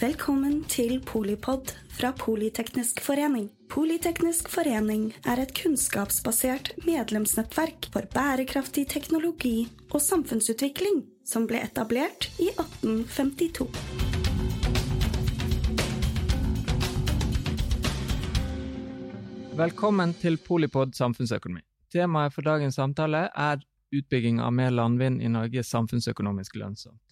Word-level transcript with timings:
Velkommen 0.00 0.62
til 0.64 0.94
Polipod 1.04 1.74
fra 1.92 2.08
Politeknisk 2.16 3.02
forening. 3.04 3.50
Politeknisk 3.68 4.46
forening 4.48 5.10
er 5.28 5.42
et 5.42 5.50
kunnskapsbasert 5.52 6.70
medlemsnettverk 6.86 7.90
for 7.92 8.08
bærekraftig 8.14 8.86
teknologi 8.88 9.68
og 9.90 10.00
samfunnsutvikling 10.00 11.02
som 11.28 11.44
ble 11.50 11.60
etablert 11.66 12.30
i 12.40 12.48
1852. 12.48 13.68
Velkommen 19.60 20.16
til 20.24 20.40
Polipod 20.48 20.96
samfunnsøkonomi. 20.96 21.60
Temaet 21.92 22.32
for 22.32 22.48
dagens 22.48 22.80
samtale 22.80 23.26
er 23.36 23.60
utbygging 23.92 24.40
av 24.40 24.56
mer 24.56 24.72
landvind 24.72 25.20
i 25.20 25.28
Norge 25.28 25.60
samfunnsøkonomisk 25.60 26.56
lønnsomt. 26.56 27.09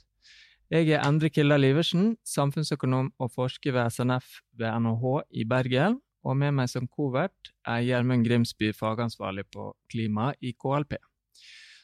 Jeg 0.69 0.91
er 0.93 1.01
Endre 1.01 1.31
Kildahl 1.33 1.63
Liversen, 1.65 2.11
samfunnsøkonom 2.29 3.07
og 3.25 3.31
forsker 3.33 3.73
ved 3.73 3.89
SNF 3.89 4.43
ved 4.61 4.69
NHH 4.85 5.07
i 5.41 5.47
Bergen, 5.49 5.97
og 6.29 6.37
med 6.37 6.53
meg 6.59 6.69
som 6.69 6.85
kovert 6.93 7.49
er 7.65 7.87
Gjermund 7.87 8.27
Grimsby, 8.27 8.75
fagansvarlig 8.77 9.47
på 9.49 9.71
klima 9.89 10.35
i 10.45 10.53
KLP. 10.53 10.99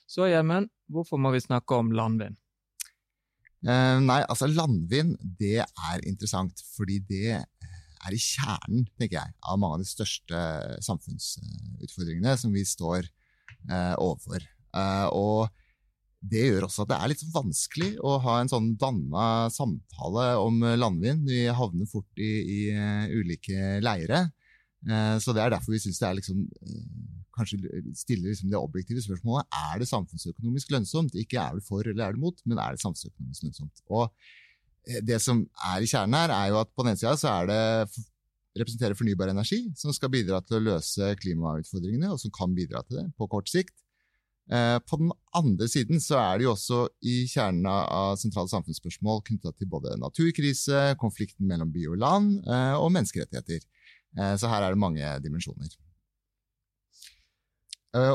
Så 0.05 0.29
Gjermund, 0.29 0.69
hvorfor 0.93 1.17
må 1.17 1.33
vi 1.33 1.41
snakke 1.41 1.81
om 1.81 1.95
landvind? 1.97 2.37
Eh, 3.65 3.97
nei, 4.05 4.21
altså 4.29 4.51
landvind 4.53 5.17
det 5.41 5.63
er 5.65 6.05
interessant, 6.05 6.61
fordi 6.77 7.01
det 7.09 7.39
er 7.41 8.13
i 8.13 8.21
kjernen 8.21 8.85
tenker 9.01 9.23
jeg, 9.23 9.37
av 9.49 9.65
mange 9.65 9.79
av 9.79 9.87
de 9.87 9.89
største 9.95 10.45
samfunnsutfordringene 10.85 12.37
som 12.37 12.53
vi 12.53 12.69
står 12.69 13.09
eh, 13.09 13.95
overfor. 13.97 14.45
Eh, 14.77 15.07
og 15.09 15.49
det 16.31 16.45
gjør 16.47 16.67
også 16.67 16.85
at 16.85 16.93
det 16.93 16.99
er 16.99 17.11
litt 17.13 17.25
vanskelig 17.35 17.91
å 18.05 18.15
ha 18.25 18.39
en 18.41 18.51
sånn 18.51 18.71
danna 18.81 19.49
samtale 19.53 20.29
om 20.41 20.63
landvind. 20.81 21.27
Vi 21.29 21.43
havner 21.53 21.91
fort 21.91 22.23
i, 22.23 22.31
i 22.41 22.61
uh, 22.73 23.11
ulike 23.13 23.79
leire. 23.85 24.27
så 24.85 25.33
det 25.33 25.41
er 25.41 25.53
derfor 25.55 25.73
vi 25.73 25.79
syns 25.81 25.97
det 25.97 26.09
er 26.09 26.17
liksom 26.19 26.41
kanskje 27.35 27.57
stiller 27.97 28.29
liksom 28.29 28.51
det 28.53 28.59
objektive 28.61 29.01
spørsmålet 29.01 29.57
er 29.59 29.79
det 29.81 29.89
samfunnsøkonomisk 29.89 30.75
lønnsomt. 30.75 31.17
Ikke 31.19 31.41
er 31.41 31.57
det 31.57 31.65
for 31.67 31.81
eller 31.81 32.05
er 32.05 32.17
det 32.17 32.21
mot, 32.21 32.37
men 32.45 32.61
er 32.61 32.77
det 32.77 32.83
samfunnsøkonomisk 32.85 33.47
lønnsomt. 33.47 33.81
Og 33.89 34.11
Eh, 34.85 35.01
det 35.05 35.21
som 35.23 35.45
er 35.73 35.85
i 35.85 35.89
kjernen 35.89 36.17
her, 36.19 36.35
er 36.35 36.53
jo 36.53 36.61
at 36.61 36.73
på 36.73 36.85
den 36.85 36.93
ene 36.93 37.01
sida 37.01 37.15
så 37.21 37.33
er 37.41 37.51
det 37.51 37.63
representerer 38.55 38.99
fornybar 38.99 39.33
energi, 39.33 39.65
som 39.79 39.95
skal 39.95 40.13
bidra 40.15 40.39
til 40.45 40.61
å 40.61 40.65
løse 40.69 41.15
klimautfordringene, 41.23 42.13
og 42.13 42.21
som 42.23 42.33
kan 42.35 42.55
bidra 42.55 42.85
til 42.87 43.01
det 43.01 43.09
på 43.19 43.29
kort 43.31 43.51
sikt. 43.51 43.75
Eh, 44.53 44.79
på 44.85 44.99
den 45.01 45.13
andre 45.33 45.69
siden 45.73 46.03
så 46.05 46.19
er 46.21 46.39
det 46.39 46.47
jo 46.47 46.53
også 46.53 46.81
i 47.07 47.23
kjernen 47.31 47.69
av 47.71 48.19
sentrale 48.21 48.51
samfunnsspørsmål 48.53 49.23
knytta 49.29 49.55
til 49.57 49.71
både 49.73 49.97
naturkrise, 50.03 50.91
konflikten 51.01 51.49
mellom 51.49 51.73
by 51.73 51.87
og 51.95 52.01
land 52.03 52.35
eh, 52.45 52.75
og 52.77 52.93
menneskerettigheter. 52.97 53.65
Så 54.39 54.47
her 54.47 54.63
er 54.63 54.71
det 54.71 54.79
mange 54.79 55.09
dimensjoner. 55.25 55.73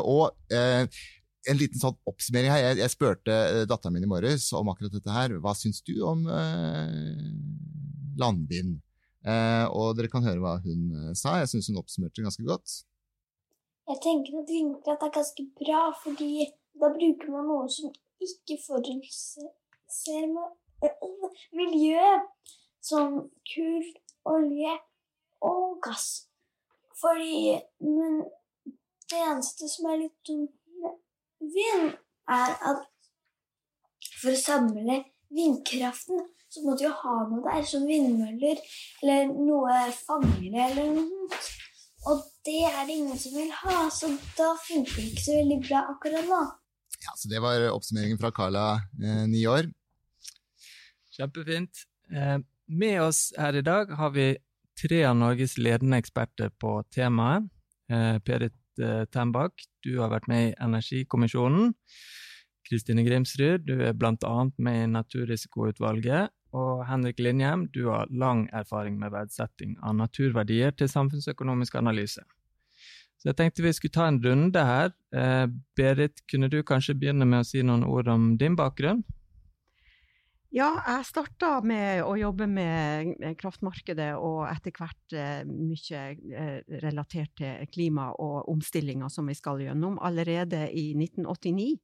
Og 0.08 0.30
en 1.48 1.60
liten 1.60 1.80
sånn 1.80 1.98
oppsummering 2.10 2.52
her. 2.52 2.62
Jeg, 2.64 2.80
jeg 2.84 2.94
spurte 2.94 3.34
eh, 3.34 3.64
datteren 3.70 3.96
min 3.96 4.06
i 4.06 4.12
morges 4.12 4.50
om 4.58 4.70
akkurat 4.72 4.94
dette 4.96 5.14
her. 5.14 5.36
Hva 5.42 5.56
syns 5.58 5.82
du 5.88 5.96
om 6.08 6.26
eh, 6.34 7.26
landvind? 8.20 8.80
Eh, 9.28 9.66
og 9.76 9.98
dere 9.98 10.12
kan 10.12 10.26
høre 10.26 10.42
hva 10.44 10.58
hun 10.64 10.90
eh, 10.96 11.14
sa. 11.18 11.40
Jeg 11.42 11.52
syns 11.54 11.72
hun 11.72 11.80
oppsummerte 11.82 12.26
ganske 12.26 12.46
godt. 12.48 12.82
Jeg 13.90 13.98
tenker 14.06 14.38
at 14.42 14.52
vindkraft 14.54 15.04
er 15.04 15.16
ganske 15.18 15.44
bra, 15.60 15.82
fordi 16.04 16.46
da 16.80 16.92
bruker 16.98 17.32
man 17.34 17.48
noe 17.50 17.70
som 17.74 17.90
ikke 18.22 18.58
forurenser 18.68 19.48
miljøet, 21.60 22.28
som 22.90 23.16
kull, 23.52 23.88
olje 24.34 24.74
og 25.42 25.80
gass. 25.86 26.08
Fordi 27.02 27.58
Men 27.80 28.24
det 29.10 29.20
eneste 29.26 29.70
som 29.74 29.90
er 29.90 30.02
litt 30.04 30.18
dumt 30.28 30.54
med 30.82 30.94
vind, 31.56 31.94
er 32.30 32.52
at 32.72 32.86
for 34.22 34.36
å 34.36 34.44
samle 34.44 35.00
vindkraften, 35.34 36.28
så 36.50 36.62
må 36.66 36.76
du 36.78 36.84
jo 36.86 36.94
ha 37.02 37.16
noe 37.30 37.42
der, 37.48 37.66
som 37.72 37.88
vindmøller 37.90 38.62
eller 39.02 39.34
noe 39.34 39.80
fangere 39.98 40.70
eller 40.70 40.94
noe 40.94 41.08
sånt. 41.42 41.69
Og 42.08 42.22
det 42.48 42.62
er 42.70 42.86
det 42.88 42.96
ingen 42.96 43.20
som 43.20 43.36
vil 43.36 43.52
ha, 43.64 43.90
så 43.92 44.12
da 44.38 44.54
funker 44.64 44.96
det 44.96 45.08
ikke 45.12 45.26
så 45.26 45.38
veldig 45.40 45.60
bra 45.66 45.84
akkurat 45.94 46.30
nå. 46.30 46.44
Ja, 47.00 47.16
så 47.16 47.30
Det 47.32 47.42
var 47.44 47.66
oppsummeringen 47.72 48.20
fra 48.20 48.32
Carla, 48.32 48.82
eh, 49.04 49.26
ni 49.28 49.46
år. 49.48 49.72
Kjempefint. 51.18 51.86
Eh, 52.12 52.38
med 52.68 53.02
oss 53.02 53.34
her 53.38 53.56
i 53.56 53.62
dag 53.66 53.92
har 53.98 54.10
vi 54.16 54.38
tre 54.80 55.04
av 55.04 55.16
Norges 55.16 55.58
ledende 55.58 56.00
eksperter 56.00 56.50
på 56.50 56.84
temaet. 56.96 57.50
Eh, 57.92 58.20
Perit 58.20 58.56
Eh, 58.80 59.04
Tembakk, 59.12 59.66
du 59.84 59.98
har 60.00 60.12
vært 60.14 60.30
med 60.32 60.50
i 60.50 60.56
Energikommisjonen. 60.64 61.74
Kristine 62.70 63.04
Grimsrud, 63.04 63.66
du 63.68 63.82
er 63.84 63.96
bl.a. 63.98 64.36
med 64.62 64.84
i 64.84 64.92
Naturrisikoutvalget. 64.94 66.32
Og 66.56 66.82
Henrik 66.90 67.20
Linjem, 67.22 67.68
du 67.74 67.88
har 67.92 68.10
lang 68.10 68.48
erfaring 68.56 68.98
med 69.00 69.14
verdsetting 69.14 69.78
av 69.86 69.96
naturverdier 70.00 70.74
til 70.74 70.90
samfunnsøkonomisk 70.90 71.76
analyse. 71.78 72.24
Så 73.20 73.30
jeg 73.30 73.38
tenkte 73.38 73.66
vi 73.66 73.76
skulle 73.76 73.94
ta 73.94 74.08
en 74.08 74.22
runde 74.24 74.64
her. 74.64 74.94
Eh, 75.14 75.46
Berit, 75.76 76.24
kunne 76.32 76.50
du 76.50 76.62
kanskje 76.64 76.96
begynne 76.96 77.28
med 77.28 77.44
å 77.44 77.48
si 77.48 77.62
noen 77.62 77.84
ord 77.84 78.08
om 78.08 78.32
din 78.40 78.56
bakgrunn? 78.58 79.04
Ja, 80.50 80.72
jeg 80.82 81.06
starta 81.06 81.60
med 81.62 82.00
å 82.02 82.16
jobbe 82.18 82.48
med 82.50 83.20
kraftmarkedet 83.38 84.16
og 84.18 84.48
etter 84.50 84.74
hvert 84.74 85.14
eh, 85.14 85.44
mye 85.46 86.00
eh, 86.16 86.56
relatert 86.82 87.36
til 87.38 87.68
klima 87.70 88.08
og 88.18 88.50
omstillinga 88.50 89.12
som 89.14 89.30
vi 89.30 89.36
skal 89.38 89.62
gjennom, 89.62 90.00
allerede 90.02 90.64
i 90.74 90.88
1989 90.96 91.68
eh, 91.76 91.84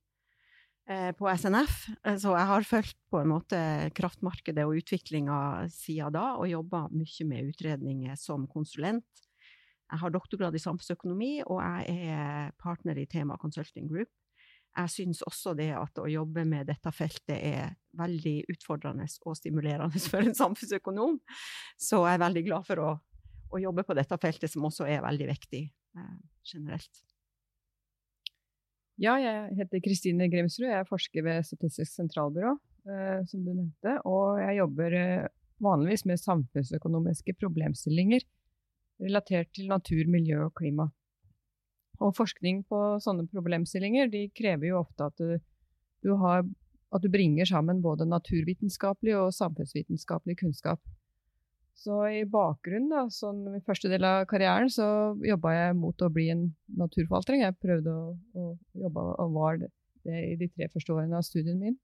på 0.86 1.30
SNF. 1.34 1.88
Så 2.22 2.34
jeg 2.36 2.50
har 2.52 2.66
fulgt 2.70 2.98
på 3.10 3.18
en 3.22 3.32
måte 3.32 3.60
kraftmarkedet 3.98 4.68
og 4.68 4.78
utviklinga 4.78 5.38
siden 5.74 6.14
da, 6.14 6.36
og 6.38 6.52
jobba 6.52 6.84
mye 6.94 7.26
med 7.26 7.50
utredninger 7.50 8.20
som 8.22 8.46
konsulent. 8.52 9.24
Jeg 9.90 10.02
har 10.02 10.14
doktorgrad 10.14 10.54
i 10.58 10.62
samfunnsøkonomi, 10.62 11.32
og 11.46 11.58
jeg 11.62 12.12
er 12.12 12.54
partner 12.62 13.02
i 13.02 13.08
Tema 13.10 13.38
Consulting 13.42 13.90
Group 13.90 14.14
jeg 14.76 14.92
syns 14.92 15.24
også 15.26 15.54
det 15.58 15.70
at 15.78 16.00
å 16.02 16.08
jobbe 16.10 16.44
med 16.48 16.68
dette 16.70 16.92
feltet 16.96 17.36
er 17.38 17.76
veldig 17.96 18.36
utfordrende 18.52 19.08
og 19.24 19.38
stimulerende 19.40 20.02
for 20.12 20.26
en 20.26 20.38
samfunnsøkonom. 20.38 21.20
Så 21.80 22.04
jeg 22.04 22.18
er 22.18 22.24
veldig 22.26 22.46
glad 22.48 22.68
for 22.68 22.84
å, 22.84 22.94
å 23.56 23.62
jobbe 23.62 23.86
på 23.88 23.98
dette 23.98 24.20
feltet, 24.22 24.52
som 24.52 24.68
også 24.68 24.88
er 24.90 25.04
veldig 25.06 25.30
viktig 25.32 25.64
eh, 25.66 26.16
generelt. 26.52 27.04
Ja, 29.02 29.18
jeg 29.20 29.58
heter 29.58 29.82
Kristine 29.84 30.30
Grimsrud. 30.32 30.70
Jeg 30.70 30.80
er 30.80 30.88
forsker 30.88 31.26
ved 31.26 31.44
Statistisk 31.44 31.98
sentralbyrå, 31.98 32.54
eh, 32.88 33.24
som 33.28 33.42
du 33.44 33.52
nevnte. 33.52 33.98
Og 34.08 34.40
jeg 34.40 34.60
jobber 34.62 34.96
eh, 34.96 35.26
vanligvis 35.64 36.06
med 36.08 36.22
samfunnsøkonomiske 36.22 37.36
problemstillinger 37.42 38.24
relatert 39.04 39.52
til 39.52 39.68
natur, 39.68 40.06
miljø 40.08 40.46
og 40.46 40.54
klima. 40.56 40.88
Og 42.00 42.16
forskning 42.16 42.64
på 42.70 42.80
sånne 43.04 43.28
problemstillinger 43.32 44.12
krever 44.36 44.70
jo 44.70 44.80
ofte 44.80 45.10
at 45.10 45.20
du, 45.20 45.36
du, 46.04 46.14
har, 46.22 46.46
at 46.96 47.04
du 47.04 47.12
bringer 47.12 47.48
sammen 47.48 47.84
både 47.84 48.08
naturvitenskapelig 48.08 49.18
og 49.20 49.36
samfunnsvitenskapelig 49.36 50.38
kunnskap. 50.40 50.80
Så 51.76 51.98
i 52.08 52.24
bakgrunnen, 52.32 52.88
da, 52.90 53.04
sånn 53.12 53.42
min 53.50 53.64
første 53.66 53.90
del 53.92 54.06
av 54.08 54.24
karrieren, 54.30 54.72
så 54.72 54.86
jobba 55.28 55.52
jeg 55.54 55.76
mot 55.78 56.02
å 56.02 56.10
bli 56.14 56.30
en 56.32 56.46
naturforvalter. 56.80 57.36
Jeg 57.42 57.58
prøvde 57.60 57.92
å, 57.92 58.14
å 58.40 58.46
jobbe 58.86 59.04
og 59.22 59.36
var 59.36 59.60
det, 59.62 59.72
i 60.08 60.38
de 60.40 60.48
tre 60.54 60.70
første 60.72 60.96
årene 60.96 61.20
av 61.20 61.26
studien 61.28 61.60
min, 61.60 61.76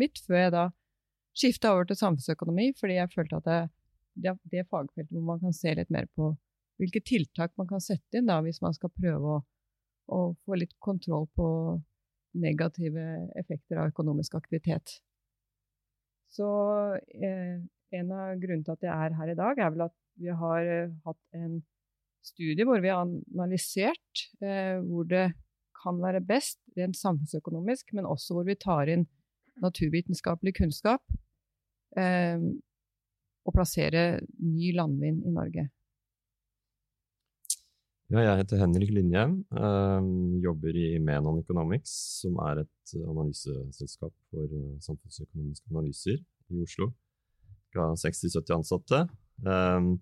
mitt, 0.00 0.20
før 0.24 0.40
jeg 0.40 0.54
da 0.54 0.64
skifta 1.38 1.74
over 1.74 1.86
til 1.88 1.98
samfunnsøkonomi, 2.00 2.72
fordi 2.78 2.96
jeg 2.96 3.12
følte 3.12 3.38
at 3.38 3.48
det, 3.48 3.60
det, 4.24 4.34
det 4.54 4.66
fagfeltet 4.70 5.12
hvor 5.14 5.26
man 5.28 5.42
kan 5.42 5.54
se 5.54 5.74
litt 5.76 5.92
mer 5.92 6.08
på 6.16 6.32
hvilke 6.78 7.02
tiltak 7.04 7.52
man 7.58 7.68
kan 7.68 7.82
sette 7.82 8.20
inn 8.20 8.30
da, 8.30 8.38
hvis 8.42 8.62
man 8.64 8.74
skal 8.74 8.92
prøve 8.94 9.36
å, 9.36 9.40
å 10.14 10.20
få 10.46 10.58
litt 10.58 10.74
kontroll 10.82 11.26
på 11.36 11.48
negative 12.38 13.04
effekter 13.38 13.80
av 13.82 13.92
økonomisk 13.92 14.36
aktivitet. 14.38 14.98
Så 16.32 16.46
eh, 16.96 17.58
en 17.96 18.12
av 18.12 18.38
grunnene 18.40 18.66
til 18.66 18.76
at 18.76 18.86
jeg 18.86 18.92
er 18.94 19.16
her 19.18 19.32
i 19.32 19.36
dag, 19.38 19.58
er 19.58 19.74
vel 19.74 19.84
at 19.88 19.96
vi 20.18 20.32
har 20.42 20.70
eh, 20.72 20.94
hatt 21.06 21.38
en 21.38 21.60
studie 22.26 22.66
hvor 22.66 22.82
vi 22.84 22.90
har 22.92 23.04
analysert 23.06 24.24
eh, 24.42 24.76
hvor 24.84 25.06
det 25.08 25.30
kan 25.78 26.00
være 26.02 26.24
best 26.26 26.58
rent 26.76 26.98
samfunnsøkonomisk, 26.98 27.94
men 27.94 28.08
også 28.08 28.34
hvor 28.34 28.48
vi 28.48 28.58
tar 28.58 28.90
inn 28.90 29.06
naturvitenskapelig 29.62 30.56
kunnskap 30.58 31.02
eh, 31.98 32.38
og 33.46 33.56
plasserer 33.56 34.20
ny 34.42 34.74
landvind 34.76 35.24
i 35.24 35.34
Norge. 35.34 35.68
Ja, 38.08 38.22
jeg 38.24 38.38
heter 38.40 38.60
Henrik 38.62 38.90
Linhjem. 38.96 39.34
Øh, 39.52 40.04
jobber 40.44 40.76
i 40.80 40.98
Menon 40.98 41.42
Economics, 41.42 41.92
som 42.22 42.38
er 42.40 42.62
et 42.62 42.94
analyseselskap 43.04 44.14
for 44.30 44.48
uh, 44.48 44.78
samfunnsøkonomiske 44.80 45.68
analyser 45.68 46.16
i 46.48 46.62
Oslo. 46.64 46.88
Ca. 47.74 47.90
60-70 47.98 48.54
ansatte. 48.58 49.02
Um, 49.44 49.96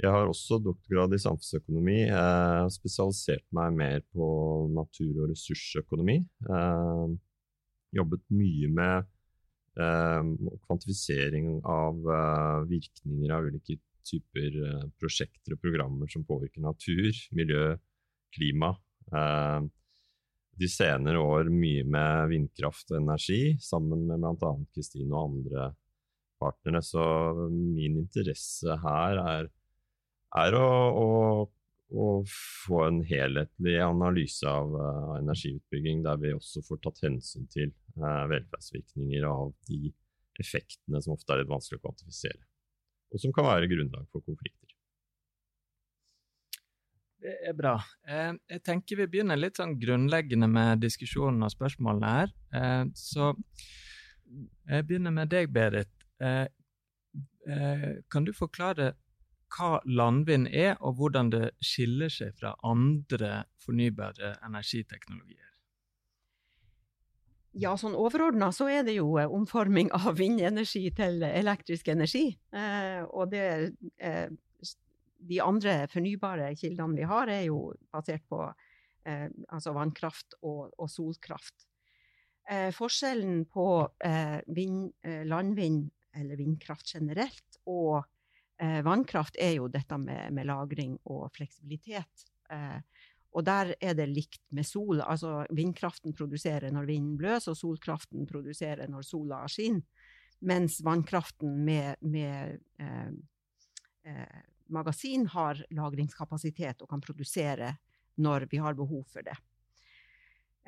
jeg 0.00 0.10
har 0.10 0.26
også 0.26 0.58
doktorgrad 0.58 1.12
i 1.14 1.20
samfunnsøkonomi. 1.20 1.98
Jeg 2.08 2.16
har 2.16 2.70
spesialisert 2.72 3.44
meg 3.54 3.74
mer 3.76 4.00
på 4.14 4.28
natur- 4.72 5.20
og 5.22 5.28
ressursøkonomi. 5.30 6.16
Eh, 6.48 7.12
jobbet 7.98 8.24
mye 8.32 8.70
med 8.72 9.04
eh, 9.78 10.30
kvantifisering 10.64 11.60
av 11.68 12.00
eh, 12.16 12.64
virkninger 12.72 13.34
av 13.36 13.50
ulike 13.50 13.78
typer 14.08 14.56
eh, 14.64 14.88
prosjekter 14.98 15.54
og 15.54 15.62
programmer 15.62 16.10
som 16.10 16.24
påvirker 16.26 16.64
natur, 16.64 17.12
miljø, 17.36 17.76
klima. 18.32 18.72
De 20.56 20.68
senere 20.70 21.20
år 21.20 21.50
mye 21.52 21.82
med 21.84 22.30
vindkraft 22.30 22.94
og 22.94 23.02
energi, 23.02 23.58
sammen 23.60 24.06
med 24.08 24.22
bl.a. 24.22 24.52
Kristine 24.72 25.12
og 25.12 25.26
andre 25.26 25.66
partnere. 26.42 26.82
Så 26.84 27.02
min 27.50 27.98
interesse 28.02 28.76
her 28.82 29.20
er, 29.22 29.50
er 30.42 30.56
å, 30.58 30.68
å, 31.02 31.08
å, 31.92 32.08
få 32.26 32.84
en 32.88 33.02
helhetlig 33.08 33.78
analyse 33.84 34.48
av 34.48 34.74
uh, 34.74 35.14
energiutbygging, 35.20 36.02
der 36.06 36.20
vi 36.22 36.34
også 36.36 36.64
får 36.66 36.82
tatt 36.86 37.04
hensyn 37.06 37.48
til 37.52 37.70
uh, 38.00 38.24
velferdsvirkninger 38.32 39.28
av 39.28 39.52
de 39.70 39.92
effektene 40.42 41.02
som 41.04 41.14
ofte 41.14 41.34
er 41.34 41.42
litt 41.42 41.52
vanskelig 41.52 41.80
å 41.80 41.86
kvantifisere, 41.86 42.42
og 43.12 43.20
som 43.20 43.34
kan 43.36 43.50
være 43.50 43.68
grunnlag 43.70 44.08
for 44.10 44.24
konflikter. 44.24 44.58
Det 47.22 47.36
er 47.46 47.52
bra. 47.54 47.76
Eh, 48.08 48.32
jeg 48.50 48.62
tenker 48.66 48.98
vi 48.98 49.04
begynner 49.12 49.38
litt 49.38 49.60
sånn 49.60 49.76
grunnleggende 49.78 50.48
med 50.50 50.80
diskusjonen 50.82 51.44
og 51.46 51.52
spørsmålene 51.52 52.08
her. 52.16 52.32
Så 52.98 53.28
jeg 54.68 54.86
begynner 54.88 55.14
med 55.14 55.30
deg, 55.32 55.50
Berit. 55.52 56.01
Eh, 56.22 56.48
kan 58.12 58.24
du 58.24 58.32
forklare 58.36 58.92
hva 59.52 59.80
landvind 59.84 60.48
er, 60.48 60.76
og 60.80 60.96
hvordan 61.00 61.32
det 61.32 61.48
skiller 61.60 62.12
seg 62.12 62.36
fra 62.38 62.54
andre 62.64 63.42
fornybare 63.60 64.36
energiteknologier? 64.46 65.50
Ja, 67.52 67.74
sånn 67.76 67.98
overordna 67.98 68.48
så 68.56 68.70
er 68.72 68.86
det 68.86 68.94
jo 68.96 69.10
omforming 69.20 69.90
av 69.92 70.14
vindenergi 70.16 70.86
til 70.96 71.20
elektrisk 71.26 71.90
energi. 71.92 72.30
og 73.12 73.28
det 73.34 73.44
de 75.28 75.40
andre 75.42 75.86
fornybare 75.90 76.52
kildene 76.58 76.98
vi 76.98 77.08
har, 77.08 77.30
er 77.30 77.46
jo 77.46 77.72
basert 77.92 78.24
på 78.30 78.40
eh, 79.06 79.28
altså 79.48 79.74
vannkraft 79.76 80.38
og, 80.42 80.72
og 80.78 80.90
solkraft. 80.90 81.66
Eh, 82.50 82.70
forskjellen 82.74 83.44
på 83.52 83.66
eh, 84.04 84.40
vind, 84.54 84.90
eh, 85.06 85.22
landvind, 85.28 85.90
eller 86.18 86.38
vindkraft 86.38 86.94
generelt, 86.94 87.58
og 87.70 88.02
eh, 88.62 88.80
vannkraft 88.84 89.38
er 89.40 89.56
jo 89.58 89.68
dette 89.72 89.98
med, 90.00 90.32
med 90.34 90.48
lagring 90.50 90.96
og 91.10 91.28
fleksibilitet. 91.36 92.26
Eh, 92.52 92.80
og 93.32 93.46
der 93.48 93.72
er 93.80 93.96
det 93.96 94.10
likt 94.10 94.42
med 94.52 94.68
sol. 94.68 95.00
Altså 95.00 95.46
vindkraften 95.56 96.12
produserer 96.12 96.72
når 96.74 96.90
vinden 96.90 97.16
bløser, 97.20 97.54
og 97.54 97.60
solkraften 97.60 98.26
produserer 98.28 98.90
når 98.92 99.06
sola 99.08 99.44
skinner. 99.48 99.86
Mens 100.42 100.80
vannkraften 100.82 101.52
med, 101.62 102.00
med 102.02 102.58
magasin 104.72 105.28
har 105.30 105.60
lagringskapasitet 105.70 106.82
og 106.82 106.90
kan 106.90 107.02
produsere 107.04 107.76
når 108.20 108.48
vi 108.50 108.60
har 108.62 108.74
behov 108.74 109.04
for 109.12 109.24
det. 109.26 109.36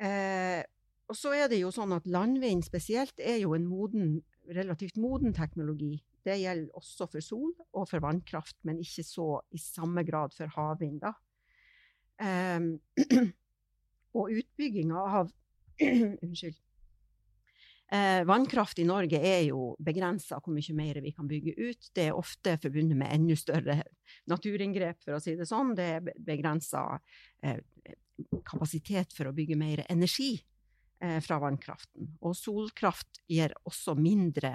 Eh, 0.01 0.61
og 1.05 1.17
så 1.17 1.35
er 1.37 1.49
det 1.51 1.59
jo 1.61 1.71
sånn 1.73 1.93
at 1.95 2.07
landvind 2.09 2.65
spesielt 2.65 3.19
er 3.21 3.39
jo 3.43 3.53
en 3.55 3.67
moden, 3.69 4.17
relativt 4.53 4.99
moden 5.01 5.33
teknologi. 5.33 5.95
Det 6.25 6.37
gjelder 6.41 6.77
også 6.77 7.07
for 7.11 7.23
sol 7.23 7.53
og 7.73 7.87
for 7.89 8.03
vannkraft, 8.03 8.57
men 8.65 8.81
ikke 8.81 9.05
så 9.05 9.29
i 9.53 9.61
samme 9.61 10.03
grad 10.07 10.33
for 10.35 10.51
havvind. 10.55 11.01
da. 11.03 11.13
Um, 12.15 12.79
og 14.17 14.31
utbygginga 14.31 15.01
av 15.19 15.33
Unnskyld. 16.25 16.55
Eh, 17.91 18.23
vannkraft 18.25 18.79
i 18.81 18.85
Norge 18.87 19.19
er 19.21 19.43
jo 19.45 19.75
begrensa 19.85 20.39
hvor 20.41 20.55
mye 20.55 20.73
mer 20.73 20.97
vi 21.03 21.11
kan 21.13 21.27
bygge 21.29 21.53
ut. 21.59 21.89
Det 21.93 22.07
er 22.07 22.17
ofte 22.17 22.55
forbundet 22.63 22.97
med 22.97 23.13
enda 23.13 23.37
større 23.37 23.75
naturinngrep, 24.31 25.03
for 25.03 25.17
å 25.17 25.21
si 25.21 25.35
det 25.37 25.45
sånn. 25.49 25.75
Det 25.77 25.85
er 25.97 26.09
begrensa 26.17 26.87
eh, 27.45 27.61
kapasitet 28.47 29.13
for 29.13 29.29
å 29.29 29.35
bygge 29.35 29.59
mer 29.59 29.83
energi 29.91 30.39
fra 30.95 31.37
vannkraften. 31.43 32.07
Og 32.23 32.35
solkraft 32.39 33.19
gir 33.27 33.51
også 33.67 33.97
mindre, 33.99 34.53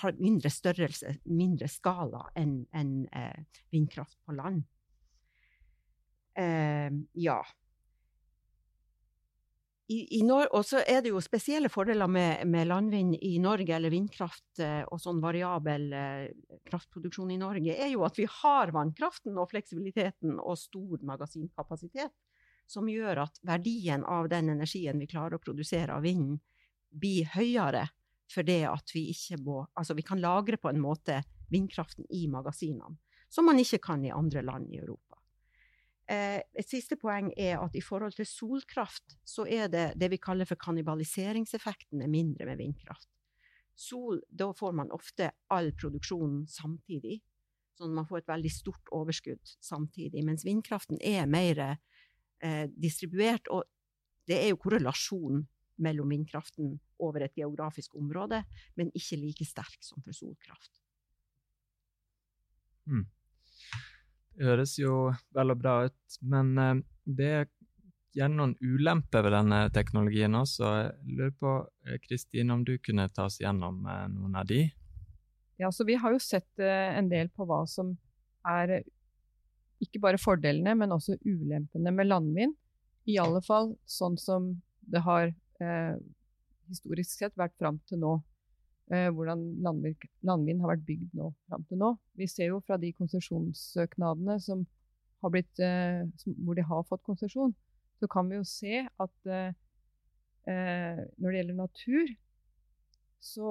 har 0.00 0.14
mindre 0.18 0.50
størrelse, 0.50 1.18
mindre 1.28 1.68
skala 1.70 2.24
enn 2.40 2.62
en, 2.72 2.94
eh, 3.12 3.62
vindkraft 3.70 4.16
på 4.24 4.36
land. 4.38 4.62
Eh, 6.40 6.88
ja 7.20 7.42
og 9.92 10.64
så 10.64 10.82
er 10.86 11.02
det 11.02 11.10
jo 11.12 11.20
spesielle 11.22 11.70
fordeler 11.72 12.08
med, 12.10 12.46
med, 12.46 12.68
landvind 12.68 13.16
i 13.20 13.38
Norge, 13.42 13.74
eller 13.74 13.92
vindkraft 13.92 14.60
eh, 14.62 14.82
og 14.88 15.00
sånn 15.00 15.20
variabel 15.22 15.92
eh, 15.92 16.58
kraftproduksjon 16.68 17.32
i 17.34 17.40
Norge, 17.40 17.74
er 17.74 17.92
jo 17.92 18.04
at 18.06 18.18
vi 18.18 18.26
har 18.28 18.72
vannkraften 18.74 19.36
og 19.38 19.50
fleksibiliteten 19.50 20.38
og 20.38 20.58
stor 20.60 21.02
magasinkapasitet, 21.08 22.12
som 22.66 22.88
gjør 22.88 23.24
at 23.26 23.40
verdien 23.46 24.04
av 24.08 24.28
den 24.32 24.52
energien 24.54 25.00
vi 25.02 25.10
klarer 25.10 25.36
å 25.36 25.42
produsere 25.42 25.94
av 25.94 26.06
vinden, 26.06 26.40
blir 26.92 27.28
høyere 27.34 27.88
fordi 28.32 28.62
at 28.64 28.92
vi 28.94 29.06
ikke 29.12 29.38
må 29.44 29.62
Altså, 29.76 29.94
vi 29.96 30.04
kan 30.06 30.20
lagre 30.20 30.56
på 30.60 30.70
en 30.70 30.80
måte 30.80 31.20
vindkraften 31.52 32.06
i 32.10 32.26
magasinene, 32.32 32.96
som 33.28 33.44
man 33.48 33.60
ikke 33.60 33.80
kan 33.82 34.04
i 34.04 34.12
andre 34.12 34.42
land 34.44 34.70
i 34.72 34.80
Europa. 34.80 35.18
Eh, 36.08 36.40
et 36.40 36.68
siste 36.68 36.96
poeng 37.00 37.30
er 37.38 37.60
at 37.60 37.76
i 37.78 37.82
forhold 37.84 38.16
til 38.16 38.26
solkraft, 38.28 39.18
så 39.24 39.46
er 39.46 39.68
det 39.72 39.86
det 40.00 40.10
vi 40.12 40.20
kaller 40.20 40.48
for 40.48 40.60
kannibaliseringseffekten 40.60 42.02
er 42.02 42.10
mindre 42.10 42.48
med 42.48 42.58
vindkraft. 42.60 43.08
Sol, 43.78 44.20
da 44.28 44.50
får 44.52 44.74
man 44.76 44.92
ofte 44.92 45.30
all 45.52 45.70
produksjonen 45.78 46.44
samtidig, 46.50 47.20
sånn 47.78 47.92
at 47.92 48.00
man 48.02 48.08
får 48.08 48.22
et 48.22 48.32
veldig 48.32 48.52
stort 48.52 48.92
overskudd 48.92 49.54
samtidig. 49.64 50.24
Mens 50.26 50.44
vindkraften 50.44 51.00
er 51.00 51.24
mer 51.30 51.62
eh, 52.42 52.66
distribuert, 52.74 53.48
og 53.50 53.64
det 54.28 54.38
er 54.38 54.52
jo 54.52 54.60
korrelasjon 54.60 55.42
mellom 55.82 56.12
vindkraften 56.12 56.76
over 57.02 57.24
et 57.24 57.34
geografisk 57.36 57.96
område, 57.98 58.42
men 58.78 58.92
ikke 58.94 59.18
like 59.18 59.46
sterk 59.46 59.80
som 59.82 60.02
for 60.04 60.14
solkraft. 60.14 60.82
Mm. 62.86 63.06
Det 64.32 64.46
høres 64.48 64.76
jo 64.80 65.10
vel 65.34 65.54
og 65.54 65.58
bra 65.60 65.74
ut, 65.88 66.20
men 66.22 66.54
uh, 66.58 66.76
det 67.04 67.32
er 67.40 67.50
gjerne 68.16 68.38
noen 68.38 68.54
ulemper 68.60 69.24
ved 69.24 69.34
denne 69.34 69.60
teknologien 69.72 70.34
også. 70.36 70.70
Jeg 70.82 71.16
lurer 71.16 71.34
på, 71.40 71.52
eh, 71.88 71.98
Kristine, 72.04 72.52
om 72.52 72.64
du 72.64 72.74
kunne 72.84 73.08
ta 73.08 73.26
oss 73.30 73.40
gjennom 73.40 73.82
uh, 73.88 74.04
noen 74.12 74.36
av 74.36 74.48
de? 74.48 74.66
Ja, 75.60 75.70
så 75.72 75.86
Vi 75.88 75.96
har 76.00 76.12
jo 76.12 76.18
sett 76.20 76.58
en 76.58 77.08
del 77.08 77.28
på 77.30 77.46
hva 77.46 77.62
som 77.70 77.92
er 78.48 78.82
ikke 79.82 80.00
bare 80.02 80.20
fordelene, 80.20 80.74
men 80.78 80.94
også 80.94 81.18
ulempene 81.26 81.92
med 81.94 82.08
landvind. 82.08 82.54
I 83.10 83.18
alle 83.18 83.40
fall 83.42 83.72
sånn 83.90 84.14
som 84.20 84.52
det 84.92 85.02
har 85.02 85.32
historisk 86.70 87.18
sett 87.18 87.34
vært 87.38 87.54
fram 87.58 87.78
til 87.86 88.00
nå 88.02 88.12
eh, 88.92 89.08
hvordan 89.14 89.42
landvind 89.62 90.62
har 90.62 90.72
vært 90.74 90.86
bygd 90.88 91.16
nå, 91.18 91.30
fram 91.48 91.66
til 91.68 91.80
nå. 91.82 91.92
Vi 92.18 92.28
ser 92.30 92.52
jo 92.52 92.62
fra 92.66 92.78
de 92.80 92.92
konsesjonssøknadene 92.96 94.38
som 94.42 94.64
har 95.22 95.34
blitt, 95.34 95.52
eh, 95.62 96.02
som, 96.20 96.36
hvor 96.42 96.58
de 96.58 96.66
har 96.66 96.88
fått 96.88 97.04
konsesjon, 97.06 97.54
så 98.00 98.10
kan 98.10 98.30
vi 98.30 98.40
jo 98.40 98.46
se 98.48 98.82
at 98.86 99.30
eh, 99.30 99.54
eh 100.50 101.02
når 101.16 101.28
det 101.28 101.38
gjelder 101.38 101.60
natur, 101.60 102.14
så 103.22 103.50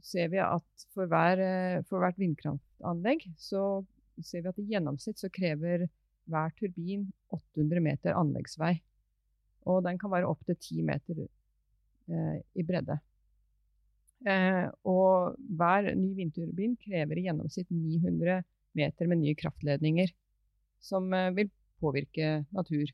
ser 0.00 0.30
vi 0.32 0.40
at 0.40 0.86
for, 0.94 1.06
hver, 1.10 1.40
eh, 1.44 1.82
for 1.88 2.00
hvert 2.00 2.20
vindkraftanlegg 2.20 3.26
så 3.36 3.84
ser 4.20 4.44
vi 4.44 4.50
at 4.52 4.60
i 4.60 4.68
gjennomsnitt 4.74 5.20
så 5.20 5.30
krever 5.32 5.86
hver 6.30 6.52
turbin 6.58 7.06
800 7.34 7.82
meter 7.82 8.18
anleggsvei. 8.18 8.74
Og 9.70 9.82
den 9.86 9.98
kan 10.00 10.12
være 10.12 10.28
opptil 10.28 10.58
10 10.58 10.86
meter 10.86 11.22
eh, 11.22 12.38
i 12.58 12.66
bredde. 12.66 12.98
Eh, 14.26 14.66
og 14.86 15.38
hver 15.58 15.92
ny 15.98 16.12
vindturbin 16.18 16.76
krever 16.82 17.18
i 17.18 17.26
gjennomsnitt 17.26 17.70
900 17.70 18.42
meter 18.78 19.10
med 19.10 19.22
nye 19.22 19.38
kraftledninger, 19.38 20.12
som 20.82 21.08
eh, 21.14 21.30
vil 21.36 21.50
påvirke 21.82 22.42
natur. 22.54 22.90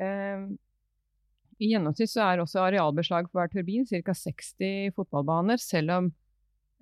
Eh, 0.00 0.46
I 1.56 1.72
gjennomsnitt 1.72 2.12
så 2.12 2.24
er 2.24 2.44
også 2.44 2.64
arealbeslag 2.64 3.28
for 3.28 3.40
hver 3.40 3.52
turbin 3.52 3.88
ca. 3.88 4.16
60 4.16 4.94
fotballbaner, 4.96 5.60
selv 5.60 5.96
om 5.96 6.12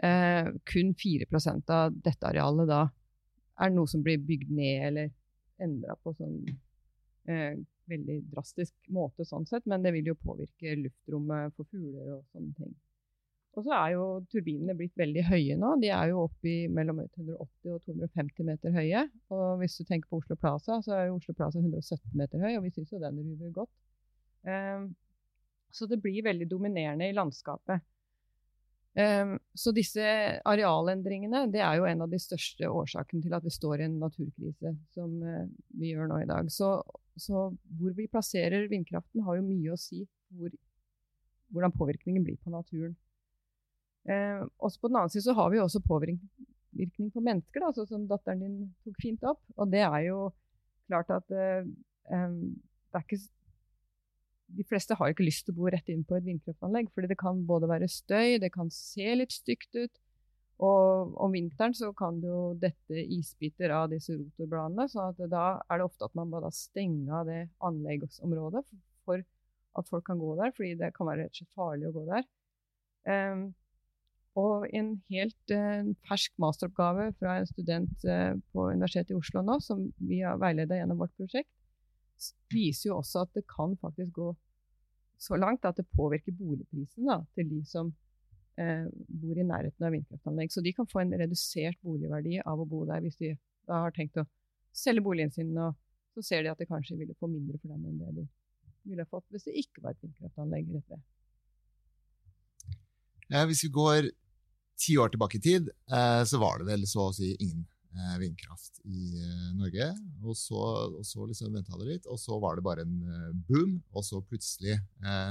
eh, 0.03 0.51
kun 0.71 0.95
4% 0.99 1.75
av 1.75 1.95
dette 1.95 2.31
arealet 2.31 2.71
da 2.71 2.85
er 3.61 3.71
det 3.71 3.77
noe 3.77 3.91
som 3.91 4.03
blir 4.05 4.23
bygd 4.27 4.51
ned 4.55 4.89
eller 4.89 5.13
endra 5.63 5.95
på 6.03 6.15
sånn 6.19 6.41
eh, 7.31 7.61
veldig 7.91 8.17
drastisk 8.33 8.75
måte, 8.93 9.27
sånn 9.29 9.47
sett, 9.47 9.67
men 9.71 9.85
det 9.85 9.93
vil 9.95 10.11
jo 10.13 10.17
påvirke 10.19 10.75
luftrommet 10.81 11.55
for 11.57 11.69
fugler 11.71 12.17
og 12.17 12.25
sånne 12.33 12.57
ting. 12.59 12.75
Og 13.55 13.63
så 13.63 13.75
er 13.77 13.93
jo 13.95 14.05
turbinene 14.33 14.75
blitt 14.75 14.97
veldig 14.99 15.23
høye 15.29 15.57
nå. 15.61 15.77
De 15.83 15.91
er 15.95 16.09
jo 16.11 16.25
oppe 16.25 16.49
i 16.51 16.57
mellom 16.67 17.05
180 17.05 17.37
og 17.77 17.85
250 17.87 18.49
meter 18.49 18.75
høye. 18.75 19.05
Og 19.31 19.61
hvis 19.61 19.77
du 19.79 19.85
tenker 19.87 20.11
på 20.11 20.19
Oslo 20.19 20.35
Plaza, 20.41 20.81
så 20.83 20.97
er 20.97 21.05
jo 21.07 21.21
Oslo 21.21 21.37
Plaza 21.39 21.63
117 21.63 22.17
meter 22.19 22.43
høy, 22.43 22.57
og 22.57 22.65
vi 22.65 22.73
syns 22.75 22.91
jo 22.91 23.03
den 23.03 23.21
ruver 23.23 23.53
godt. 23.61 23.71
Eh, 24.51 24.89
så 25.75 25.87
det 25.91 26.01
blir 26.03 26.27
veldig 26.27 26.49
dominerende 26.51 27.07
i 27.07 27.15
landskapet. 27.15 27.87
Um, 28.95 29.39
så 29.59 29.73
disse 29.75 30.03
arealendringene 30.47 31.49
det 31.51 31.59
er 31.67 31.81
jo 31.81 31.87
en 31.89 32.05
av 32.05 32.13
de 32.13 32.19
største 32.23 32.69
årsakene 32.71 33.25
til 33.25 33.33
at 33.35 33.43
vi 33.43 33.51
står 33.51 33.81
i 33.81 33.89
en 33.89 33.97
naturkrise, 33.99 34.71
som 34.95 35.17
uh, 35.19 35.49
vi 35.75 35.91
gjør 35.91 36.13
nå 36.13 36.21
i 36.23 36.29
dag. 36.31 36.51
Så, 36.53 36.77
så, 37.19 37.49
hvor 37.79 37.97
vi 37.97 38.07
plasserer 38.11 38.69
vindkraften, 38.71 39.25
har 39.27 39.41
jo 39.41 39.49
mye 39.49 39.75
å 39.75 39.81
si 39.81 40.05
hvor, 40.39 40.55
hvordan 41.51 41.75
påvirkningen 41.75 42.23
blir 42.27 42.39
på 42.39 42.55
naturen. 42.55 42.95
Eh, 44.05 44.41
også 44.61 44.83
på 44.83 44.91
den 44.91 44.99
annen 45.01 45.13
side 45.13 45.25
så 45.25 45.35
har 45.39 45.51
vi 45.51 45.61
også 45.63 45.81
påvirkning 45.89 47.11
på 47.13 47.23
mennesker, 47.25 47.63
da, 47.65 47.87
som 47.89 48.09
datteren 48.09 48.43
din 48.43 48.57
tok 48.85 48.99
fint 49.01 49.23
opp. 49.27 49.41
Og 49.57 49.71
det 49.73 49.81
er 49.87 50.01
jo 50.11 50.19
klart 50.91 51.13
at 51.15 51.33
eh, 51.33 51.65
det 51.65 52.99
er 53.01 53.07
ikke 53.07 53.23
De 54.55 54.65
fleste 54.69 54.97
har 54.99 55.11
ikke 55.11 55.27
lyst 55.27 55.47
til 55.47 55.55
å 55.55 55.59
bo 55.59 55.71
rett 55.73 55.89
inn 55.91 56.05
på 56.07 56.19
et 56.19 56.27
vindkraftanlegg, 56.27 56.91
fordi 56.95 57.11
det 57.11 57.19
kan 57.21 57.41
både 57.49 57.71
være 57.71 57.89
støy, 57.91 58.39
det 58.43 58.53
kan 58.55 58.71
se 58.73 59.15
litt 59.17 59.33
stygt 59.35 59.77
ut. 59.79 60.01
Og 60.63 61.17
om 61.19 61.33
vinteren 61.35 61.75
så 61.75 61.91
kan 61.97 62.21
det 62.23 62.31
jo 62.31 62.43
dette 62.61 63.07
isbiter 63.17 63.73
av 63.75 63.89
disse 63.91 64.15
rotorbladene, 64.15 64.87
så 64.91 65.09
da 65.19 65.47
er 65.67 65.81
det 65.81 65.89
ofte 65.89 66.07
at 66.07 66.15
man 66.15 66.31
må 66.31 66.39
stenger 66.45 66.61
stenge 66.61 67.19
av 67.19 67.27
det 67.27 67.41
anleggsområdet 67.67 68.63
for 69.05 69.25
at 69.79 69.91
folk 69.91 70.07
kan 70.07 70.21
gå 70.21 70.37
der, 70.39 70.55
fordi 70.55 70.77
det 70.79 70.93
kan 70.95 71.09
være 71.09 71.25
rett 71.25 71.35
og 71.35 71.41
slett 71.41 71.59
farlig 71.59 71.89
å 71.89 71.95
gå 71.97 72.05
der. 72.13 72.29
Um, 73.11 73.45
og 74.39 74.69
en 74.75 74.95
helt 75.11 75.55
uh, 75.55 75.91
fersk 76.09 76.33
masteroppgave 76.43 77.11
fra 77.19 77.41
en 77.41 77.51
student 77.51 78.07
uh, 78.07 78.35
på 78.55 78.71
Universitetet 78.71 79.15
i 79.15 79.19
Oslo 79.19 79.43
nå, 79.47 79.59
som 79.63 79.85
vi 79.99 80.23
har 80.23 80.39
veiledet 80.43 80.79
gjennom 80.81 81.03
vårt 81.03 81.15
prosjekt, 81.19 81.51
viser 82.53 82.91
jo 82.91 82.99
også 83.01 83.25
at 83.25 83.35
det 83.37 83.45
kan 83.51 83.77
faktisk 83.81 84.13
gå 84.17 84.31
så 85.21 85.39
langt 85.41 85.65
at 85.65 85.79
det 85.79 85.87
påvirker 85.95 86.35
boligprisen 86.37 87.09
da, 87.09 87.21
til 87.37 87.49
de 87.49 87.61
som 87.69 87.91
eh, 88.61 88.87
bor 89.09 89.39
i 89.39 89.47
nærheten 89.47 89.87
av 89.87 89.95
vindkraftanlegg. 89.95 90.53
Så 90.53 90.63
de 90.65 90.75
kan 90.77 90.89
få 90.91 91.03
en 91.03 91.15
redusert 91.17 91.79
boligverdi 91.85 92.41
av 92.45 92.61
å 92.61 92.69
bo 92.69 92.85
der, 92.89 93.03
hvis 93.05 93.19
de 93.23 93.35
da 93.65 93.85
har 93.87 93.95
tenkt 93.97 94.19
å 94.21 94.27
selge 94.77 95.05
boligen 95.05 95.33
sin, 95.33 95.55
og 95.57 95.77
så 96.15 96.25
ser 96.27 96.45
de 96.45 96.53
at 96.53 96.61
de 96.61 96.69
kanskje 96.69 96.99
ville 96.99 97.17
få 97.19 97.31
mindre 97.31 97.59
for 97.61 97.73
dem 97.73 97.87
enn 97.89 98.01
det 98.03 98.13
de 98.19 98.27
ville 98.85 99.07
fått 99.09 99.25
hvis 99.33 99.47
det 99.49 99.57
ikke 99.63 99.83
var 99.85 99.95
et 99.95 100.03
vindkraftanlegg 100.05 100.69
rett 100.75 100.91
ved. 100.93 101.05
Ja, 103.33 103.47
hvis 103.49 103.65
vi 103.65 103.71
går 103.73 104.11
ti 104.81 104.99
år 105.01 105.15
tilbake 105.15 105.39
i 105.39 105.45
tid 105.45 105.71
eh, 105.71 106.23
så 106.29 106.41
var 106.43 106.61
det 106.61 106.69
vel 106.69 106.85
så 106.91 107.09
å 107.09 107.15
si 107.17 107.33
ingen 107.39 107.65
vindkraft 108.21 108.81
i 108.85 109.15
eh, 109.21 109.49
Norge. 109.59 109.89
Og 110.25 110.37
så, 110.39 110.61
og 110.99 111.05
så 111.07 111.27
liksom 111.29 111.55
venta 111.55 111.79
det 111.81 111.89
litt, 111.89 112.09
og 112.11 112.19
så 112.21 112.39
var 112.43 112.59
det 112.59 112.65
bare 112.67 112.85
en 112.85 112.97
boom. 113.49 113.79
Og 113.95 114.07
så 114.07 114.21
plutselig 114.25 114.79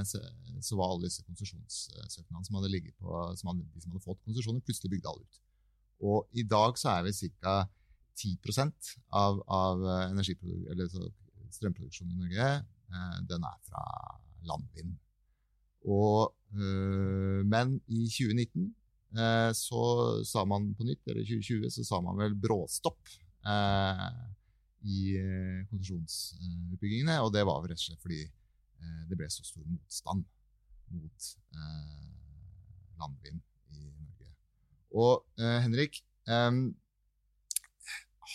så, 0.08 0.20
så, 0.60 0.76
var 0.78 0.92
alle 0.92 1.08
disse 1.08 1.24
konsesjonssøknadene 1.26 2.44
som 2.46 2.54
som 2.54 2.58
hadde, 2.60 3.64
de 3.74 3.82
som 3.82 3.92
hadde 3.92 4.04
fått 4.04 4.22
konsesjoner, 4.26 4.64
plutselig 4.64 4.92
bygd 4.94 5.08
alle 5.10 5.24
ut. 5.24 5.40
Og 6.04 6.36
i 6.36 6.44
dag 6.46 6.78
så 6.80 6.96
er 6.96 7.08
vi 7.08 7.32
ca. 7.40 7.64
10% 8.14 8.92
av, 9.18 9.40
av 9.50 9.80
strømproduksjonen 11.50 12.12
i 12.14 12.20
Norge 12.20 12.50
den 13.26 13.46
er 13.48 13.56
fra 13.66 13.82
landvind. 14.46 14.92
Og, 15.90 16.30
men 16.54 17.74
i 17.90 18.04
2019 18.06 18.68
Eh, 18.68 18.83
så 19.54 19.82
sa 20.26 20.44
man 20.48 20.72
på 20.74 20.86
nytt, 20.88 21.02
eller 21.06 21.22
2020, 21.22 21.68
så 21.70 21.84
sa 21.86 22.00
man 22.02 22.18
vel 22.18 22.34
bråstopp 22.38 23.12
eh, 23.46 24.06
i 24.84 25.02
eh, 25.20 25.60
konsesjonsutbyggingene. 25.70 27.20
Og 27.22 27.32
det 27.34 27.44
var 27.46 27.62
vel 27.62 27.72
rett 27.72 27.82
og 27.82 27.88
slett 27.88 28.04
fordi 28.04 28.24
det 29.08 29.16
ble 29.16 29.24
så 29.32 29.40
stor 29.46 29.64
motstand 29.64 30.26
mot 30.92 31.28
landvind 33.00 33.38
i 33.72 33.86
Norge. 33.96 34.26
Og 35.00 35.22
Henrik, 35.64 36.02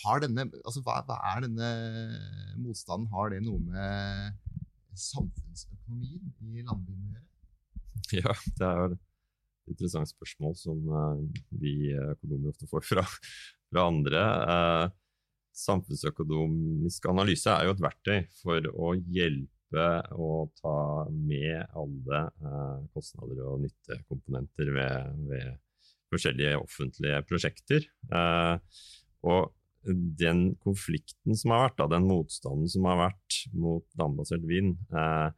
har 0.00 0.22
denne, 0.24 0.46
altså 0.64 0.82
hva, 0.86 0.96
hva, 1.06 1.20
er 1.32 1.44
denne 1.44 1.70
motstanden? 2.58 3.06
Har 3.14 3.30
det 3.30 3.40
noe 3.44 3.60
med 3.62 4.34
samfunnsøkonomien 4.98 6.32
i 6.40 6.64
landvind 6.66 7.04
å 7.04 7.12
gjøre? 7.14 7.26
Ja, 8.10 8.34
det 8.58 8.66
er 8.66 8.98
interessant 9.72 10.10
spørsmål 10.10 10.56
som 10.58 10.80
uh, 10.90 11.20
vi 11.60 11.92
økonomer 11.94 12.52
ofte 12.52 12.68
får 12.70 12.86
fra, 12.86 13.04
fra 13.70 13.86
andre. 13.90 14.24
Uh, 14.50 14.84
samfunnsøkonomisk 15.60 17.08
analyse 17.10 17.52
er 17.52 17.66
jo 17.66 17.74
et 17.74 17.82
verktøy 17.84 18.20
for 18.40 18.70
å 18.70 18.92
hjelpe 18.98 19.88
å 20.18 20.30
ta 20.58 20.76
med 21.14 21.74
alle 21.78 22.20
kostnader 22.94 23.42
og 23.46 23.60
nyttekomponenter 23.66 24.72
ved, 24.74 25.20
ved, 25.30 25.58
forskjellige 26.10 26.56
offentlige 26.58 27.20
prosjekter. 27.28 27.84
og 29.22 29.52
den 29.84 30.54
konflikten 30.60 31.36
som 31.36 31.54
har 31.54 31.68
vært, 31.68 31.78
da, 31.80 31.88
den 31.94 32.08
motstanden 32.08 32.68
som 32.70 32.88
har 32.88 32.98
vært 33.06 33.38
mot 33.56 33.86
landbasert 34.00 34.44
vind, 34.48 34.76
eh, 34.92 35.30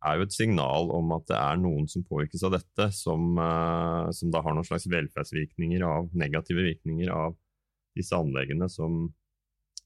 er 0.00 0.16
jo 0.16 0.24
et 0.24 0.34
signal 0.34 0.90
om 0.96 1.12
at 1.16 1.26
det 1.28 1.36
er 1.36 1.60
noen 1.60 1.86
som 1.90 2.04
påvirkes 2.08 2.44
av 2.46 2.54
dette, 2.56 2.88
som, 2.96 3.34
uh, 3.36 4.08
som 4.16 4.32
da 4.32 4.42
har 4.44 4.56
noen 4.56 4.66
slags 4.66 4.88
velferdsvirkninger 4.90 5.84
av 5.84 6.10
negative 6.16 6.64
virkninger 6.64 7.12
av 7.12 7.36
disse 7.98 8.16
anleggene 8.16 8.68
som, 8.72 9.02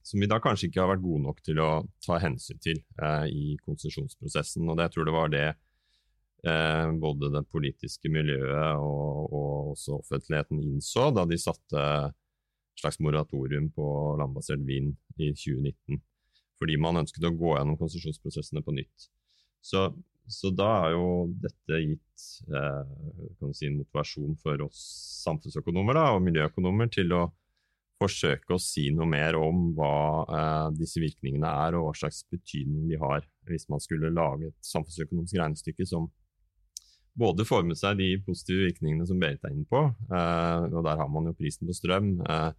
som, 0.04 0.20
vi 0.20 0.28
da 0.30 0.38
kanskje 0.42 0.68
ikke 0.68 0.82
har 0.84 0.92
vært 0.92 1.04
gode 1.04 1.24
nok 1.24 1.40
til 1.46 1.60
å 1.64 1.70
ta 2.04 2.20
hensyn 2.22 2.60
til 2.62 2.78
uh, 3.02 3.26
i 3.26 3.56
konsesjonsprosessen. 3.64 4.68
Og 4.68 4.78
det, 4.78 4.88
jeg 4.88 4.94
tror 4.94 5.08
det 5.08 5.16
var 5.16 5.34
det 5.34 5.46
uh, 6.46 6.88
både 7.02 7.32
det 7.34 7.46
politiske 7.50 8.12
miljøet 8.12 8.78
og, 8.78 9.32
og, 9.32 9.72
også 9.74 9.98
offentligheten 9.98 10.62
innså 10.62 11.08
da 11.16 11.26
de 11.26 11.40
satte 11.40 11.88
et 12.04 12.82
slags 12.82 13.00
moratorium 13.02 13.66
på 13.74 13.88
landbasert 14.20 14.62
vind 14.66 14.94
i 15.18 15.32
2019. 15.34 15.98
Fordi 16.60 16.78
man 16.78 17.02
ønsket 17.02 17.26
å 17.26 17.34
gå 17.34 17.56
gjennom 17.56 17.78
konsesjonsprosessene 17.80 18.62
på 18.62 18.74
nytt. 18.78 19.10
Så, 19.64 19.86
så 20.28 20.50
da 20.52 20.70
har 20.82 20.92
jo 20.92 21.06
dette 21.40 21.80
gitt 21.80 22.26
eh, 22.52 23.48
si, 23.56 23.70
motivasjon 23.72 24.36
for 24.42 24.66
oss 24.66 24.82
samfunnsøkonomer 25.24 25.96
da, 25.96 26.10
og 26.12 26.24
miljøøkonomer 26.26 26.90
til 26.92 27.14
å 27.16 27.24
forsøke 28.02 28.56
å 28.56 28.60
si 28.60 28.88
noe 28.92 29.06
mer 29.08 29.38
om 29.38 29.70
hva 29.76 29.94
eh, 30.24 30.66
disse 30.76 31.00
virkningene 31.00 31.48
er, 31.66 31.78
og 31.78 31.88
hva 31.88 31.94
slags 32.02 32.24
betydning 32.32 32.90
de 32.90 33.00
har, 33.00 33.24
hvis 33.48 33.68
man 33.72 33.82
skulle 33.82 34.12
lage 34.12 34.50
et 34.50 34.68
samfunnsøkonomisk 34.68 35.40
regnestykke 35.40 35.88
som 35.88 36.10
både 37.14 37.46
får 37.46 37.62
med 37.68 37.78
seg 37.78 38.00
de 38.00 38.08
positive 38.26 38.66
virkningene 38.66 39.06
som 39.06 39.20
Berit 39.22 39.44
er 39.46 39.54
inne 39.54 39.68
på, 39.70 39.86
eh, 40.10 40.66
og 40.72 40.80
der 40.84 40.98
har 41.00 41.08
man 41.12 41.30
jo 41.30 41.36
prisen 41.38 41.70
på 41.70 41.76
strøm. 41.76 42.16
Eh, 42.26 42.50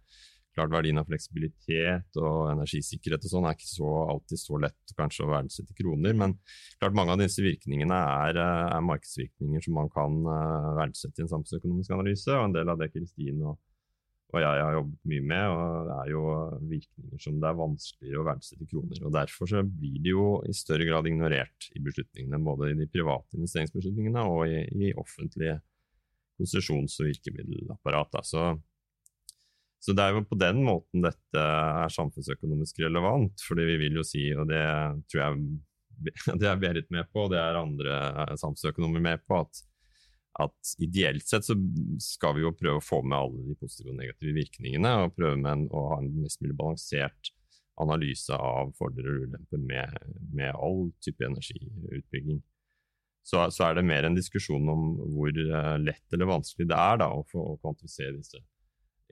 klart 0.56 0.72
verdien 0.72 1.00
av 1.00 1.08
fleksibilitet 1.10 2.18
og 2.20 2.50
energisikkerhet 2.54 3.26
og 3.26 3.32
sånn 3.32 3.46
er 3.48 3.58
ikke 3.58 3.68
så, 3.68 3.90
alltid 4.14 4.40
så 4.40 4.60
lett 4.62 4.96
kanskje 4.96 5.26
å 5.26 5.30
verdsette 5.34 5.76
kroner, 5.76 6.16
men 6.16 6.34
klart 6.80 6.96
mange 6.96 7.12
av 7.14 7.20
disse 7.20 7.44
virkningene 7.44 7.96
er, 7.96 8.40
eh, 8.40 8.64
er 8.72 8.88
markedsvirkninger 8.88 9.66
som 9.66 9.76
man 9.76 9.92
kan 9.92 10.18
uh, 10.24 10.72
verdsette 10.80 11.20
i 11.20 11.26
en 11.26 11.32
samfunnsøkonomisk 11.34 11.94
analyse, 11.96 12.32
og 12.32 12.48
en 12.48 12.56
del 12.56 12.72
av 12.72 12.80
det 12.80 12.90
Kristin 12.94 13.42
og, 13.44 13.58
og, 14.32 14.40
jeg 14.42 14.64
har 14.64 14.74
jobbet 14.78 15.10
mye 15.12 15.26
med, 15.32 15.44
og 15.52 15.90
det 15.90 15.96
er 15.96 16.10
jo 16.10 16.22
virkninger 16.72 17.22
som 17.22 17.36
det 17.40 17.50
er 17.50 17.60
vanskeligere 17.60 18.22
å 18.22 18.26
verdsette 18.26 18.68
kroner. 18.72 19.02
og 19.04 19.14
Derfor 19.14 19.50
så 19.52 19.62
blir 19.62 20.00
de 20.02 20.14
jo 20.16 20.26
i 20.48 20.56
større 20.56 20.88
grad 20.88 21.08
ignorert 21.08 21.68
i 21.76 21.82
beslutningene, 21.84 22.40
både 22.48 22.72
i 22.72 22.78
de 22.80 22.88
private 22.90 23.38
investeringsbeslutningene 23.38 24.24
og 24.26 24.48
i, 24.48 24.64
i 24.88 24.94
offentlige 24.98 25.60
konsesjons- 26.40 26.98
og 27.00 27.08
virkemiddelapparat. 27.12 28.18
Så 28.26 28.48
så 29.86 29.94
det 29.94 30.02
er 30.02 30.16
jo 30.16 30.24
på 30.26 30.34
den 30.38 30.64
måten 30.66 31.04
dette 31.04 31.42
er 31.46 31.92
samfunnsøkonomisk 31.94 32.80
relevant, 32.82 33.38
fordi 33.46 33.68
vi 33.68 33.76
vil 33.84 34.00
jo 34.00 34.02
si, 34.06 34.24
og 34.34 34.48
det 34.50 34.64
tror 35.06 35.20
jeg 35.20 35.36
det 36.42 36.48
er 36.50 36.58
Berit 36.58 36.90
med 36.90 37.06
på, 37.12 37.22
og 37.22 37.30
det 37.30 37.38
er 37.38 37.60
andre 37.60 38.00
samfunnsøkonomer 38.34 39.04
med 39.04 39.22
på, 39.30 39.38
at, 39.44 39.60
at, 40.42 40.72
ideelt 40.82 41.22
sett 41.30 41.46
så 41.46 41.54
skal 42.02 42.34
vi 42.34 42.42
jo 42.42 42.50
prøve 42.58 42.80
å 42.80 42.84
få 42.84 42.98
med 43.06 43.14
alle 43.14 43.44
de 43.46 43.54
positive 43.60 43.94
og 43.94 44.00
negative 44.00 44.34
virkningene, 44.40 44.92
og 45.04 45.14
prøve 45.14 45.38
med 45.38 45.52
en, 45.52 45.64
å 45.70 45.84
ha 45.92 46.00
en 46.02 46.10
mest 46.24 46.42
mulig 46.42 46.58
balansert 46.58 47.30
analyse 47.78 48.34
av 48.34 48.74
fordeler 48.74 49.20
og 49.20 49.30
ulemper 49.30 49.62
med, 49.70 49.96
med, 50.34 50.50
all 50.50 50.88
type 51.04 51.30
energiutbygging. 51.30 52.42
Så, 53.22 53.38
så, 53.54 53.68
er 53.68 53.78
det 53.78 53.86
mer 53.86 54.06
en 54.08 54.18
diskusjon 54.18 54.66
om 54.72 54.84
hvor 55.14 55.30
eh, 55.30 55.72
lett 55.82 56.14
eller 56.14 56.30
vanskelig 56.30 56.66
det 56.70 56.82
er 56.90 57.02
da, 57.04 57.12
å, 57.14 57.22
få, 57.30 57.52
å 57.54 57.58
kvantifisere 57.62 58.16
disse 58.18 58.42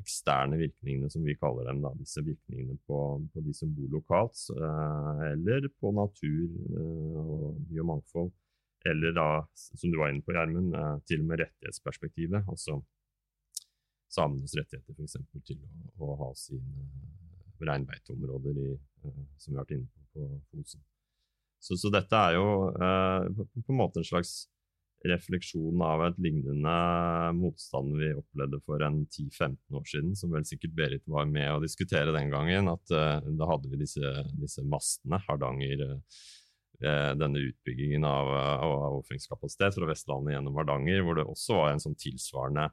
eksterne 0.04 0.60
virkningene, 0.60 1.10
som 1.10 1.24
vi 1.24 1.36
kaller 1.40 1.70
dem. 1.70 1.80
Da, 1.84 1.90
disse 1.98 2.22
virkningene 2.24 2.76
på, 2.86 3.00
på 3.32 3.44
de 3.46 3.54
som 3.56 3.72
bor 3.74 3.90
lokalt, 3.96 4.46
eh, 4.54 5.24
eller 5.32 5.68
på 5.80 5.92
natur 5.96 6.54
eh, 6.78 7.20
og 7.24 7.60
biomangfold. 7.70 8.32
eller 8.84 9.14
da, 9.16 9.28
som 9.56 9.90
du 9.90 9.96
var 9.96 10.12
inne 10.12 10.22
på, 10.22 10.34
Gjermund, 10.36 10.76
eh, 10.76 10.96
til 11.08 11.24
og 11.24 11.30
med 11.32 11.40
rettighetsperspektivet. 11.40 12.44
Altså 12.44 12.78
samenes 14.14 14.54
rettigheter 14.54 14.94
f.eks. 14.94 15.16
til 15.48 15.58
å, 15.64 16.06
å, 16.06 16.14
ha 16.20 16.30
sine 16.38 16.84
reinbeiteområder, 17.64 18.60
i, 18.60 18.74
som 19.40 19.54
vi 19.54 19.56
har 19.56 19.64
vært 19.64 19.78
inne 19.78 19.88
på 19.88 20.04
på 20.14 20.28
Fosen. 20.50 20.82
Så, 21.58 21.76
så, 21.80 21.90
dette 21.92 22.18
er 22.18 22.36
jo 22.36 22.48
eh, 22.76 23.28
på, 23.54 23.72
en 23.72 23.78
måte 23.78 24.02
en 24.02 24.06
slags 24.06 24.34
refleksjon 25.08 25.82
av 25.84 26.02
et 26.06 26.20
lignende 26.22 26.74
motstand 27.36 27.96
vi 27.98 28.12
opplevde 28.16 28.60
for 28.64 28.82
en 28.84 29.02
10-15 29.04 29.78
år 29.78 29.88
siden, 29.90 30.14
som 30.16 30.32
vel 30.32 30.46
sikkert 30.48 30.76
Berit 30.78 31.04
var 31.10 31.28
med 31.28 31.50
å 31.52 31.62
diskutere 31.62 32.14
den 32.14 32.30
gangen. 32.32 32.70
at 32.72 32.94
uh, 32.94 33.18
Da 33.24 33.48
hadde 33.50 33.72
vi 33.72 33.82
disse, 33.82 34.14
disse 34.40 34.64
mastene, 34.64 35.20
Hardanger 35.26 35.84
uh, 35.84 37.12
Denne 37.16 37.42
utbyggingen 37.50 38.04
av, 38.08 38.30
av 38.34 38.72
overføringskapasitet 38.98 39.76
fra 39.76 39.88
Vestlandet 39.88 40.34
gjennom 40.34 40.56
Hardanger, 40.58 41.04
hvor 41.04 41.20
det 41.20 41.26
også 41.28 41.60
var 41.60 41.74
en 41.74 41.84
sånn 41.84 41.94
tilsvarende 42.00 42.66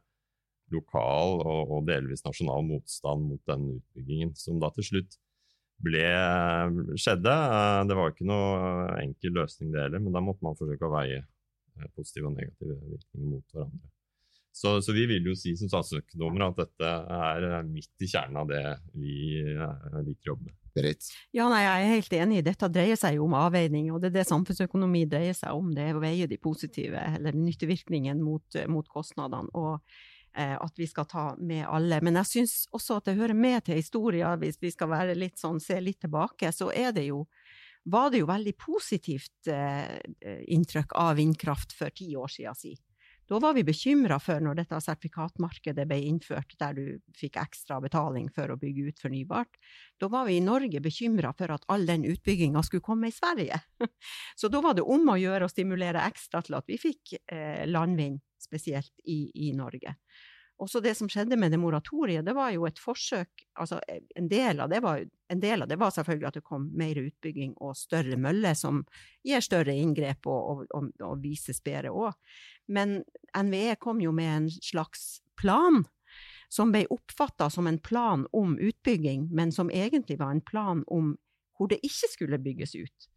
lokal 0.72 1.44
og, 1.44 1.76
og 1.76 1.84
delvis 1.88 2.24
nasjonal 2.26 2.64
motstand 2.66 3.28
mot 3.28 3.44
den 3.48 3.68
utbyggingen, 3.76 4.34
som 4.40 4.60
da 4.60 4.72
til 4.74 4.88
slutt 4.88 5.20
ble, 5.84 6.08
skjedde. 7.00 7.36
Det 7.90 7.98
var 7.98 8.12
ikke 8.12 8.28
noe 8.30 8.98
enkel 9.02 9.38
løsning 9.38 9.72
det 9.74 9.86
heller, 9.86 10.04
men 10.04 10.16
da 10.16 10.24
måtte 10.24 10.46
man 10.46 10.58
forsøke 10.58 10.88
å 10.88 10.96
veie 10.96 11.22
Eh, 11.22 11.31
positive 11.96 12.30
og 12.30 12.38
negative 12.38 12.78
virkninger 12.78 13.28
mot 13.32 13.58
hverandre. 13.58 13.92
Så, 14.52 14.82
så, 14.82 14.92
vi 14.92 15.06
vil 15.08 15.30
jo 15.30 15.36
si 15.38 15.54
som 15.56 15.70
statsøkonomer 15.72 16.50
at 16.50 16.58
dette 16.60 16.88
er 17.16 17.46
eh, 17.48 17.62
midt 17.68 18.04
i 18.04 18.10
kjernen 18.12 18.42
av 18.42 18.50
det 18.50 18.64
vi 19.00 19.40
eh, 19.40 20.02
liker 20.04 20.28
å 20.28 20.34
jobbe 20.34 20.50
med. 20.50 20.58
Berit? 20.72 21.08
Ja, 21.36 21.50
nei, 21.52 21.66
Jeg 21.66 21.84
er 21.84 21.94
helt 21.98 22.14
enig. 22.16 22.44
Dette 22.48 22.70
dreier 22.72 23.00
seg 23.00 23.18
jo 23.18 23.26
om 23.26 23.36
avveining, 23.36 23.90
og 23.92 24.00
det 24.00 24.12
er 24.12 24.22
det 24.22 24.30
samfunnsøkonomi 24.30 25.04
dreier 25.12 25.36
seg 25.36 25.56
om. 25.56 25.72
Det 25.76 25.84
er 25.84 25.98
å 25.98 26.04
veie 26.04 26.28
de 26.32 26.40
positive, 26.40 27.02
eller 27.18 27.36
nyttevirkningen 27.36 28.22
mot, 28.24 28.60
mot 28.72 28.88
kostnadene. 28.92 29.52
og 29.52 29.80
eh, 30.36 30.56
at 30.56 30.80
vi 30.80 30.88
skal 30.88 31.08
ta 31.12 31.26
med 31.40 31.66
alle. 31.68 32.00
Men 32.04 32.20
jeg 32.22 32.30
syns 32.30 32.56
også 32.72 33.00
at 33.00 33.10
det 33.10 33.18
hører 33.20 33.36
med 33.36 33.66
til 33.68 33.80
historien, 33.80 34.40
hvis 34.40 34.62
vi 34.62 34.72
skal 34.72 34.92
være 34.92 35.18
litt 35.18 35.40
sånn, 35.40 35.60
se 35.60 35.80
litt 35.80 36.00
tilbake, 36.06 36.52
så 36.56 36.72
er 36.72 36.96
det 36.96 37.10
jo 37.10 37.26
var 37.84 38.12
det 38.12 38.22
jo 38.22 38.30
veldig 38.30 38.54
positivt 38.62 39.50
eh, 39.50 40.00
inntrykk 40.54 40.94
av 41.00 41.16
vindkraft 41.18 41.74
for 41.74 41.94
ti 41.96 42.12
år 42.16 42.30
siden. 42.30 42.58
Si. 42.58 42.76
Da 43.32 43.40
var 43.40 43.54
vi 43.56 43.64
bekymra 43.64 44.18
for, 44.20 44.42
når 44.44 44.58
dette 44.60 44.80
sertifikatmarkedet 44.84 45.86
ble 45.88 46.02
innført, 46.04 46.58
der 46.60 46.76
du 46.76 46.86
fikk 47.16 47.38
ekstra 47.40 47.78
betaling 47.80 48.28
for 48.36 48.52
å 48.52 48.58
bygge 48.60 48.90
ut 48.90 49.00
fornybart, 49.00 49.56
da 50.04 50.10
var 50.12 50.28
vi 50.28 50.36
i 50.36 50.44
Norge 50.44 50.82
bekymra 50.84 51.32
for 51.38 51.54
at 51.56 51.64
all 51.72 51.86
den 51.88 52.04
utbygginga 52.10 52.64
skulle 52.68 52.84
komme 52.84 53.08
i 53.08 53.16
Sverige. 53.16 53.62
Så 54.40 54.52
da 54.52 54.60
var 54.60 54.76
det 54.76 54.84
om 54.84 55.08
å 55.14 55.16
gjøre 55.22 55.48
å 55.48 55.54
stimulere 55.54 56.04
ekstra 56.10 56.44
til 56.44 56.60
at 56.60 56.68
vi 56.68 56.82
fikk 56.82 57.16
eh, 57.22 57.64
landvind, 57.72 58.20
spesielt 58.42 58.92
i, 59.06 59.30
i 59.48 59.54
Norge. 59.56 59.96
Også 60.62 60.82
det 60.84 60.94
som 60.98 61.10
skjedde 61.10 61.38
med 61.42 61.54
det 61.54 61.58
moratoriet, 61.58 62.26
det 62.26 62.36
var 62.38 62.52
jo 62.54 62.68
et 62.68 62.80
forsøk 62.80 63.46
altså 63.58 63.80
en 63.90 64.28
del, 64.30 64.60
av 64.62 64.70
det 64.70 64.82
var, 64.86 65.02
del 65.34 65.66
av 65.66 65.70
det 65.72 65.78
var 65.82 65.94
selvfølgelig 65.96 66.28
at 66.30 66.38
det 66.38 66.44
kom 66.46 66.68
mer 66.78 67.00
utbygging 67.02 67.56
og 67.58 67.74
større 67.80 68.20
møller, 68.22 68.54
som 68.58 68.84
gir 69.26 69.42
større 69.42 69.74
inngrep 69.74 70.30
og, 70.30 70.68
og, 70.70 70.92
og 71.02 71.24
vises 71.24 71.64
bedre 71.66 71.90
òg. 71.90 72.14
Men 72.70 73.00
NVE 73.34 73.80
kom 73.82 74.04
jo 74.04 74.14
med 74.14 74.36
en 74.36 74.52
slags 74.54 75.24
plan 75.40 75.82
som 76.52 76.74
ble 76.74 76.84
oppfatta 76.92 77.50
som 77.50 77.68
en 77.68 77.80
plan 77.80 78.28
om 78.36 78.58
utbygging, 78.60 79.30
men 79.32 79.54
som 79.56 79.72
egentlig 79.72 80.20
var 80.20 80.36
en 80.36 80.46
plan 80.46 80.84
om 80.88 81.16
hvor 81.58 81.72
det 81.72 81.82
ikke 81.86 82.10
skulle 82.12 82.42
bygges 82.42 82.76
ut. 82.76 83.08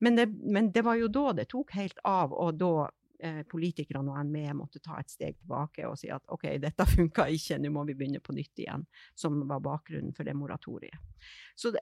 Men 0.00 0.16
det, 0.16 0.26
men 0.32 0.70
det 0.72 0.82
var 0.86 0.96
jo 0.96 1.10
da 1.12 1.34
det 1.36 1.50
tok 1.52 1.74
helt 1.76 1.98
av, 2.08 2.32
og 2.32 2.56
da 2.58 2.88
eh, 3.22 3.42
politikerne 3.50 4.12
og 4.12 4.26
NME 4.28 4.56
måtte 4.58 4.82
ta 4.82 4.98
et 5.00 5.12
steg 5.12 5.38
tilbake 5.38 5.86
og 5.88 5.96
si 6.00 6.10
at 6.12 6.24
ok, 6.32 6.46
dette 6.62 6.86
funka 6.94 7.28
ikke, 7.36 7.60
nå 7.60 7.72
må 7.74 7.84
vi 7.88 7.96
begynne 7.98 8.22
på 8.24 8.34
nytt 8.36 8.64
igjen, 8.64 8.86
som 9.18 9.38
var 9.50 9.62
bakgrunnen 9.64 10.14
for 10.16 10.28
det 10.28 10.36
moratoriet. 10.38 10.98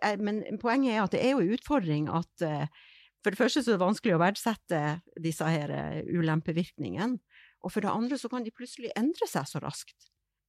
Er, 0.03 0.21
men 0.23 0.43
poenget 0.63 0.97
er 0.97 1.03
at 1.05 1.15
det 1.15 1.25
er 1.25 1.35
jo 1.35 1.43
en 1.45 1.57
utfordring 1.57 2.09
at 2.13 2.47
eh, 2.47 2.87
for 3.25 3.35
det 3.35 3.41
første 3.41 3.65
så 3.65 3.73
er 3.73 3.79
det 3.79 3.83
vanskelig 3.83 4.15
å 4.15 4.21
verdsette 4.23 4.83
disse 5.21 5.47
her 5.47 5.73
uh, 5.75 5.97
ulempevirkningene, 6.07 7.19
og 7.67 7.73
for 7.75 7.83
det 7.83 7.91
andre 7.91 8.19
så 8.21 8.31
kan 8.31 8.45
de 8.47 8.55
plutselig 8.55 8.93
endre 8.97 9.27
seg 9.27 9.49
så 9.51 9.61
raskt. 9.63 10.07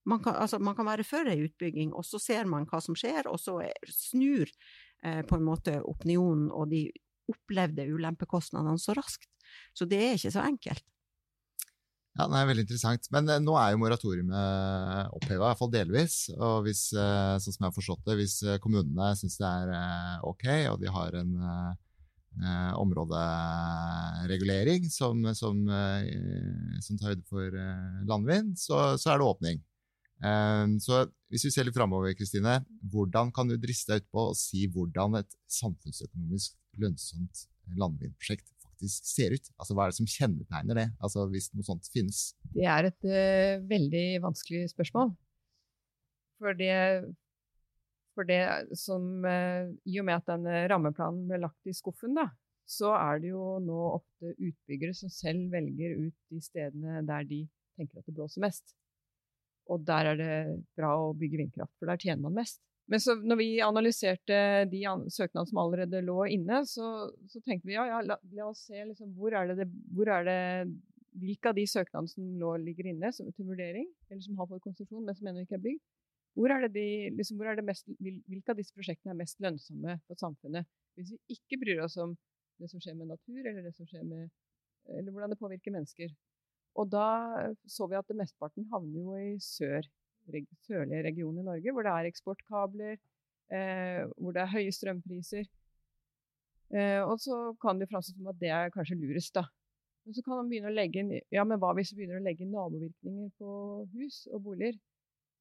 Man 0.07 0.21
kan, 0.23 0.37
altså, 0.39 0.59
man 0.63 0.77
kan 0.77 0.87
være 0.87 1.05
for 1.07 1.27
ei 1.27 1.41
utbygging, 1.47 1.91
og 1.97 2.05
så 2.07 2.21
ser 2.21 2.47
man 2.49 2.67
hva 2.69 2.79
som 2.81 2.95
skjer, 2.97 3.27
og 3.27 3.41
så 3.41 3.57
snur 3.89 4.45
eh, 4.45 5.21
på 5.25 5.37
en 5.37 5.45
måte 5.45 5.79
opinionen 5.81 6.47
og 6.53 6.69
de 6.71 6.85
opplevde 7.29 7.85
ulempekostnadene 7.89 8.81
så 8.81 8.95
raskt. 8.97 9.29
Så 9.77 9.87
det 9.89 10.01
er 10.03 10.17
ikke 10.17 10.35
så 10.35 10.45
enkelt. 10.45 10.85
Ja, 12.19 12.25
det 12.27 12.35
er 12.35 12.49
Veldig 12.49 12.65
interessant. 12.65 13.05
Men 13.15 13.29
eh, 13.31 13.37
nå 13.43 13.53
er 13.55 13.73
jo 13.73 13.79
moratoriet 13.79 14.27
oppheva, 15.15 15.37
i 15.37 15.43
hvert 15.45 15.59
fall 15.61 15.71
delvis. 15.71 16.15
Og 16.35 16.65
hvis, 16.65 16.81
eh, 16.91 17.37
sånn 17.39 17.53
som 17.55 17.63
jeg 17.63 17.69
har 17.69 17.77
forstått 17.77 18.03
det, 18.09 18.15
hvis 18.19 18.35
eh, 18.43 18.59
kommunene 18.63 19.13
syns 19.19 19.37
det 19.39 19.47
er 19.47 19.67
ok, 20.27 20.45
og 20.73 20.77
de 20.81 20.87
har 20.95 21.11
en 21.21 21.31
eh, 21.45 22.73
områderegulering 22.79 24.83
som, 24.91 25.15
som, 25.37 25.55
som, 26.83 26.97
tar 26.99 27.09
høyde 27.13 27.25
for 27.27 27.47
landvind, 28.07 28.49
så, 28.59 28.97
så, 29.01 29.07
er 29.11 29.17
det 29.19 29.27
åpning. 29.27 29.57
så 30.83 30.95
hvis 31.31 31.45
vi 31.47 31.51
ser 31.51 31.65
litt 31.65 31.75
framover, 31.75 32.13
Kristine, 32.15 32.59
hvordan 32.93 33.31
kan 33.33 33.49
du 33.49 33.55
driste 33.57 33.95
deg 33.95 34.01
utpå 34.05 34.21
og 34.29 34.37
si 34.37 34.67
hvordan 34.71 35.15
et 35.19 35.31
samfunnsøkonomisk 35.57 36.49
lønnsomt 36.79 37.35
landvindprosjekt 37.81 38.58
faktisk 38.79 39.05
ser 39.11 39.35
ut? 39.35 39.49
Altså, 39.59 39.75
Hva 39.75 39.85
er 39.85 39.91
det 39.91 39.99
som 39.99 40.09
kjennetegner 40.09 40.79
det, 40.79 40.87
altså, 41.03 41.25
hvis 41.29 41.49
noe 41.53 41.67
sånt 41.67 41.89
finnes? 41.91 42.33
Det 42.53 42.65
er 42.65 42.87
et 42.87 43.07
uh, 43.07 43.65
veldig 43.67 44.05
vanskelig 44.23 44.69
spørsmål. 44.71 45.11
For 46.39 46.55
det, 46.55 46.75
for 48.15 48.27
det 48.27 48.41
som 48.79 49.25
uh, 49.27 49.67
I 49.83 49.99
og 49.99 50.07
med 50.07 50.21
at 50.21 50.29
denne 50.31 50.63
rammeplanen 50.71 51.27
ble 51.27 51.41
lagt 51.43 51.67
i 51.67 51.75
skuffen, 51.75 52.15
da, 52.15 52.29
så 52.69 52.93
er 52.95 53.19
det 53.19 53.33
jo 53.33 53.57
nå 53.65 53.79
ofte 53.97 54.35
utbyggere 54.37 54.93
som 54.95 55.11
selv 55.11 55.49
velger 55.51 55.97
ut 56.05 56.15
de 56.29 56.41
stedene 56.43 57.01
der 57.07 57.25
de 57.27 57.43
tenker 57.79 57.99
at 57.99 58.07
det 58.07 58.15
blåser 58.15 58.45
mest. 58.45 58.75
Og 59.69 59.83
der 59.85 60.13
er 60.13 60.17
det 60.17 60.35
bra 60.77 60.95
å 60.97 61.13
bygge 61.17 61.43
vindkraft, 61.43 61.75
for 61.77 61.89
der 61.89 61.99
tjener 62.01 62.23
man 62.27 62.39
mest. 62.39 62.61
Men 62.89 63.01
så 63.03 63.13
når 63.21 63.37
vi 63.37 63.49
analyserte 63.61 64.37
de 64.71 64.79
søknadene 65.13 65.49
som 65.51 65.59
allerede 65.61 66.01
lå 66.01 66.23
inne, 66.33 66.63
så, 66.65 66.87
så 67.29 67.41
tenkte 67.45 67.69
vi 67.69 67.75
ja, 67.75 67.85
ja 67.85 67.99
la, 68.01 68.17
la, 68.33 68.47
oss 68.49 68.63
se 68.65 68.81
liksom, 68.81 69.11
hvor 69.17 69.35
er 69.37 69.53
det, 69.53 69.67
hvor 69.93 70.09
er 70.09 70.25
det 70.25 70.39
hvilke 71.19 71.51
av 71.51 71.57
de 71.57 71.65
søknadene 71.69 72.09
som 72.09 72.25
nå 72.39 72.55
ligger 72.63 72.89
inne 72.89 73.11
som, 73.13 73.29
til 73.35 73.45
vurdering, 73.49 73.85
eller 74.09 74.23
som 74.25 74.41
har 74.41 74.49
fått 74.49 74.65
konsesjon, 74.65 75.05
men 75.05 75.17
som 75.17 75.29
ennå 75.29 75.45
ikke 75.45 75.59
er 75.59 75.65
bygd, 75.67 75.83
hvor 76.37 76.53
er 76.53 76.65
det 76.65 76.71
de, 76.77 76.87
liksom, 77.17 77.41
er 77.43 77.59
det 77.59 77.67
mest, 77.67 77.85
hvilke 77.99 78.53
av 78.53 78.57
disse 78.57 78.73
prosjektene 78.73 79.13
er 79.13 79.21
mest 79.21 79.41
lønnsomme 79.43 79.97
for 80.07 80.21
samfunnet? 80.21 80.69
Hvis 80.97 81.13
vi 81.13 81.37
ikke 81.37 81.59
bryr 81.61 81.83
oss 81.85 81.97
om 82.01 82.15
det 82.61 82.69
som 82.71 82.81
skjer 82.81 82.97
med 82.97 83.11
natur, 83.11 83.39
eller 83.43 83.69
skjer 83.75 84.05
med, 84.07 84.29
eller 84.97 85.13
hvordan 85.13 85.33
det 85.33 85.39
påvirker 85.39 85.73
mennesker. 85.75 86.13
Og 86.79 86.89
da 86.89 87.07
så 87.69 87.87
vi 87.89 87.97
at 87.99 88.07
det 88.09 88.17
mesteparten 88.19 88.67
havner 88.71 88.99
jo 89.03 89.17
i 89.19 89.33
sør 89.43 89.85
sørlige 90.67 91.05
region 91.05 91.39
i 91.39 91.45
Norge, 91.45 91.73
hvor 91.73 91.85
det 91.85 91.93
er 91.93 92.09
eksportkabler, 92.09 92.97
eh, 93.53 94.01
hvor 94.17 94.35
det 94.35 94.43
er 94.43 94.53
høye 94.53 94.73
strømpriser. 94.75 95.47
Eh, 96.69 97.01
og 97.01 97.17
så 97.19 97.37
kan 97.61 97.79
det 97.79 97.89
framstå 97.89 98.15
som 98.15 98.29
at 98.29 98.39
det 98.41 98.51
er 98.53 98.73
kanskje 98.73 98.99
lurest, 98.99 99.33
da. 99.35 99.45
Men 100.05 100.15
så 100.15 100.23
kan 100.25 100.37
man 100.39 100.49
begynne 100.49 100.69
å 100.71 100.73
legge 100.73 101.01
inn 101.01 101.11
Ja, 101.33 101.43
men 101.45 101.59
hva 101.61 101.73
hvis 101.77 101.91
vi 101.93 102.01
begynner 102.01 102.21
å 102.21 102.25
legge 102.25 102.45
inn 102.45 102.53
nabovirkninger 102.53 103.33
på 103.37 103.49
hus 103.93 104.23
og 104.33 104.43
boliger? 104.45 104.77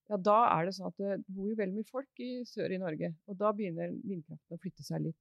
Ja, 0.08 0.16
da 0.16 0.38
er 0.54 0.66
det 0.66 0.74
sånn 0.76 0.88
at 0.88 1.00
det 1.00 1.18
bor 1.36 1.50
jo 1.50 1.56
veldig 1.56 1.76
mye 1.76 1.88
folk 1.88 2.22
i 2.24 2.30
sør 2.48 2.72
i 2.72 2.80
Norge. 2.80 3.12
Og 3.28 3.36
da 3.40 3.52
begynner 3.56 3.92
vindkraften 3.92 4.56
å 4.56 4.60
flytte 4.62 4.84
seg 4.86 5.04
litt 5.04 5.18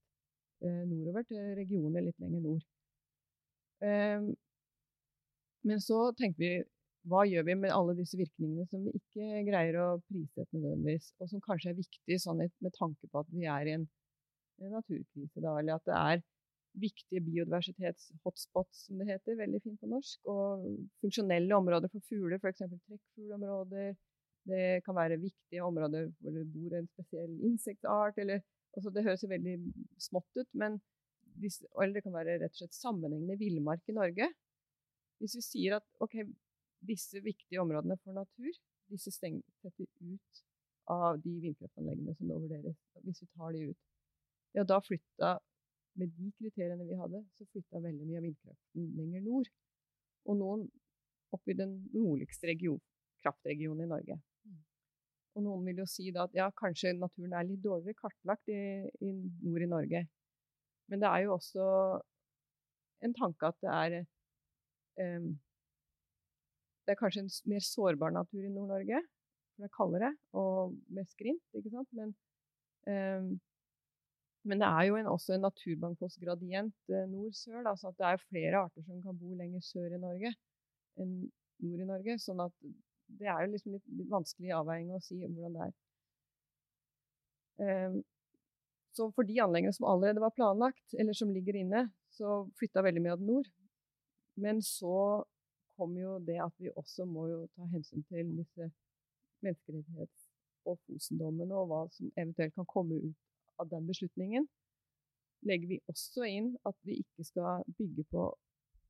eh, 0.63 0.83
nordover, 0.87 1.25
til 1.27 1.53
regioner 1.59 2.05
litt 2.05 2.23
lenger 2.23 2.43
nord. 2.45 2.63
Eh, 3.83 4.29
men 5.67 5.83
så 5.83 5.99
tenkte 6.15 6.39
vi 6.39 6.51
hva 7.07 7.23
gjør 7.27 7.45
vi 7.47 7.55
med 7.59 7.73
alle 7.73 7.95
disse 7.97 8.17
virkningene 8.19 8.65
som 8.69 8.83
vi 8.85 8.93
ikke 8.99 9.43
greier 9.47 9.77
å 9.81 9.87
prissette 10.07 10.57
nødvendigvis, 10.57 11.11
og 11.21 11.29
som 11.31 11.43
kanskje 11.43 11.71
er 11.71 11.77
viktig 11.77 12.17
sånn 12.23 12.41
med 12.43 12.73
tanke 12.77 13.09
på 13.11 13.21
at 13.21 13.29
vi 13.33 13.47
er 13.51 13.69
i 13.69 13.75
en, 13.77 13.85
en 14.63 14.75
naturkrise, 14.75 15.43
da, 15.43 15.53
eller 15.59 15.77
at 15.77 15.87
det 15.87 15.97
er 15.97 16.25
viktige 16.77 17.23
biodiversitets-hotspots, 17.25 18.83
som 18.87 18.99
det 19.01 19.09
heter, 19.09 19.37
veldig 19.39 19.61
fint 19.63 19.79
på 19.81 19.89
norsk, 19.91 20.19
og 20.29 20.67
funksjonelle 21.03 21.57
områder 21.57 21.91
for 21.93 22.05
fugler, 22.09 22.37
f.eks. 22.37 22.65
trekkfuglområder. 22.67 23.95
Det 24.47 24.67
kan 24.85 24.95
være 24.95 25.19
viktige 25.19 25.63
områder 25.65 26.11
hvor 26.21 26.35
det 26.35 26.45
bor 26.53 26.75
en 26.77 26.89
spesiell 26.93 27.33
insektart, 27.49 28.19
eller 28.23 28.43
altså 28.77 28.91
Det 28.93 29.03
høres 29.07 29.23
veldig 29.25 29.55
smått 29.97 30.37
ut, 30.37 30.49
men 30.53 30.77
hvis, 31.41 31.63
eller 31.81 31.97
det 31.97 32.03
kan 32.05 32.13
være 32.13 32.37
rett 32.43 32.53
og 32.53 32.59
slett 32.59 32.77
sammenhengende 32.77 33.37
villmark 33.39 33.81
i 33.89 33.95
Norge. 33.97 34.27
Hvis 35.21 35.35
vi 35.39 35.43
sier 35.45 35.77
at 35.79 35.85
ok, 36.03 36.19
disse 36.87 37.21
viktige 37.23 37.61
områdene 37.61 37.97
for 38.03 38.17
natur, 38.17 38.53
disse 38.91 39.11
setter 39.11 39.85
ut 39.99 40.43
av 40.87 41.19
de 41.19 41.33
vindkraftanleggene 41.43 42.15
som 42.15 42.29
nå 42.29 42.39
vurderes, 42.43 42.77
hvis 43.03 43.21
vi 43.23 43.29
tar 43.35 43.53
de 43.55 43.69
ut. 43.71 43.79
Ja, 44.55 44.63
da 44.63 44.79
flytta 44.81 45.35
med 45.99 46.13
de 46.15 46.31
kriteriene 46.37 46.87
vi 46.87 46.97
hadde, 46.99 47.23
så 47.35 47.47
flytta 47.51 47.81
veldig 47.83 48.07
mye 48.07 48.21
av 48.21 48.27
vindkraften 48.27 48.91
lenger 48.99 49.25
nord. 49.25 49.49
Og 50.27 50.39
noen 50.39 50.65
opp 51.35 51.51
i 51.51 51.57
den 51.57 51.75
nordligste 51.91 52.47
region, 52.49 52.79
kraftregionen 53.23 53.83
i 53.83 53.91
Norge. 53.91 54.19
Og 55.37 55.43
noen 55.45 55.65
vil 55.67 55.83
jo 55.83 55.87
si 55.89 56.09
da 56.13 56.25
at 56.25 56.35
ja, 56.37 56.47
kanskje 56.57 56.95
naturen 56.97 57.35
er 57.37 57.45
litt 57.45 57.61
dårligere 57.61 57.99
kartlagt 57.99 58.49
i, 58.49 58.61
i 59.05 59.11
nord 59.45 59.65
i 59.65 59.69
Norge. 59.69 60.05
Men 60.87 61.03
det 61.03 61.09
er 61.11 61.25
jo 61.25 61.35
også 61.35 61.65
en 63.05 63.13
tanke 63.13 63.51
at 63.51 63.59
det 63.61 63.73
er 63.73 63.97
um, 65.19 65.35
Det 66.87 66.95
er 66.95 67.01
kanskje 67.01 67.25
en 67.25 67.33
mer 67.51 67.63
sårbar 67.63 68.13
natur 68.15 68.45
i 68.45 68.53
Nord-Norge, 68.53 69.01
det 69.57 69.67
er 69.67 69.73
kaldere 69.75 70.13
og 70.37 70.77
mer 70.93 71.07
skrint, 71.09 71.43
ikke 71.57 71.73
sant. 71.73 71.89
Men 71.97 72.13
um, 72.87 73.35
men 74.47 74.61
det 74.61 74.67
er 74.67 74.83
jo 74.87 74.95
en, 74.95 75.09
også 75.11 75.35
en 75.35 75.43
naturmangfoldsgradient 75.43 76.91
eh, 76.93 77.07
nord-sør. 77.11 77.65
så 77.75 77.91
det 77.97 78.05
er 78.07 78.21
flere 78.29 78.61
arter 78.61 78.83
som 78.85 79.01
kan 79.03 79.17
bo 79.19 79.33
lenger 79.35 79.63
sør 79.65 79.91
i 79.91 79.99
Norge 79.99 80.31
enn 81.01 81.15
nord 81.63 81.81
i 81.83 81.87
Norge. 81.89 82.15
sånn 82.21 82.43
at 82.45 82.53
det 83.19 83.27
er 83.27 83.43
jo 83.43 83.51
liksom 83.51 83.75
litt, 83.75 83.83
litt 83.99 84.11
vanskelig 84.11 84.53
avveining 84.55 84.95
å 84.95 85.01
si 85.03 85.19
hvordan 85.19 85.57
det 85.57 85.67
er. 85.67 85.75
Um, 87.67 87.97
så 88.95 89.09
for 89.15 89.27
de 89.27 89.39
anleggene 89.43 89.75
som 89.75 89.87
allerede 89.89 90.23
var 90.23 90.33
planlagt, 90.35 90.85
eller 90.97 91.17
som 91.17 91.31
ligger 91.33 91.59
inne, 91.59 91.87
så 92.13 92.43
flytta 92.59 92.85
veldig 92.85 93.03
mye 93.03 93.15
av 93.17 93.21
det 93.21 93.29
nord. 93.29 93.49
Men 94.41 94.61
så 94.65 94.95
kom 95.77 95.95
jo 95.97 96.17
det 96.25 96.39
at 96.43 96.53
vi 96.61 96.73
også 96.75 97.05
må 97.05 97.27
jo 97.31 97.39
ta 97.55 97.67
hensyn 97.71 98.03
til 98.09 98.33
disse 98.39 98.71
menneskerettighets- 99.45 100.27
og 100.67 100.79
Fosen-dommene, 100.83 101.55
og 101.55 101.69
hva 101.69 101.81
som 101.95 102.09
eventuelt 102.17 102.55
kan 102.57 102.67
komme 102.67 102.97
ut 102.99 103.61
av 103.61 103.69
den 103.71 103.85
beslutningen 103.87 104.49
legger 105.45 105.69
vi 105.69 105.77
også 105.91 106.25
inn 106.27 106.51
at 106.67 106.75
vi 106.87 106.99
ikke 107.03 107.25
skal 107.27 107.65
bygge 107.77 108.05
på 108.11 108.25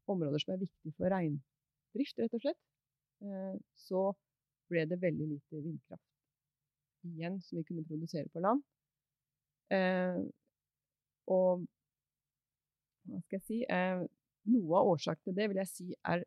områder 0.08 0.42
som 0.42 0.54
er 0.56 0.64
viktige 0.64 0.96
for 0.96 1.12
reindrift, 1.12 2.20
rett 2.22 2.36
og 2.38 2.44
slett. 2.44 2.60
Eh, 3.22 3.56
så 3.76 4.04
ble 4.72 4.86
det 4.88 5.02
veldig 5.02 5.28
lite 5.34 5.64
vindkraft 5.64 6.04
igjen 7.08 7.40
som 7.44 7.60
vi 7.60 7.66
kunne 7.68 7.86
produsere 7.88 8.30
på 8.34 8.44
land. 8.44 8.64
Eh, 9.74 10.22
og 11.34 11.66
hva 13.08 13.20
skal 13.24 13.38
jeg 13.38 13.48
si 13.48 13.60
eh, 13.64 14.06
Noe 14.48 14.80
av 14.80 14.94
årsaken 14.94 15.26
til 15.26 15.36
det 15.36 15.46
vil 15.52 15.58
jeg 15.60 15.68
si 15.68 15.86
er 16.08 16.22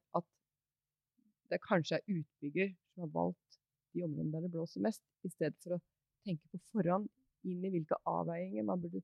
det 1.50 1.60
kanskje 1.64 1.98
er 1.98 2.18
utbygger 2.18 2.72
som 2.92 3.06
har 3.06 3.14
valgt 3.14 3.58
de 3.94 4.04
områdene 4.06 4.32
der 4.34 4.46
det 4.46 4.52
blåser 4.54 4.84
mest, 4.84 5.02
i 5.26 5.30
stedet 5.32 5.58
for 5.62 5.76
å 5.76 5.82
tenke 6.26 6.46
på 6.52 6.60
forhånd 6.72 7.08
inn 7.48 7.64
i 7.64 7.72
hvilke 7.72 7.98
avveininger 8.08 8.66
man 8.68 8.82
burde 8.82 9.02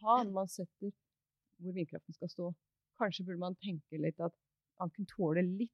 ta 0.00 0.20
når 0.22 0.32
man 0.34 0.50
setter 0.50 0.92
hvor 1.62 1.76
vindkraften 1.76 2.16
skal 2.16 2.32
stå. 2.32 2.50
Kanskje 2.98 3.26
burde 3.26 3.42
man 3.42 3.58
tenke 3.62 4.00
litt 4.00 4.20
at 4.24 4.34
man 4.80 4.90
kunne 4.94 5.10
tåle 5.12 5.44
litt 5.46 5.72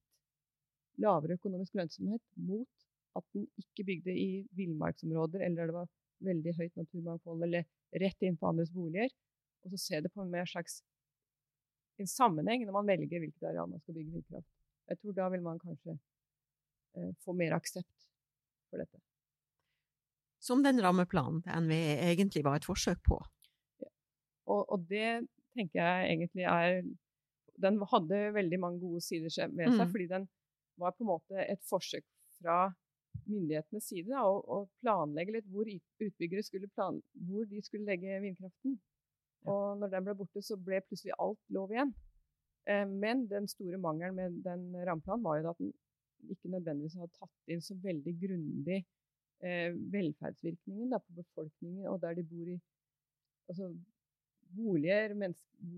lavere 1.01 1.39
økonomisk 1.39 1.79
lønnsomhet 1.79 2.23
mot 2.37 2.87
at 3.19 3.27
den 3.35 3.47
ikke 3.61 3.87
bygde 3.89 4.13
i 4.13 4.29
villmarksområder 4.59 5.47
eller 5.47 5.63
der 5.63 5.73
det 5.73 5.79
var 5.79 5.91
veldig 6.21 6.53
høyt 6.59 6.77
naturmangfold, 6.77 7.43
eller 7.47 7.65
rett 8.03 8.27
inn 8.27 8.37
på 8.37 8.49
andres 8.51 8.73
boliger. 8.75 9.09
Og 9.65 9.73
så 9.73 9.81
se 9.81 10.01
det 10.05 10.13
på 10.13 10.21
en 10.25 10.33
mer 10.33 10.49
slags 10.49 10.83
en 12.01 12.09
sammenheng 12.09 12.65
når 12.67 12.77
man 12.77 12.89
velger 12.89 13.23
hvilket 13.23 13.49
areal 13.51 13.69
man 13.71 13.81
skal 13.83 13.97
bygge 13.97 14.15
vindkraft. 14.19 14.49
Jeg 14.89 15.01
tror 15.01 15.17
da 15.17 15.29
vil 15.33 15.43
man 15.45 15.61
kanskje 15.61 15.97
få 17.25 17.37
mer 17.37 17.55
aksept 17.57 18.09
for 18.71 18.83
dette 18.83 19.01
som 20.41 20.65
den 20.65 20.81
rammeplanen 20.83 21.43
til 21.45 21.67
NVE 21.67 21.97
egentlig 22.11 22.43
var 22.45 22.59
et 22.59 22.67
forsøk 22.69 23.03
på. 23.07 23.21
Ja. 23.83 23.91
Og, 24.49 24.63
og, 24.73 24.87
det 24.89 25.29
tenker 25.55 25.83
jeg 25.83 26.13
egentlig 26.15 26.47
er 26.49 26.83
Den 27.61 27.77
hadde 27.93 28.19
veldig 28.33 28.59
mange 28.61 28.81
gode 28.81 29.03
sider 29.05 29.29
ved 29.29 29.35
seg, 29.37 29.53
mm. 29.53 29.91
fordi 29.93 30.07
den 30.09 30.29
var 30.81 30.95
på 30.97 31.05
en 31.05 31.11
måte 31.11 31.43
et 31.45 31.61
forsøk 31.69 32.07
fra 32.39 32.71
myndighetenes 33.27 33.85
side 33.91 34.17
å, 34.17 34.63
planlegge 34.81 35.35
litt 35.35 35.51
hvor 35.53 35.69
utbyggere 35.69 36.45
skulle 36.47 36.71
plan, 36.73 37.03
hvor 37.29 37.45
de 37.51 37.61
skulle 37.61 37.85
legge 37.85 38.23
vindkraften. 38.23 38.79
Og 39.51 39.77
når 39.81 39.93
den 39.93 40.07
ble 40.07 40.15
borte, 40.23 40.41
så 40.45 40.57
ble 40.57 40.81
plutselig 40.87 41.13
alt 41.21 41.41
lov 41.53 41.75
igjen. 41.75 41.93
Eh, 42.65 42.87
men 42.89 43.27
den 43.29 43.49
store 43.51 43.81
mangelen 43.83 44.17
med 44.17 44.41
den 44.47 44.65
rammeplanen 44.89 45.27
var 45.27 45.41
jo 45.41 45.53
at 45.53 45.61
den 45.61 45.75
ikke 46.29 46.53
nødvendigvis 46.53 46.99
hadde 47.01 47.17
tatt 47.19 47.53
inn 47.55 47.63
så 47.65 47.77
veldig 47.83 48.15
grundig 48.21 48.81
eh, 48.81 49.71
velferdsvirkningen 49.95 50.93
da, 50.93 51.01
på 51.01 51.17
befolkningen 51.21 51.89
og 51.91 52.01
der 52.03 52.19
de 52.19 52.27
bor 52.27 52.51
i 52.51 52.59
altså, 53.51 53.71
boliger, 54.57 55.15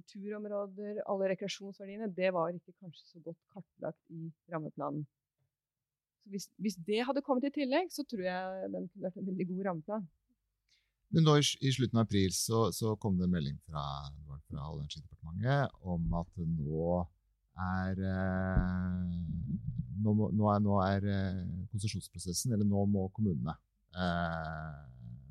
turområder, 0.08 1.02
alle 1.10 1.28
rekreasjonsverdiene, 1.32 2.08
det 2.16 2.32
var 2.32 2.54
ikke 2.54 2.72
kanskje 2.80 3.04
så 3.06 3.20
godt 3.24 3.38
kartlagt 3.52 4.00
i 4.10 4.30
rammeplanen. 4.52 5.04
Hvis, 6.30 6.48
hvis, 6.56 6.78
det 6.86 7.02
hadde 7.04 7.22
kommet 7.26 7.48
i 7.48 7.54
tillegg, 7.54 7.90
så 7.90 8.04
tror 8.06 8.22
jeg 8.22 8.68
den 8.72 8.86
kunne 8.88 9.08
vært 9.08 9.18
en 9.18 9.26
veldig 9.26 9.46
god 9.50 9.64
rammeplan. 9.68 10.04
Men 11.12 11.26
nå 11.26 11.34
I 11.36 11.72
slutten 11.74 11.98
av 11.98 12.06
april 12.06 12.32
så, 12.32 12.70
så 12.72 12.94
kom 13.00 13.18
det 13.18 13.26
en 13.26 13.34
melding 13.34 13.58
fra, 13.66 13.82
fra 14.48 14.62
Olje- 14.70 14.70
og 14.70 14.84
energidepartementet 14.84 15.82
om 15.92 16.14
at 16.22 16.44
nå 16.46 16.86
er 17.60 17.98
eh, 18.08 19.81
nå, 20.00 20.14
nå, 20.32 20.48
er, 20.52 20.62
nå 20.64 20.78
er 20.84 21.06
eh, 21.10 21.42
konsesjonsprosessen 21.72 22.54
Eller 22.54 22.68
nå 22.68 22.84
må 22.90 23.08
kommunene 23.16 23.54
eh, 23.96 24.80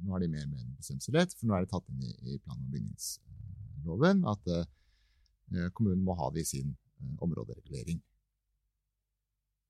Nå 0.02 0.15
har 0.15 0.24
de 0.24 0.30
mer 0.34 0.47
medbestemmelsesrett, 0.50 1.36
for 1.38 1.47
nå 1.47 1.56
er 1.56 1.65
det 1.65 1.71
tatt 1.74 1.89
inn 1.91 2.06
i, 2.08 2.13
i 2.34 2.39
plan- 2.41 2.58
og 2.58 2.71
bygningsloven 2.74 4.24
at 4.32 4.47
eh, 4.56 5.67
kommunen 5.78 6.02
må 6.06 6.15
ha 6.17 6.32
det 6.34 6.41
i 6.41 6.50
sin 6.56 6.71
eh, 6.71 7.12
områderegulering. 7.21 8.00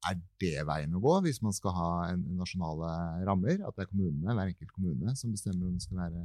Er 0.07 0.17
det 0.41 0.63
veien 0.65 0.95
å 0.97 1.01
gå 1.03 1.17
hvis 1.27 1.41
man 1.43 1.53
skal 1.53 1.75
ha 1.75 1.89
en, 2.13 2.23
en 2.31 2.39
nasjonale 2.39 2.93
rammer? 3.27 3.59
At 3.67 3.75
det 3.75 3.85
er 3.85 3.91
kommunene, 3.91 4.37
hver 4.37 4.53
enkelt 4.53 4.71
kommune 4.73 5.15
som 5.19 5.35
bestemmer 5.35 5.67
om 5.67 5.75
det 5.75 5.83
skal 5.83 5.99
være 6.05 6.23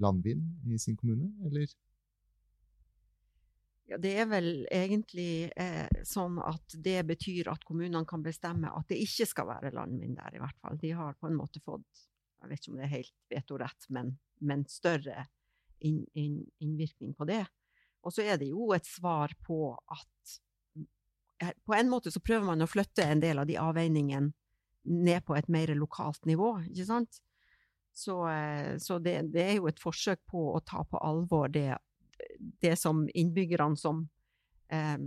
landvind 0.00 0.72
i 0.72 0.80
sin 0.80 0.96
kommune, 0.96 1.28
eller? 1.46 1.68
Ja, 3.86 3.98
det 4.02 4.12
er 4.18 4.26
vel 4.26 4.48
egentlig 4.74 5.46
eh, 5.54 5.86
sånn 6.06 6.40
at 6.42 6.74
det 6.82 7.04
betyr 7.06 7.52
at 7.52 7.62
kommunene 7.66 8.06
kan 8.08 8.24
bestemme 8.24 8.72
at 8.74 8.88
det 8.90 8.98
ikke 9.04 9.28
skal 9.30 9.46
være 9.46 9.70
landvind 9.76 10.18
der, 10.18 10.34
i 10.34 10.42
hvert 10.42 10.58
fall. 10.58 10.78
De 10.82 10.90
har 10.98 11.14
på 11.20 11.30
en 11.30 11.38
måte 11.38 11.62
fått, 11.62 12.02
jeg 12.42 12.50
vet 12.50 12.62
ikke 12.64 12.72
om 12.72 12.80
det 12.80 12.86
er 12.88 12.94
helt 12.96 13.14
vetorett, 13.30 13.86
men, 13.94 14.10
men 14.42 14.64
større 14.70 15.28
inn, 15.86 16.02
inn, 16.18 16.40
innvirkning 16.58 17.14
på 17.14 17.28
det. 17.30 17.44
Og 18.02 18.14
så 18.14 18.26
er 18.26 18.42
det 18.42 18.50
jo 18.50 18.72
et 18.74 18.86
svar 18.86 19.34
på 19.46 19.60
at 19.74 20.34
eh, 21.42 21.54
På 21.62 21.78
en 21.78 21.90
måte 21.90 22.10
så 22.10 22.22
prøver 22.22 22.46
man 22.46 22.66
å 22.66 22.70
flytte 22.70 23.06
en 23.06 23.22
del 23.22 23.38
av 23.38 23.46
de 23.46 23.58
avveiningene 23.60 24.32
ned 24.86 25.24
på 25.26 25.34
et 25.34 25.48
mer 25.50 25.70
lokalt 25.78 26.26
nivå, 26.26 26.56
ikke 26.66 26.90
sant? 26.90 27.22
Så, 27.96 28.18
eh, 28.28 28.76
så 28.82 28.98
det, 28.98 29.20
det, 29.34 29.46
er 29.46 29.58
jo 29.60 29.70
et 29.70 29.80
forsøk 29.82 30.26
på 30.30 30.48
å 30.56 30.62
ta 30.66 30.82
på 30.84 30.98
alvor 30.98 31.54
det 31.54 31.70
det 32.38 32.76
som 32.80 33.04
innbyggerne 33.14 33.76
som, 33.76 34.08
eh, 34.68 34.98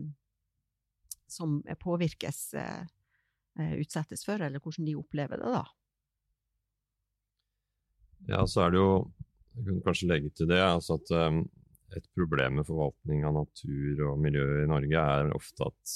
som 1.27 1.59
påvirkes, 1.79 2.53
eh, 2.53 2.81
eh, 3.59 3.73
utsettes 3.81 4.25
for, 4.25 4.41
eller 4.41 4.59
hvordan 4.59 4.85
de 4.85 4.97
opplever 4.99 5.41
det, 5.41 5.53
da. 5.53 5.65
Ja, 8.27 8.43
så 8.47 8.65
er 8.65 8.75
det 8.75 8.83
jo 8.83 8.91
Jeg 9.59 9.65
kunne 9.65 9.83
kanskje 9.83 10.07
legge 10.07 10.29
til 10.31 10.47
det 10.47 10.59
altså 10.61 10.95
at 10.95 11.09
um, 11.11 11.39
et 11.97 12.05
problem 12.15 12.59
med 12.59 12.67
forvaltning 12.67 13.25
av 13.27 13.33
natur 13.33 14.03
og 14.07 14.21
miljø 14.21 14.45
i 14.61 14.67
Norge 14.69 15.01
er 15.01 15.31
ofte 15.35 15.65
at 15.67 15.95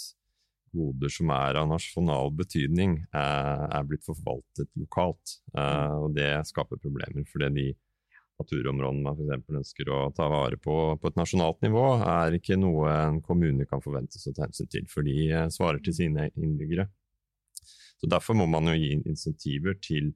goder 0.73 1.13
som 1.13 1.29
er 1.31 1.59
av 1.61 1.69
nasjonal 1.69 2.33
betydning, 2.35 2.97
er, 3.13 3.63
er 3.69 3.87
blitt 3.87 4.03
forvaltet 4.03 4.67
lokalt. 4.79 5.37
Uh, 5.53 6.07
og 6.07 6.17
det 6.17 6.31
skaper 6.49 6.81
problemer, 6.81 7.23
fordi 7.29 7.51
de 7.55 7.67
naturområdene 8.43 9.03
man 9.03 9.17
f.eks. 9.17 9.53
ønsker 9.59 9.91
å 9.91 9.99
ta 10.15 10.27
vare 10.31 10.59
på 10.61 10.75
på 10.99 11.09
et 11.09 11.19
nasjonalt 11.19 11.61
nivå, 11.65 11.85
er 12.05 12.37
ikke 12.37 12.59
noe 12.59 12.91
en 12.91 13.21
kommune 13.23 13.67
kan 13.69 13.83
forventes 13.83 14.27
å 14.27 14.33
ta 14.35 14.47
hensyn 14.47 14.69
til, 14.71 14.87
for 14.91 15.07
de 15.07 15.15
eh, 15.29 15.47
svarer 15.53 15.81
til 15.83 15.95
sine 15.95 16.29
innbyggere. 16.33 16.87
Så 18.01 18.09
Derfor 18.11 18.35
må 18.35 18.47
man 18.51 18.67
jo 18.67 18.75
gi 18.75 18.97
insentiver 18.99 19.77
til 19.83 20.11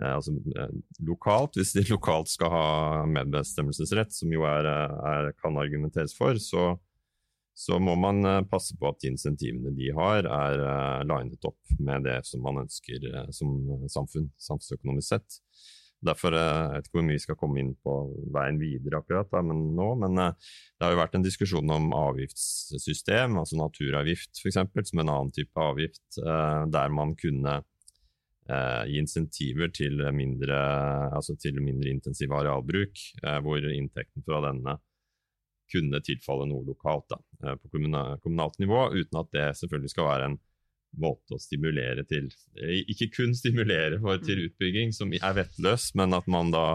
eh, 0.00 0.12
altså, 0.12 0.36
eh, 0.54 0.72
lokalt, 1.08 1.58
hvis 1.58 1.74
de 1.76 1.84
lokalt 1.90 2.30
skal 2.30 2.54
ha 2.54 2.64
medbestemmelsesrett, 3.10 4.14
som 4.14 4.32
jo 4.32 4.46
er, 4.48 4.70
er, 4.70 5.32
kan 5.42 5.58
argumenteres 5.60 6.14
for, 6.16 6.38
så, 6.42 6.72
så, 7.58 7.78
må 7.82 7.96
man 7.98 8.22
passe 8.50 8.78
på 8.78 8.90
at 8.90 9.02
de 9.02 9.12
insentivene 9.12 9.74
de 9.76 9.92
har, 9.96 10.26
er 10.26 11.06
linet 11.10 11.50
opp 11.50 11.76
med 11.78 12.06
det 12.08 12.22
som 12.28 12.44
man 12.44 12.64
ønsker 12.64 13.10
som 13.34 13.54
samfunn, 13.90 14.30
samfunnsøkonomisk 14.40 15.14
sett. 15.16 15.42
Derfor 16.02 16.34
eh, 16.34 16.42
jeg 16.42 16.80
vet 16.80 16.88
ikke 16.88 16.98
hvor 16.98 17.04
mye 17.06 17.16
vi 17.16 17.22
skal 17.22 17.38
komme 17.38 17.62
inn 17.62 17.72
på 17.86 17.96
veien 18.34 18.58
videre 18.60 18.98
akkurat 19.02 19.30
da, 19.30 19.42
men 19.46 19.60
nå, 19.76 19.88
men 20.02 20.18
eh, 20.18 20.54
det 20.74 20.86
har 20.86 20.94
jo 20.94 21.00
vært 21.00 21.18
en 21.18 21.26
diskusjon 21.26 21.74
om 21.76 21.92
avgiftssystem, 21.94 23.36
altså 23.38 23.58
naturavgift 23.60 24.42
f.eks., 24.42 24.58
som 24.90 25.02
en 25.02 25.12
annen 25.12 25.34
type 25.34 25.62
avgift, 25.62 26.04
eh, 26.18 26.62
der 26.72 26.96
man 26.96 27.16
kunne 27.18 27.60
gi 28.42 28.96
insentiver 28.98 29.70
til 29.72 30.00
mindre, 30.12 30.56
altså 31.14 31.36
til 31.40 31.60
mindre 31.62 31.92
intensiv 31.94 32.32
arealbruk, 32.34 32.98
hvor 33.46 33.64
inntekten 33.70 34.24
fra 34.26 34.40
denne 34.48 34.74
kunne 35.70 36.00
tilfalle 36.04 36.48
noe 36.50 36.66
lokalt 36.66 37.06
da, 37.14 37.20
på 37.62 37.70
kommunalt 37.70 38.58
nivå, 38.60 38.80
uten 38.98 39.20
at 39.22 39.30
det 39.32 39.46
selvfølgelig 39.60 39.92
skal 39.94 40.08
være 40.10 40.26
en 40.32 40.36
måte 41.00 41.36
å 41.36 41.40
stimulere 41.40 42.04
til 42.08 42.28
Ikke 42.92 43.08
kun 43.14 43.34
stimulere 43.36 43.98
for, 44.02 44.20
til 44.22 44.42
mm. 44.42 44.44
utbygging 44.50 44.92
som 44.96 45.12
er 45.16 45.36
vettløs, 45.38 45.90
men 45.98 46.16
at 46.16 46.28
man 46.30 46.52
da 46.52 46.66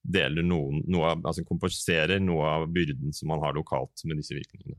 deler 0.00 0.46
noen, 0.46 0.82
noe 0.88 1.12
av, 1.12 1.24
altså 1.26 1.44
kompenserer 1.46 2.22
noe 2.22 2.46
av 2.58 2.68
byrden 2.72 3.12
som 3.16 3.32
man 3.32 3.42
har 3.44 3.56
lokalt 3.56 4.04
med 4.08 4.20
disse 4.20 4.36
virkningene. 4.36 4.78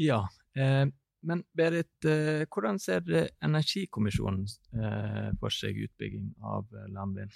Ja, 0.00 0.24
eh, 0.58 0.84
men 1.24 1.44
Berit, 1.56 1.94
eh, 2.04 2.44
hvordan 2.50 2.80
ser 2.82 3.06
Energikommisjonen 3.44 4.44
eh, 4.74 5.28
for 5.40 5.54
seg 5.54 5.78
utbygging 5.86 6.32
av 6.42 6.66
landvind? 6.90 7.32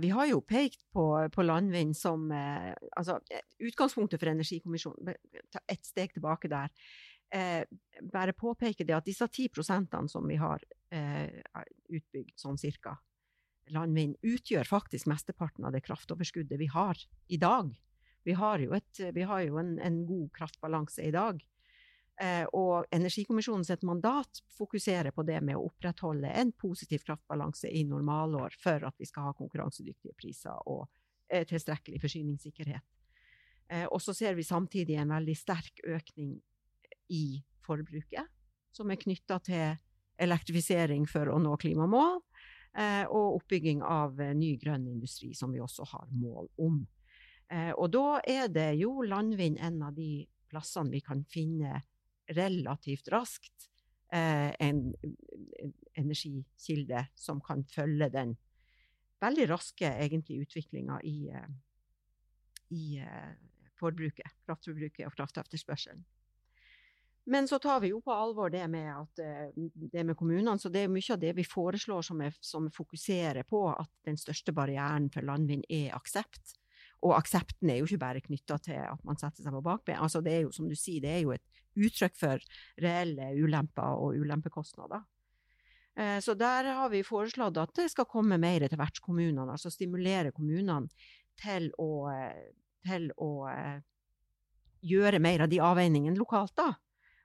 Vi 0.00 0.10
har 0.10 0.26
jo 0.26 0.40
pekt 0.42 0.80
på, 0.92 1.04
på 1.30 1.42
landvind 1.46 1.94
som 1.96 2.26
eh, 2.34 2.72
altså, 2.96 3.20
Utgangspunktet 3.62 4.18
for 4.18 4.32
Energikommisjonen 4.32 5.14
Ta 5.54 5.62
ett 5.70 5.86
steg 5.86 6.16
tilbake 6.16 6.50
der. 6.50 6.72
Eh, 7.34 7.62
bare 8.02 8.34
påpeke 8.34 8.86
det 8.86 8.96
at 8.96 9.06
disse 9.06 9.28
ti 9.30 9.46
prosentene 9.52 10.10
som 10.10 10.26
vi 10.26 10.38
har 10.40 10.62
eh, 10.94 11.30
utbygd 11.94 12.34
sånn 12.40 12.58
cirka, 12.58 12.96
landvind, 13.74 14.18
utgjør 14.22 14.66
faktisk 14.68 15.08
mesteparten 15.08 15.64
av 15.64 15.72
det 15.74 15.84
kraftoverskuddet 15.86 16.60
vi 16.60 16.68
har 16.72 16.98
i 17.32 17.38
dag. 17.40 17.72
Vi 18.24 18.36
har 18.38 18.60
jo, 18.60 18.74
et, 18.76 19.00
vi 19.14 19.24
har 19.28 19.44
jo 19.46 19.58
en, 19.60 19.76
en 19.78 20.02
god 20.08 20.28
kraftbalanse 20.36 21.04
i 21.04 21.12
dag. 21.14 21.40
Eh, 22.22 22.44
og 22.54 22.86
Energikommisjonens 22.94 23.72
mandat 23.82 24.38
fokuserer 24.54 25.10
på 25.10 25.24
det 25.26 25.40
med 25.42 25.58
å 25.58 25.64
opprettholde 25.66 26.30
en 26.30 26.52
positiv 26.54 27.02
kraftbalanse 27.08 27.66
i 27.66 27.82
normalår 27.88 28.54
for 28.60 28.86
at 28.86 28.94
vi 29.02 29.08
skal 29.08 29.30
ha 29.30 29.32
konkurransedyktige 29.34 30.14
priser 30.14 30.54
og 30.70 30.86
eh, 31.26 31.42
tilstrekkelig 31.48 31.98
forsyningssikkerhet. 32.04 32.86
Eh, 33.66 33.86
og 33.88 33.98
så 34.02 34.14
ser 34.14 34.38
vi 34.38 34.46
samtidig 34.46 35.00
en 35.02 35.10
veldig 35.16 35.34
sterk 35.34 35.82
økning 35.82 36.36
i 37.10 37.42
forbruket, 37.66 38.30
som 38.70 38.90
er 38.90 39.00
knytta 39.00 39.40
til 39.42 39.74
elektrifisering 40.22 41.08
for 41.10 41.32
å 41.32 41.40
nå 41.42 41.56
klimamål, 41.58 42.20
og 43.14 43.36
oppbygging 43.36 43.84
av 43.86 44.18
ny 44.34 44.56
grønn 44.58 44.88
industri, 44.90 45.28
som 45.34 45.52
vi 45.54 45.60
også 45.62 45.84
har 45.92 46.08
mål 46.10 46.48
om. 46.58 46.80
Og 47.78 47.86
da 47.94 48.16
er 48.26 48.48
det 48.50 48.72
jo 48.80 49.04
landvind 49.06 49.60
en 49.62 49.76
av 49.86 49.94
de 49.94 50.24
plassene 50.50 50.90
vi 50.90 51.02
kan 51.06 51.22
finne 51.30 51.84
relativt 52.26 53.08
raskt 53.08 53.68
eh, 54.12 54.50
en, 54.58 54.94
energikilde 55.94 57.06
som 57.14 57.40
kan 57.40 57.64
følge 57.64 58.08
den 58.12 58.36
veldig 59.24 59.48
raske 59.50 59.88
egentlig 59.88 60.42
utviklinga 60.44 61.00
i, 61.06 61.28
eh, 61.28 61.52
i 62.76 62.98
eh, 62.98 63.30
forbruket, 63.80 64.36
kraftforbruket 64.46 65.06
og 65.06 65.16
kraftetterspørselen. 65.16 66.04
Men 67.26 67.48
så 67.48 67.56
tar 67.58 67.78
vi 67.80 67.88
jo 67.88 68.02
på 68.04 68.12
alvor 68.12 68.50
det 68.52 68.66
med, 68.68 68.90
at, 68.92 69.20
det 69.56 70.02
med 70.04 70.16
kommunene. 70.16 70.58
Så 70.60 70.68
det 70.68 70.82
er 70.84 70.90
mye 70.92 71.14
av 71.14 71.22
det 71.22 71.30
vi 71.38 71.46
foreslår 71.48 72.04
som, 72.04 72.20
er, 72.20 72.34
som 72.44 72.66
fokuserer 72.68 73.46
på 73.48 73.62
at 73.70 73.88
den 74.04 74.18
største 74.20 74.52
barrieren 74.52 75.06
for 75.08 75.24
landvind 75.24 75.64
er 75.72 75.94
aksept. 75.96 76.52
Og 77.04 77.14
aksepten 77.16 77.70
er 77.70 77.80
jo 77.80 77.88
ikke 77.88 78.00
bare 78.00 78.22
knytta 78.24 78.58
til 78.64 78.80
at 78.80 79.02
man 79.04 79.18
setter 79.20 79.44
seg 79.44 79.56
på 79.56 79.64
bakben. 79.64 79.96
Altså 80.00 80.22
det 80.24 80.34
er 80.36 80.44
jo, 80.46 80.52
som 80.52 80.68
du 80.68 80.76
sier, 80.78 81.02
det 81.04 81.12
er 81.12 81.22
jo 81.24 81.34
et 81.34 81.53
uttrykk 81.76 82.16
for 82.18 82.44
reelle 82.82 83.32
ulemper 83.38 83.98
og 84.00 84.18
ulempekostnader. 84.20 85.04
Eh, 85.96 86.18
så 86.20 86.34
der 86.34 86.64
har 86.74 86.90
vi 86.90 87.04
foreslått 87.06 87.58
at 87.60 87.74
det 87.78 87.88
skal 87.92 88.08
komme 88.10 88.38
mer 88.40 88.66
til 88.66 88.80
vertskommunene, 88.80 89.52
altså 89.54 89.70
stimulere 89.70 90.34
kommunene 90.34 90.90
til 91.38 91.70
å, 91.78 92.08
eh, 92.10 92.50
til 92.86 93.10
å 93.14 93.30
eh, 93.50 93.78
gjøre 94.82 95.22
mer 95.22 95.46
av 95.46 95.52
de 95.52 95.62
avveiningene 95.62 96.18
lokalt. 96.18 96.56
da. 96.56 96.74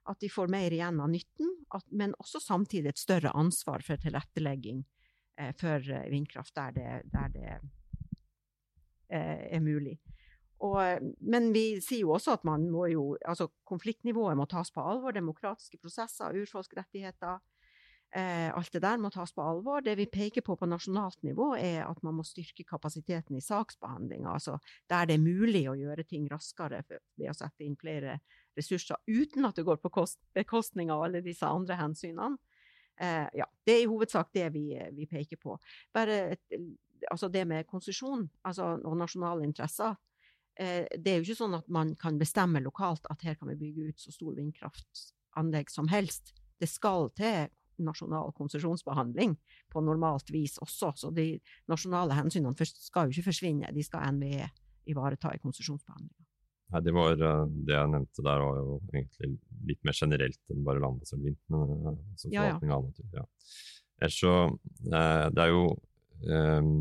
At 0.10 0.20
de 0.22 0.30
får 0.30 0.50
mer 0.50 0.74
igjen 0.74 1.02
av 1.02 1.10
nytten, 1.10 1.50
men 1.92 2.14
også 2.18 2.40
samtidig 2.42 2.94
et 2.94 3.02
større 3.02 3.34
ansvar 3.38 3.84
for 3.86 3.98
tilrettelegging 3.98 4.86
for 5.56 5.80
vindkraft 6.12 6.52
der 6.56 6.72
det, 6.76 6.88
der 7.14 7.30
det 7.32 7.60
er 9.08 9.62
mulig. 9.64 10.00
Og, 10.66 11.12
men 11.20 11.54
vi 11.56 11.80
sier 11.84 12.04
jo 12.04 12.16
også 12.18 12.34
at 12.36 12.44
man 12.48 12.66
må 12.72 12.90
jo, 12.92 13.14
altså 13.24 13.48
konfliktnivået 13.68 14.38
må 14.38 14.48
tas 14.50 14.72
på 14.76 14.84
alvor. 14.84 15.16
Demokratiske 15.16 15.80
prosesser, 15.80 16.36
urfolksrettigheter. 16.36 17.40
Eh, 18.10 18.50
alt 18.58 18.74
det 18.74 18.82
der 18.82 18.98
må 18.98 19.12
tas 19.14 19.32
på 19.34 19.44
alvor. 19.46 19.84
Det 19.86 19.96
vi 20.00 20.08
peker 20.10 20.42
på 20.42 20.56
på 20.58 20.68
nasjonalt 20.68 21.22
nivå, 21.24 21.54
er 21.56 21.86
at 21.86 22.02
man 22.04 22.18
må 22.18 22.26
styrke 22.28 22.66
kapasiteten 22.68 23.38
i 23.38 23.44
saksbehandlinga. 23.46 24.34
Altså 24.34 24.58
der 24.90 25.06
det 25.06 25.16
er 25.16 25.24
mulig 25.24 25.64
å 25.70 25.78
gjøre 25.78 26.08
ting 26.10 26.28
raskere 26.32 26.82
ved 26.90 27.30
å 27.30 27.38
sette 27.38 27.64
inn 27.64 27.78
flere 27.80 28.20
ressurser, 28.58 28.98
uten 29.08 29.46
at 29.46 29.56
det 29.56 29.64
går 29.64 29.78
på 29.80 30.06
bekostning 30.36 30.92
av 30.92 31.06
alle 31.06 31.22
disse 31.24 31.48
andre 31.48 31.78
hensynene. 31.80 32.36
Eh, 33.00 33.30
ja, 33.40 33.46
det 33.64 33.78
er 33.78 33.86
i 33.86 33.88
hovedsak 33.88 34.34
det 34.36 34.50
vi, 34.52 34.74
vi 34.92 35.06
peker 35.08 35.40
på. 35.40 35.56
Bare 35.94 36.20
et, 36.34 36.60
altså 37.08 37.30
det 37.32 37.46
med 37.48 37.68
konsesjon 37.70 38.26
altså, 38.44 38.74
og 38.84 38.98
nasjonale 39.00 39.46
interesser 39.48 39.96
det 40.60 41.08
er 41.08 41.20
jo 41.20 41.24
ikke 41.24 41.38
sånn 41.40 41.56
at 41.56 41.70
man 41.72 41.94
kan 41.96 42.18
bestemme 42.20 42.60
lokalt 42.60 43.06
at 43.14 43.22
her 43.24 43.38
kan 43.40 43.48
vi 43.54 43.56
bygge 43.62 43.94
ut 43.94 44.04
så 44.04 44.12
stor 44.12 44.34
vindkraftanlegg 44.36 45.72
som 45.72 45.88
helst. 45.88 46.34
Det 46.60 46.68
skal 46.68 47.08
til 47.16 47.48
nasjonal 47.80 48.34
konsesjonsbehandling 48.36 49.38
på 49.72 49.84
normalt 49.84 50.32
vis 50.36 50.58
også, 50.60 50.92
så 51.00 51.12
de 51.16 51.32
nasjonale 51.72 52.18
hensynene 52.18 52.68
skal 52.68 53.08
jo 53.08 53.16
ikke 53.16 53.30
forsvinne, 53.30 53.72
de 53.72 53.86
skal 53.86 54.18
NVE 54.18 54.50
ivareta 54.92 55.32
i 55.36 55.42
konsesjonsbehandlinga. 55.44 56.26
Nei, 56.70 56.82
det 56.86 56.94
var 56.94 57.18
eh, 57.18 57.44
det 57.66 57.74
jeg 57.74 57.92
nevnte 57.96 58.24
der, 58.26 58.44
var 58.46 58.60
jo 58.60 58.78
egentlig 58.92 59.32
litt 59.72 59.82
mer 59.88 59.98
generelt 59.98 60.54
enn 60.54 60.66
bare 60.68 60.84
landbasert 60.84 61.24
vind. 61.24 61.40
Men 61.50 61.72
eh, 61.74 61.96
altså 61.96 62.30
forvaltning 62.30 62.74
av 62.76 62.86
natur. 62.86 63.08
Ja. 63.16 63.26
Ellers 64.00 64.20
så 64.22 64.34
Det 64.80 65.44
er 65.44 65.50
jo 65.50 65.64
um, 66.24 66.76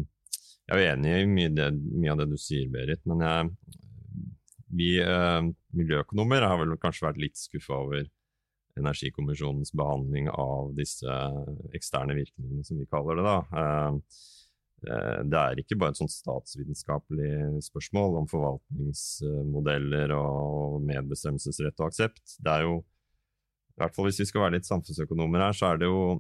jeg 0.69 0.85
er 0.85 0.95
enig 0.95 1.15
i 1.23 1.29
mye, 1.31 1.51
det, 1.57 1.69
mye, 1.73 2.13
av 2.13 2.21
det 2.21 2.29
du 2.33 2.39
sier, 2.41 2.69
Berit. 2.73 3.01
Men 3.09 3.25
jeg, 3.25 3.51
vi 4.79 4.91
eh, 5.01 5.43
miljøøkonomer 5.77 6.45
har 6.45 6.61
vel 6.61 6.77
kanskje 6.81 7.07
vært 7.09 7.23
litt 7.23 7.41
skuffa 7.41 7.83
over 7.87 8.09
Energikommisjonens 8.79 9.73
behandling 9.75 10.29
av 10.31 10.69
disse 10.77 11.15
eksterne 11.75 12.15
virkningene, 12.15 12.63
som 12.67 12.79
vi 12.79 12.87
kaller 12.91 13.19
det. 13.19 13.25
da. 13.27 13.39
Eh, 13.63 13.97
eh, 14.93 15.17
det 15.25 15.41
er 15.41 15.63
ikke 15.65 15.81
bare 15.81 15.97
et 15.97 16.03
sånt 16.03 16.15
statsvitenskapelig 16.15 17.65
spørsmål 17.71 18.21
om 18.21 18.31
forvaltningsmodeller 18.31 20.15
og 20.21 20.85
medbestemmelsesrett 20.85 21.81
og 21.81 21.89
aksept. 21.89 22.37
Det 22.39 22.55
er 22.55 22.69
jo, 22.69 22.81
i 23.73 23.81
hvert 23.81 23.97
fall 23.97 24.11
hvis 24.11 24.21
vi 24.21 24.29
skal 24.29 24.45
være 24.45 24.59
litt 24.59 24.69
samfunnsøkonomer 24.69 25.49
her, 25.49 25.57
så 25.57 25.73
er 25.73 25.81
det 25.81 25.89
jo 25.89 26.19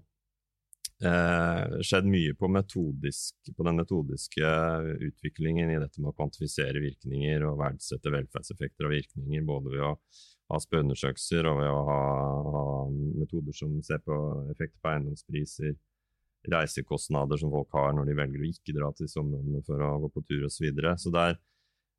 eh, 1.04 1.78
skjedd 1.84 2.08
mye 2.10 2.34
på, 2.38 2.50
metodisk, 2.52 3.36
på, 3.54 3.66
den 3.66 3.78
metodiske 3.80 4.54
utviklingen 5.10 5.70
i 5.72 5.78
dette 5.80 6.02
med 6.02 6.12
å 6.12 6.16
kvantifisere 6.16 6.82
virkninger 6.82 7.46
og 7.48 7.60
verdsette 7.62 8.12
velferdseffekter 8.14 8.88
og 8.88 8.94
virkninger, 8.96 9.46
både 9.46 9.74
ved 9.74 9.84
å 9.86 9.92
ha 10.48 10.60
spørreundersøkelser 10.64 11.48
og 11.50 11.60
ved 11.60 11.70
å 11.72 11.82
ha, 11.88 12.00
ha, 12.54 12.64
metoder 13.20 13.56
som 13.56 13.76
ser 13.84 14.00
på 14.04 14.16
effekter 14.52 14.78
på 14.80 14.92
eiendomspriser, 14.94 15.76
reisekostnader 16.48 17.40
som 17.40 17.52
folk 17.52 17.74
har 17.76 17.92
når 17.96 18.08
de 18.08 18.16
velger 18.16 18.44
å 18.44 18.48
ikke 18.48 18.76
dra 18.76 18.88
til 18.94 19.08
disse 19.08 19.20
områdene 19.20 19.60
for 19.66 19.84
å 19.84 19.94
gå 20.04 20.12
på 20.14 20.24
tur 20.24 20.46
osv. 20.46 20.54
Så, 20.56 20.64
videre. 20.64 20.94
så 21.00 21.12
det 21.14 21.24
er, 21.32 21.40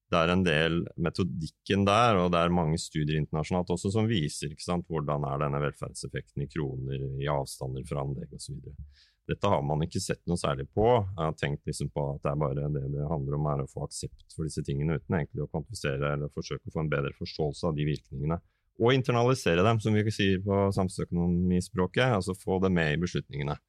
det 0.09 0.17
er 0.17 0.31
en 0.33 0.43
del 0.45 0.79
metodikken 0.97 1.83
der, 1.85 2.17
og 2.17 2.31
det 2.33 2.41
er 2.41 2.53
mange 2.53 2.79
studier 2.81 3.19
internasjonalt 3.19 3.69
også 3.75 3.91
som 3.93 4.09
viser 4.09 4.55
sant, 4.61 4.87
hvordan 4.89 5.25
er 5.29 5.43
denne 5.43 5.61
velferdseffekten 5.61 6.45
i 6.45 6.49
kroner, 6.49 7.05
i 7.21 7.29
avstander 7.29 7.85
fra 7.85 8.01
anlegg 8.01 8.33
osv. 8.33 8.57
Dette 9.29 9.51
har 9.53 9.61
man 9.61 9.85
ikke 9.85 10.01
sett 10.01 10.23
noe 10.25 10.41
særlig 10.41 10.65
på. 10.73 10.87
Jeg 10.89 11.21
har 11.21 11.35
tenkt 11.37 11.67
liksom 11.69 11.91
på 11.93 12.07
at 12.15 12.23
det 12.23 12.31
er 12.31 12.39
bare 12.41 12.69
det 12.73 12.87
det 12.95 13.09
handler 13.11 13.37
om, 13.37 13.49
er 13.51 13.61
å 13.61 13.69
få 13.69 13.85
aksept 13.85 14.33
for 14.33 14.49
disse 14.49 14.63
tingene, 14.65 14.97
uten 14.97 15.19
egentlig 15.19 15.45
å 15.45 15.51
kvantifisere 15.51 16.15
eller 16.15 16.33
forsøke 16.33 16.71
å 16.71 16.73
få 16.73 16.81
en 16.81 16.89
bedre 16.95 17.13
forståelse 17.19 17.69
av 17.69 17.77
de 17.77 17.85
virkningene. 17.91 18.39
Og 18.79 18.95
internalisere 18.95 19.65
dem, 19.67 19.77
som 19.83 19.93
vi 19.93 20.15
sier 20.15 20.41
på 20.41 20.63
samfunnsøkonomispråket, 20.73 22.15
altså 22.15 22.33
få 22.39 22.57
det 22.63 22.73
med 22.73 22.95
i 22.95 23.01
beslutningene. 23.03 23.59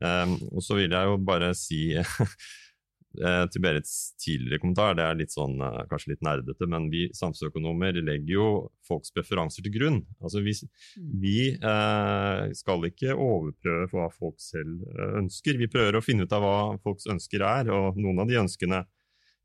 Um, 0.00 0.38
og 0.54 0.64
så 0.64 0.78
vil 0.78 0.94
jeg 0.96 1.10
jo 1.10 1.18
bare 1.28 1.50
si 1.58 1.82
Eh, 3.18 3.44
til 3.50 3.62
Berits 3.64 4.12
tidligere 4.22 4.60
kommentar, 4.62 4.94
det 4.94 5.02
er 5.02 5.16
litt 5.18 5.32
sånn, 5.34 5.56
eh, 5.58 5.80
kanskje 5.90 6.12
litt 6.12 6.22
nerdete, 6.22 6.66
men 6.70 6.86
vi 6.92 7.08
samfunnsøkonomer 7.10 7.98
legger 8.06 8.36
jo 8.36 8.44
folks 8.86 9.10
preferanser 9.10 9.66
til 9.66 9.74
grunn. 9.74 9.98
Altså 10.22 10.42
vi, 10.44 10.54
mm. 10.54 11.08
vi 11.18 11.34
eh, 11.56 12.44
skal 12.54 12.86
ikke 12.86 13.16
overprøve 13.16 13.90
hva 13.90 14.06
folk 14.14 14.38
selv 14.38 14.86
eh, 14.94 15.18
ønsker. 15.24 15.58
Vi 15.58 15.70
prøver 15.72 15.98
å 15.98 16.04
finne 16.04 16.22
ut 16.22 16.36
av 16.38 16.46
hva 16.46 16.56
folks 16.86 17.10
ønsker 17.10 17.42
er, 17.42 17.72
og 17.74 17.98
noen 17.98 18.22
av 18.22 18.30
de 18.30 18.38
ønskene 18.44 18.84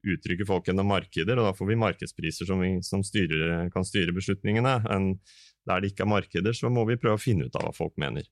uttrykker 0.06 0.45
folk 0.45 0.69
gjennom 0.69 0.86
markeder, 0.93 1.41
og 1.41 1.49
da 1.49 1.58
får 1.58 1.71
vi 1.71 1.82
markedspriser 1.82 2.45
som, 2.45 2.62
vi, 2.62 2.75
som 2.86 3.01
styrer, 3.01 3.71
kan 3.73 3.88
styre 3.88 4.13
beslutningene. 4.13 4.78
En, 4.93 5.15
der 5.65 5.82
det 5.82 5.91
ikke 5.91 6.06
er 6.06 6.12
markeder, 6.12 6.56
så 6.56 6.69
må 6.73 6.86
vi 6.89 6.97
prøve 7.01 7.17
å 7.17 7.21
finne 7.21 7.47
ut 7.47 7.56
av 7.58 7.67
hva 7.67 7.73
folk 7.75 7.95
mener. 8.01 8.28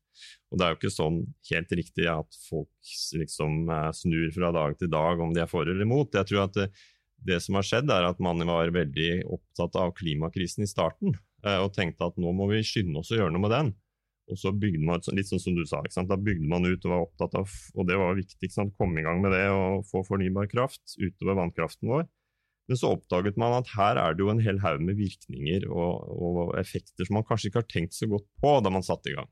Og 0.52 0.60
det 0.60 0.66
er 0.66 0.74
jo 0.74 0.80
ikke 0.80 0.94
sånn 0.94 1.20
helt 1.50 1.76
riktig 1.80 2.08
at 2.12 2.40
folk 2.48 2.96
liksom 3.20 3.70
eh, 3.74 3.92
snur 3.98 4.28
fra 4.36 4.52
dag 4.56 4.78
til 4.80 4.92
dag 4.94 5.24
om 5.24 5.34
de 5.34 5.44
er 5.44 5.50
for 5.52 5.66
eller 5.66 5.86
imot. 5.88 6.14
Jeg 6.14 6.30
tror 6.30 6.46
at 6.46 6.58
det, 6.58 6.68
det 7.24 7.40
som 7.44 7.58
har 7.58 7.68
skjedd, 7.68 7.92
er 7.94 8.10
at 8.10 8.22
man 8.24 8.44
var 8.48 8.74
veldig 8.76 9.12
opptatt 9.34 9.80
av 9.80 9.96
klimakrisen 9.98 10.66
i 10.66 10.70
starten, 10.70 11.18
eh, 11.46 11.60
og 11.60 11.74
tenkte 11.76 12.12
at 12.12 12.20
nå 12.22 12.36
må 12.38 12.50
vi 12.52 12.62
skynde 12.68 13.02
oss 13.02 13.14
å 13.14 13.22
gjøre 13.22 13.34
noe 13.34 13.48
med 13.48 13.56
den. 13.56 13.74
Og 14.32 14.40
så 14.40 14.54
bygde 14.56 14.86
man, 14.88 15.02
litt 15.18 15.28
sånn 15.28 15.42
som 15.42 15.56
du 15.58 15.66
sa, 15.68 15.82
da 15.84 16.16
bygde 16.16 16.48
man 16.48 16.64
ut 16.64 16.86
og 16.86 16.92
var 16.94 17.08
opptatt 17.08 17.34
av, 17.42 17.56
og 17.76 17.88
det 17.90 17.98
var 18.00 18.16
viktig, 18.16 18.50
å 18.62 18.70
komme 18.78 19.02
i 19.02 19.06
gang 19.06 19.20
med 19.24 19.34
det 19.36 19.48
og 19.52 19.84
få 19.90 20.04
fornybar 20.08 20.48
kraft 20.52 20.96
utover 20.96 21.42
vannkraften 21.42 21.92
vår. 21.92 22.06
Men 22.70 22.80
så 22.80 22.94
oppdaget 22.96 23.40
man 23.40 23.58
at 23.58 23.72
her 23.76 24.00
er 24.00 24.16
det 24.16 24.24
jo 24.24 24.32
en 24.32 24.44
hel 24.44 24.60
haug 24.64 24.84
med 24.88 24.96
virkninger 25.00 25.66
og, 25.68 26.12
og, 26.16 26.44
effekter 26.60 27.04
som 27.04 27.18
man 27.20 27.26
kanskje 27.28 27.50
ikke 27.50 27.60
har 27.60 27.72
tenkt 27.72 27.98
så 27.98 28.08
godt 28.12 28.28
på 28.40 28.54
da 28.64 28.72
man 28.72 28.86
satte 28.86 29.12
i 29.12 29.18
gang. 29.18 29.28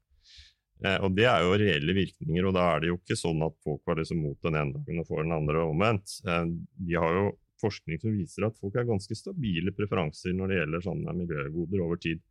Eh, 0.83 0.97
og 1.05 1.15
det 1.15 1.27
er 1.29 1.45
jo 1.45 1.55
reelle 1.61 1.95
virkninger, 1.95 2.47
og 2.47 2.55
da 2.57 2.65
er 2.73 2.81
det 2.81 2.89
jo 2.91 2.97
ikke 2.97 3.19
sånn 3.19 3.43
at 3.45 3.55
folk 3.63 3.85
var 3.87 4.01
liksom 4.01 4.19
mot 4.25 4.39
den 4.43 4.57
ene 4.59 4.75
dagen 4.75 5.03
og 5.03 5.07
får 5.07 5.23
den 5.23 5.37
andre 5.37 5.63
omvendt. 5.69 6.17
Eh, 6.27 6.43
vi 6.89 6.97
har 6.99 7.15
jo 7.15 7.29
forskning 7.61 8.01
som 8.01 8.17
viser 8.17 8.47
at 8.47 8.57
folk 8.57 8.75
har 8.79 8.89
ganske 8.89 9.15
stabile 9.15 9.73
preferanser 9.77 10.33
når 10.35 10.49
det 10.49 10.59
gjelder 10.59 10.85
sånne 10.87 11.15
miljøgoder 11.21 11.85
over 11.85 12.01
tid. 12.01 12.23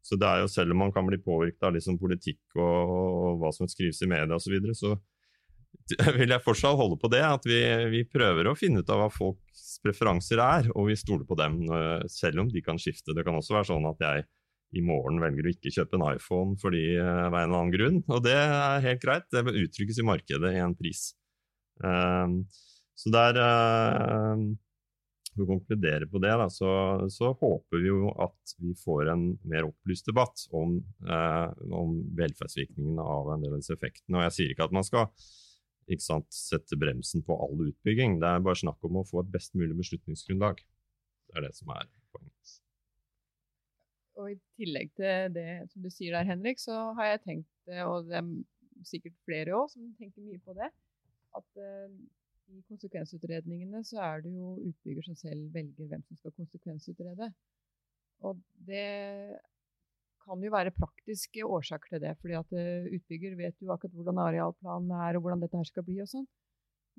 Så 0.00 0.16
det 0.16 0.26
er 0.26 0.42
jo 0.42 0.48
selv 0.48 0.72
om 0.72 0.80
man 0.80 0.92
kan 0.96 1.04
bli 1.06 1.18
påvirket 1.20 1.66
av 1.68 1.74
liksom 1.76 1.98
politikk 2.00 2.40
og, 2.56 2.64
og, 2.64 3.16
og 3.28 3.42
hva 3.42 3.50
som 3.52 3.68
skrives 3.68 4.00
i 4.00 4.08
media 4.08 4.32
osv., 4.32 4.48
så, 4.48 4.54
videre, 4.54 4.76
så 4.78 4.94
vil 6.18 6.34
jeg 6.34 6.44
fortsatt 6.44 6.78
holde 6.78 6.98
på 7.00 7.10
det, 7.12 7.22
at 7.26 7.46
vi, 7.48 7.60
vi, 7.92 8.04
prøver 8.08 8.50
å 8.50 8.56
finne 8.58 8.82
ut 8.82 8.92
av 8.92 9.04
hva 9.04 9.08
folks 9.12 9.80
preferanser 9.84 10.42
er, 10.42 10.68
og 10.74 10.90
vi 10.90 10.98
stoler 10.98 11.26
på 11.26 11.38
dem, 11.38 11.62
selv 12.10 12.44
om 12.44 12.50
de 12.52 12.62
kan 12.62 12.78
skifte. 12.78 13.14
Det 13.16 13.24
kan 13.26 13.38
også 13.38 13.56
være 13.56 13.70
sånn 13.72 13.88
at 13.90 14.04
jeg 14.04 14.26
i 14.76 14.82
morgen 14.86 15.18
velger 15.22 15.46
å 15.46 15.52
ikke 15.52 15.72
kjøpe 15.74 15.98
en 15.98 16.06
iPhone 16.12 16.56
fordi 16.60 16.84
eh, 16.94 17.20
av 17.26 17.34
en 17.34 17.42
eller 17.42 17.58
annen 17.58 17.74
grunn, 17.74 18.00
og 18.06 18.24
det 18.26 18.36
er 18.38 18.86
helt 18.86 19.02
greit. 19.02 19.28
Det 19.32 19.42
uttrykkes 19.42 20.00
i 20.00 20.06
markedet 20.06 20.54
i 20.54 20.62
en 20.62 20.76
pris. 20.78 21.10
Um, 21.80 22.42
så 22.98 23.08
der 23.14 23.38
uh, 23.40 24.42
For 25.32 25.46
å 25.46 25.48
konkludere 25.48 26.04
på 26.10 26.20
det, 26.20 26.32
da, 26.36 26.48
så, 26.52 26.70
så, 27.08 27.32
håper 27.40 27.80
vi 27.80 27.88
jo 27.88 28.10
at 28.20 28.54
vi 28.60 28.74
får 28.76 29.12
en 29.14 29.22
mer 29.48 29.70
opplyst 29.70 30.10
debatt 30.10 30.44
om, 30.52 30.76
uh, 31.08 31.48
om 31.72 31.96
velferdsvirkningene 32.18 33.06
av 33.16 33.32
en 33.32 33.46
del 33.46 33.54
av 33.54 33.62
disse 33.62 33.74
effektene. 33.78 34.18
Og 34.18 34.26
jeg 34.26 34.36
sier 34.36 34.52
ikke 34.52 34.68
at 34.68 34.76
man 34.76 34.86
skal 34.86 35.08
ikke 35.90 36.06
sant, 36.06 36.28
sette 36.34 36.78
bremsen 36.78 37.24
på 37.26 37.36
all 37.44 37.66
utbygging. 37.68 38.18
Det 38.22 38.28
er 38.28 38.44
bare 38.44 38.60
snakk 38.62 38.82
om 38.86 39.00
å 39.00 39.06
få 39.08 39.24
et 39.24 39.32
best 39.34 39.56
mulig 39.58 39.76
beslutningsgrunnlag. 39.78 40.62
Det 41.30 41.38
er 41.38 41.46
det 41.46 41.54
som 41.58 41.72
er 41.74 41.88
poenget. 42.14 42.54
Og 44.20 44.32
I 44.34 44.38
tillegg 44.58 44.92
til 44.98 45.34
det 45.34 45.50
som 45.72 45.84
du 45.84 45.90
sier 45.92 46.16
der, 46.16 46.28
Henrik, 46.28 46.60
så 46.60 46.90
har 46.98 47.12
jeg 47.14 47.22
tenkt, 47.26 47.52
eh, 47.70 47.84
og 47.86 48.10
det 48.10 48.20
er 48.20 48.32
sikkert 48.88 49.16
flere 49.28 49.56
òg 49.56 49.70
som 49.72 49.92
tenker 50.00 50.24
mye 50.24 50.40
på 50.44 50.56
det, 50.56 50.70
at 51.36 51.60
uh, 51.62 51.92
i 52.50 52.60
konsekvensutredningene 52.66 53.82
så 53.86 54.00
er 54.02 54.24
det 54.24 54.32
jo 54.34 54.56
utbygger 54.66 55.06
som 55.06 55.16
selv 55.18 55.54
velger 55.54 55.86
hvem 55.90 56.02
som 56.08 56.18
skal 56.18 56.34
konsekvensutrede. 56.34 57.30
Og 58.26 58.40
det 58.66 58.86
kan 60.30 60.44
jo 60.44 60.52
være 60.54 60.74
praktiske 60.76 61.42
årsaker 61.42 61.96
til 61.96 62.02
det. 62.04 62.14
fordi 62.20 62.36
at 62.38 62.52
eh, 62.54 62.90
utbygger 62.96 63.36
vet 63.38 63.62
jo 63.62 63.72
akkurat 63.74 63.96
hvordan 63.96 64.22
arealplanen 64.22 64.92
er 64.94 65.16
og 65.16 65.24
hvordan 65.24 65.42
dette 65.42 65.58
her 65.58 65.66
skal 65.66 65.86
bli 65.86 65.98
og 66.04 66.10
sånn. 66.10 66.28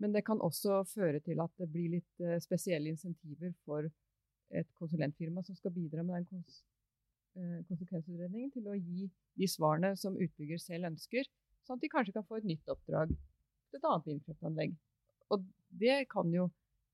Men 0.01 0.15
det 0.15 0.25
kan 0.27 0.41
også 0.41 0.81
føre 0.89 1.21
til 1.23 1.39
at 1.43 1.51
det 1.61 1.69
blir 1.71 1.95
litt 1.95 2.23
eh, 2.23 2.39
spesielle 2.43 2.91
insentiver 2.91 3.53
for 3.65 3.87
et 4.51 4.67
konsulentfirma 4.79 5.43
som 5.47 5.55
skal 5.55 5.71
bidra 5.75 6.03
med 6.03 6.17
den 6.17 6.29
kons 6.31 6.61
eh, 7.37 7.59
konsekvensutredningen, 7.69 8.51
til 8.51 8.67
å 8.67 8.75
gi 8.75 9.07
de 9.39 9.47
svarene 9.47 9.93
som 9.99 10.17
utbygger 10.19 10.59
selv 10.59 10.91
ønsker, 10.91 11.27
sånn 11.63 11.79
at 11.79 11.85
de 11.85 11.91
kanskje 11.91 12.15
kan 12.17 12.27
få 12.27 12.41
et 12.41 12.49
nytt 12.49 12.71
oppdrag 12.73 13.13
til 13.13 13.79
et 13.79 13.87
annet 13.87 14.09
vindkraftanlegg. 14.09 14.73
Og 15.31 15.45
det 15.81 16.01
kan 16.11 16.33
jo 16.35 16.49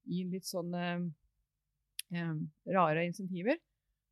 gi 0.07 0.21
litt 0.29 0.45
sånne 0.45 0.83
eh, 2.13 2.35
rare 2.77 3.07
insentiver. 3.07 3.57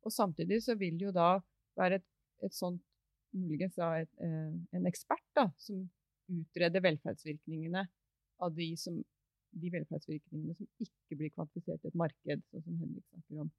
Og 0.06 0.14
samtidig 0.14 0.60
så 0.62 0.76
vil 0.78 0.98
det 0.98 1.08
jo 1.08 1.14
da 1.14 1.36
være 1.78 2.00
et, 2.00 2.06
et 2.44 2.54
sånt 2.54 2.82
muligens 3.36 3.76
da, 3.76 3.92
et, 4.00 4.10
eh, 4.22 4.54
en 4.76 4.88
ekspert 4.88 5.24
da, 5.36 5.48
som 5.60 5.84
utreder 6.32 6.82
velferdsvirkningene 6.84 7.84
av 8.44 8.54
de, 8.56 8.70
som, 8.80 8.96
de, 9.52 9.70
velferdsvirkningene 9.72 10.56
som 10.56 10.68
ikke 10.82 11.18
blir 11.20 11.32
kvantifisert 11.34 11.84
i 11.84 11.92
et 11.92 11.98
marked, 11.98 12.42
sånn 12.50 12.64
som 12.64 12.80
Henrik 12.80 13.04
snakker 13.10 13.44
om. 13.44 13.52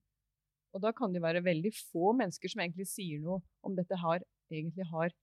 Og 0.75 0.83
da 0.83 0.91
kan 0.93 1.13
det 1.13 1.23
være 1.23 1.45
veldig 1.45 1.71
få 1.77 2.11
mennesker 2.17 2.51
som 2.51 2.61
egentlig 2.61 2.89
sier 2.91 3.21
noe 3.23 3.39
om 3.65 3.77
dette 3.77 3.97
har, 4.01 4.25
egentlig 4.51 4.85
har 4.91 5.13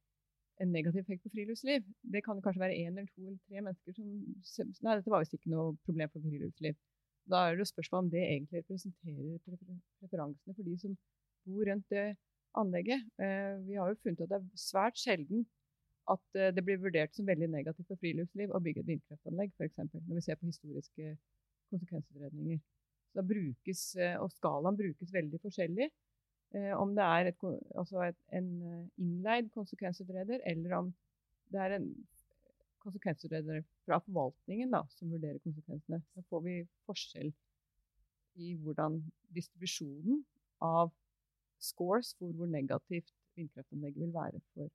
en 0.63 0.71
negativ 0.71 1.03
effekt 1.03 1.25
på 1.25 1.33
friluftsliv. 1.35 1.85
Det 2.15 2.23
kan 2.25 2.41
kanskje 2.43 2.63
være 2.63 2.79
én 2.79 2.95
eller 2.95 3.11
to 3.11 3.27
eller 3.27 3.39
tre 3.49 3.63
mennesker 3.63 3.97
som 3.97 4.71
Nei, 4.87 4.97
dette 4.99 5.11
var 5.11 5.25
visst 5.25 5.35
ikke 5.37 5.53
noe 5.53 5.75
problem 5.87 6.13
for 6.13 6.25
friluftsliv. 6.25 6.79
Da 7.31 7.41
er 7.45 7.55
det 7.55 7.65
jo 7.65 7.73
spørsmål 7.73 8.05
om 8.05 8.11
det 8.13 8.23
egentlig 8.23 8.63
representerer 8.63 9.39
preferansene 10.01 10.55
for 10.55 10.67
de 10.67 10.77
som 10.81 10.97
bor 11.45 11.69
rundt 11.69 11.91
det 11.93 12.07
anlegget. 12.61 13.05
Eh, 13.19 13.55
vi 13.67 13.79
har 13.79 13.91
jo 13.91 14.01
funnet 14.03 14.25
at 14.25 14.33
det 14.33 14.39
er 14.39 14.61
svært 14.61 14.99
sjelden 15.01 15.45
at 16.13 16.39
eh, 16.39 16.53
det 16.55 16.65
blir 16.67 16.81
vurdert 16.83 17.15
som 17.17 17.27
veldig 17.27 17.49
negativt 17.53 17.89
for 17.91 18.01
friluftsliv 18.01 18.53
å 18.53 18.63
bygge 18.65 18.85
et 18.85 18.91
vindkraftanlegg, 18.93 19.53
f.eks. 19.57 19.83
Når 19.95 20.15
vi 20.19 20.25
ser 20.27 20.41
på 20.41 20.51
historiske 20.51 21.15
konsekvensutredninger. 21.73 22.61
Så 23.11 23.21
da 23.21 23.27
brukes, 23.27 23.85
eh, 23.97 24.17
og 24.21 24.33
skalaen 24.35 24.79
brukes 24.81 25.15
veldig 25.15 25.43
forskjellig. 25.45 25.91
Om 26.55 26.93
det 26.95 27.03
er 27.03 27.29
et, 27.33 27.41
altså 27.75 28.05
et, 28.05 28.19
en 28.39 28.51
innleid 29.03 29.49
konsekvensutreder, 29.57 30.39
eller 30.47 30.75
om 30.77 30.91
det 31.51 31.59
er 31.59 31.73
en 31.81 31.89
konsekvensutreder 32.85 33.65
fra 33.83 33.99
forvaltningen 34.05 34.71
da, 34.71 34.85
som 34.95 35.11
vurderer 35.11 35.41
konsekvensene. 35.43 35.99
Da 36.15 36.23
får 36.29 36.45
vi 36.45 36.55
forskjell 36.87 37.33
i 38.45 38.53
hvordan 38.61 39.01
distribusjonen 39.35 40.21
av 40.63 40.93
scores 41.63 42.15
for 42.19 42.33
hvor 42.37 42.51
negativt 42.51 43.11
vindkraftanlegget 43.37 44.01
vil 44.01 44.15
være 44.15 44.41
for 44.55 44.71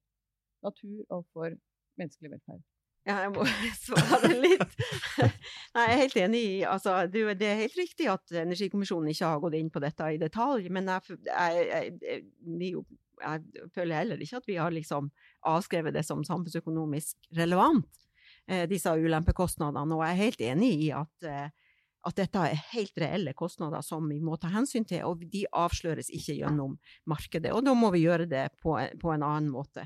natur 0.65 1.05
og 1.09 1.25
for 1.33 1.55
menneskelig 1.99 2.31
velferd. 2.31 2.63
Ja, 3.07 3.15
jeg 3.23 3.31
må 3.33 3.45
svare 3.85 4.31
litt. 4.33 4.73
Nei, 5.75 5.85
jeg 5.85 5.93
er 5.93 6.01
helt 6.01 6.17
enig 6.19 6.41
i 6.43 6.55
altså, 6.67 7.01
Det 7.11 7.47
er 7.47 7.61
helt 7.63 7.77
riktig 7.79 8.09
at 8.11 8.33
Energikommisjonen 8.43 9.13
ikke 9.13 9.31
har 9.31 9.43
gått 9.43 9.55
inn 9.59 9.71
på 9.73 9.81
dette 9.83 10.09
i 10.13 10.19
detalj, 10.21 10.67
men 10.73 10.91
jeg, 10.91 11.19
jeg, 11.29 11.95
jeg, 12.03 12.83
jeg 13.23 13.69
føler 13.75 14.01
heller 14.01 14.21
ikke 14.23 14.41
at 14.41 14.49
vi 14.49 14.59
har 14.59 14.75
liksom 14.75 15.09
avskrevet 15.47 15.95
det 15.95 16.03
som 16.07 16.25
samfunnsøkonomisk 16.27 17.31
relevant, 17.39 17.89
eh, 18.47 18.65
disse 18.69 18.91
ulempekostnadene. 18.91 19.95
Og 19.95 20.05
jeg 20.05 20.11
er 20.11 20.23
helt 20.25 20.45
enig 20.51 20.73
i 20.89 20.91
at 20.95 21.27
eh, 21.27 21.49
at 22.07 22.15
dette 22.15 22.41
er 22.47 22.61
helt 22.71 23.01
reelle 23.01 23.33
kostnader 23.37 23.83
som 23.83 24.07
vi 24.07 24.21
må 24.23 24.37
ta 24.39 24.51
hensyn 24.53 24.87
til, 24.87 25.03
og 25.07 25.25
de 25.31 25.43
avsløres 25.51 26.11
ikke 26.15 26.37
gjennom 26.37 26.77
markedet. 27.09 27.51
Og 27.55 27.65
da 27.65 27.75
må 27.75 27.91
vi 27.95 28.05
gjøre 28.05 28.29
det 28.29 28.47
på, 28.63 28.77
på 29.01 29.13
en 29.13 29.25
annen 29.25 29.51
måte. 29.51 29.83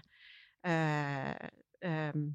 Uh, 0.64 1.34
um, 1.84 2.28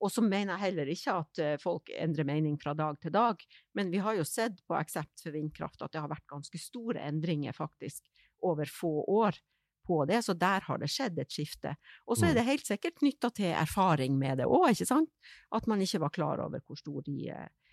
og 0.00 0.12
så 0.12 0.24
mener 0.24 0.54
jeg 0.54 0.70
heller 0.70 0.88
ikke 0.88 1.12
at 1.12 1.40
eh, 1.44 1.58
folk 1.60 1.90
endrer 1.92 2.24
mening 2.24 2.54
fra 2.56 2.72
dag 2.72 2.96
til 3.02 3.12
dag, 3.12 3.42
men 3.76 3.90
vi 3.92 3.98
har 4.00 4.16
jo 4.16 4.24
sett 4.24 4.62
på 4.64 4.72
aksept 4.78 5.20
for 5.20 5.34
vindkraft 5.34 5.82
at 5.84 5.92
det 5.92 6.00
har 6.00 6.08
vært 6.08 6.24
ganske 6.30 6.56
store 6.56 7.02
endringer 7.04 7.52
faktisk 7.52 8.06
over 8.48 8.70
få 8.72 8.94
år 9.12 9.36
på 9.84 9.98
det, 10.08 10.22
så 10.24 10.32
der 10.32 10.64
har 10.64 10.80
det 10.80 10.88
skjedd 10.88 11.20
et 11.20 11.36
skifte. 11.36 11.74
Og 12.08 12.16
så 12.16 12.30
er 12.30 12.32
mm. 12.32 12.38
det 12.38 12.46
helt 12.48 12.72
sikkert 12.72 12.96
knytta 13.02 13.32
til 13.36 13.52
erfaring 13.52 14.16
med 14.16 14.40
det 14.40 14.48
òg, 14.48 14.70
ikke 14.72 14.88
sant? 14.88 15.12
At 15.52 15.68
man 15.68 15.84
ikke 15.84 16.00
var 16.06 16.16
klar 16.16 16.40
over 16.46 16.64
hvor 16.64 16.80
stor 16.80 17.04
de 17.04 17.18
Eh, 17.28 17.44
eh, 17.44 17.69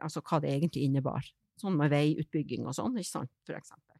altså 0.00 0.22
hva 0.24 0.40
det 0.42 0.52
egentlig 0.54 0.86
innebar. 0.88 1.26
Sånn 1.60 1.76
med 1.78 1.92
veiutbygging 1.92 2.64
og 2.66 2.74
sånn, 2.76 2.96
ikke 2.98 3.12
sant, 3.12 3.32
for 3.46 3.58
eksempel. 3.58 3.94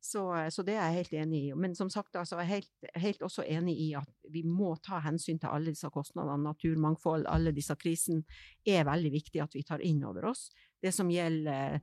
Så, 0.00 0.36
eh, 0.36 0.48
så, 0.48 0.62
det 0.62 0.76
er 0.76 0.88
jeg 0.88 0.98
helt 1.02 1.14
enig 1.22 1.40
i. 1.48 1.54
Men 1.58 1.74
som 1.74 1.90
sagt, 1.90 2.16
altså, 2.16 2.38
jeg 2.38 2.46
er 2.46 2.54
helt, 2.54 2.90
helt, 3.02 3.22
også 3.26 3.44
enig 3.50 3.74
i 3.82 3.88
at 3.98 4.10
vi 4.32 4.44
må 4.46 4.74
ta 4.84 5.00
hensyn 5.04 5.40
til 5.42 5.50
alle 5.50 5.74
disse 5.74 5.90
kostnadene. 5.90 6.46
Naturmangfold, 6.46 7.26
alle 7.28 7.52
disse 7.56 7.76
krisene 7.80 8.22
er 8.66 8.86
veldig 8.88 9.12
viktig 9.12 9.42
at 9.42 9.56
vi 9.58 9.64
tar 9.66 9.82
inn 9.84 10.04
over 10.06 10.30
oss. 10.30 10.48
Det 10.80 10.94
som 10.94 11.10
gjelder 11.10 11.80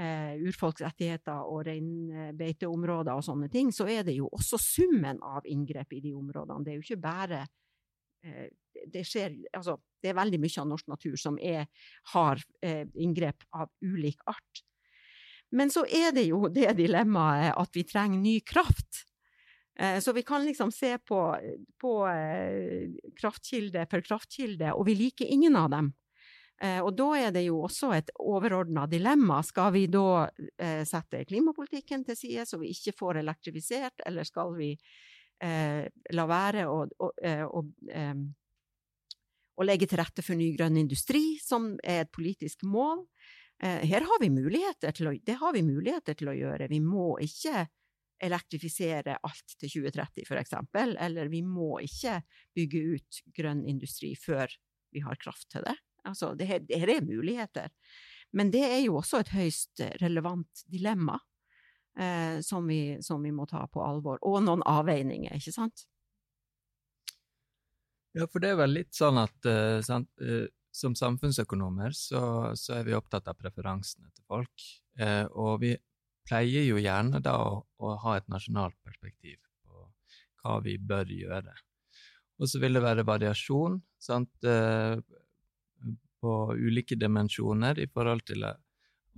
eh, 0.00 0.34
urfolksrettigheter 0.40 1.44
og 1.52 1.66
reinbeiteområder 1.68 3.12
og 3.12 3.26
sånne 3.26 3.50
ting, 3.52 3.74
så 3.76 3.88
er 3.92 4.06
det 4.08 4.16
jo 4.16 4.30
også 4.32 4.60
summen 4.60 5.20
av 5.20 5.46
inngrep 5.46 5.92
i 5.98 6.04
de 6.08 6.14
områdene. 6.16 6.64
Det 6.64 6.72
er 6.72 6.80
jo 6.80 6.86
ikke 6.88 7.04
bare 7.04 7.44
eh, 7.44 7.56
det 8.20 9.04
skjer 9.08 9.36
Altså, 9.56 9.78
det 10.02 10.12
er 10.12 10.18
veldig 10.18 10.40
mye 10.42 10.62
av 10.62 10.68
norsk 10.70 10.90
natur 10.90 11.16
som 11.20 11.38
er, 11.42 11.68
har 12.14 12.42
eh, 12.64 12.86
inngrep 12.94 13.44
av 13.56 13.70
ulik 13.84 14.20
art. 14.30 14.64
Men 15.50 15.72
så 15.72 15.84
er 15.84 16.12
det 16.14 16.28
jo 16.28 16.48
det 16.52 16.70
dilemmaet 16.78 17.56
at 17.58 17.74
vi 17.74 17.84
trenger 17.84 18.22
ny 18.22 18.38
kraft. 18.46 19.04
Eh, 19.78 19.98
så 20.00 20.14
vi 20.16 20.22
kan 20.26 20.44
liksom 20.46 20.70
se 20.72 20.96
på, 20.98 21.20
på 21.80 21.94
eh, 22.08 22.92
kraftkilde 23.18 23.86
for 23.90 24.06
kraftkilde, 24.06 24.74
og 24.76 24.86
vi 24.88 24.96
liker 24.98 25.28
ingen 25.28 25.58
av 25.58 25.72
dem. 25.74 25.92
Eh, 26.62 26.78
og 26.84 26.92
da 26.96 27.08
er 27.16 27.30
det 27.34 27.46
jo 27.46 27.62
også 27.64 27.94
et 27.96 28.10
overordna 28.20 28.86
dilemma. 28.90 29.40
Skal 29.46 29.72
vi 29.74 29.86
da 29.90 30.28
eh, 30.60 30.82
sette 30.88 31.24
klimapolitikken 31.28 32.04
til 32.06 32.18
side 32.18 32.46
så 32.46 32.60
vi 32.60 32.72
ikke 32.74 32.96
får 32.98 33.22
elektrifisert, 33.22 34.04
eller 34.06 34.28
skal 34.28 34.52
vi 34.58 34.74
eh, 35.42 35.88
la 36.14 36.26
være 36.28 36.66
å, 36.68 36.84
å, 36.84 37.10
eh, 37.22 37.42
å, 37.44 37.64
å, 39.56 39.66
legge 39.66 39.88
til 39.90 40.00
rette 40.00 40.24
for 40.24 40.38
ny 40.38 40.50
grønn 40.56 40.78
industri, 40.80 41.38
som 41.42 41.72
er 41.82 42.04
et 42.04 42.12
politisk 42.14 42.64
mål? 42.68 43.04
Eh, 43.62 43.84
her 43.90 44.06
har 44.08 44.22
vi 44.22 44.30
muligheter 44.32 44.96
til 44.96 45.10
å, 45.10 45.14
det 45.14 45.38
har 45.40 45.54
vi 45.56 45.64
muligheter 45.66 46.16
til 46.18 46.32
å 46.32 46.36
gjøre. 46.36 46.70
Vi 46.72 46.80
må 46.84 47.12
ikke 47.24 47.66
elektrifisere 48.20 49.16
alt 49.24 49.54
til 49.56 49.72
2030, 49.80 50.26
for 50.28 50.40
eksempel, 50.40 50.96
eller 51.00 51.30
vi 51.32 51.40
må 51.44 51.78
ikke 51.84 52.18
bygge 52.56 52.82
ut 52.96 53.22
grønn 53.36 53.64
industri 53.68 54.12
før 54.18 54.52
vi 54.92 55.00
har 55.04 55.16
kraft 55.20 55.48
til 55.54 55.64
det. 55.64 55.76
Altså, 56.08 56.34
det 56.36 56.48
her, 56.48 56.60
det 56.64 56.80
her 56.82 56.92
er 56.96 57.06
muligheter. 57.06 57.72
Men 58.36 58.52
det 58.52 58.62
er 58.66 58.80
jo 58.84 58.98
også 59.00 59.22
et 59.22 59.32
høyst 59.34 59.82
relevant 60.00 60.64
dilemma 60.70 61.16
eh, 61.98 62.40
som, 62.40 62.66
vi, 62.66 62.98
som, 63.02 63.22
vi, 63.22 63.32
må 63.32 63.46
ta 63.46 63.66
på 63.66 63.82
alvor, 63.84 64.20
og 64.26 64.42
noen 64.44 64.62
avveininger, 64.66 65.36
ikke 65.36 65.54
sant? 65.54 65.86
Ja, 68.16 68.26
for 68.26 68.42
det 68.42 68.52
er 68.52 68.58
vel 68.58 68.74
litt 68.74 68.96
sånn 68.96 69.20
at 69.22 69.46
uh, 69.46 69.78
sant, 69.86 70.10
uh, 70.18 70.48
som 70.74 70.96
samfunnsøkonomer 70.98 71.94
så, 71.94 72.22
så, 72.58 72.80
er 72.80 72.88
vi 72.88 72.96
opptatt 72.96 73.28
av 73.30 73.38
preferansene 73.38 74.10
til 74.10 74.24
folk. 74.26 74.66
Uh, 74.98 75.26
og 75.38 75.60
vi 75.62 75.76
pleier 76.26 76.66
jo 76.66 76.80
gjerne 76.82 77.20
da 77.22 77.36
å, 77.38 77.60
å, 77.78 77.94
ha 78.02 78.16
et 78.18 78.26
nasjonalt 78.30 78.74
perspektiv 78.82 79.38
på 79.62 79.86
hva 80.42 80.58
vi 80.64 80.74
bør 80.78 81.10
gjøre. 81.14 81.54
Og 82.40 82.50
så 82.50 82.58
vil 82.62 82.74
det 82.74 82.82
være 82.82 83.06
variasjon 83.06 83.78
sant, 84.00 84.30
på 86.20 86.34
ulike 86.56 86.96
dimensjoner 86.96 87.78
i 87.82 87.86
forhold 87.92 88.24
til 88.30 88.46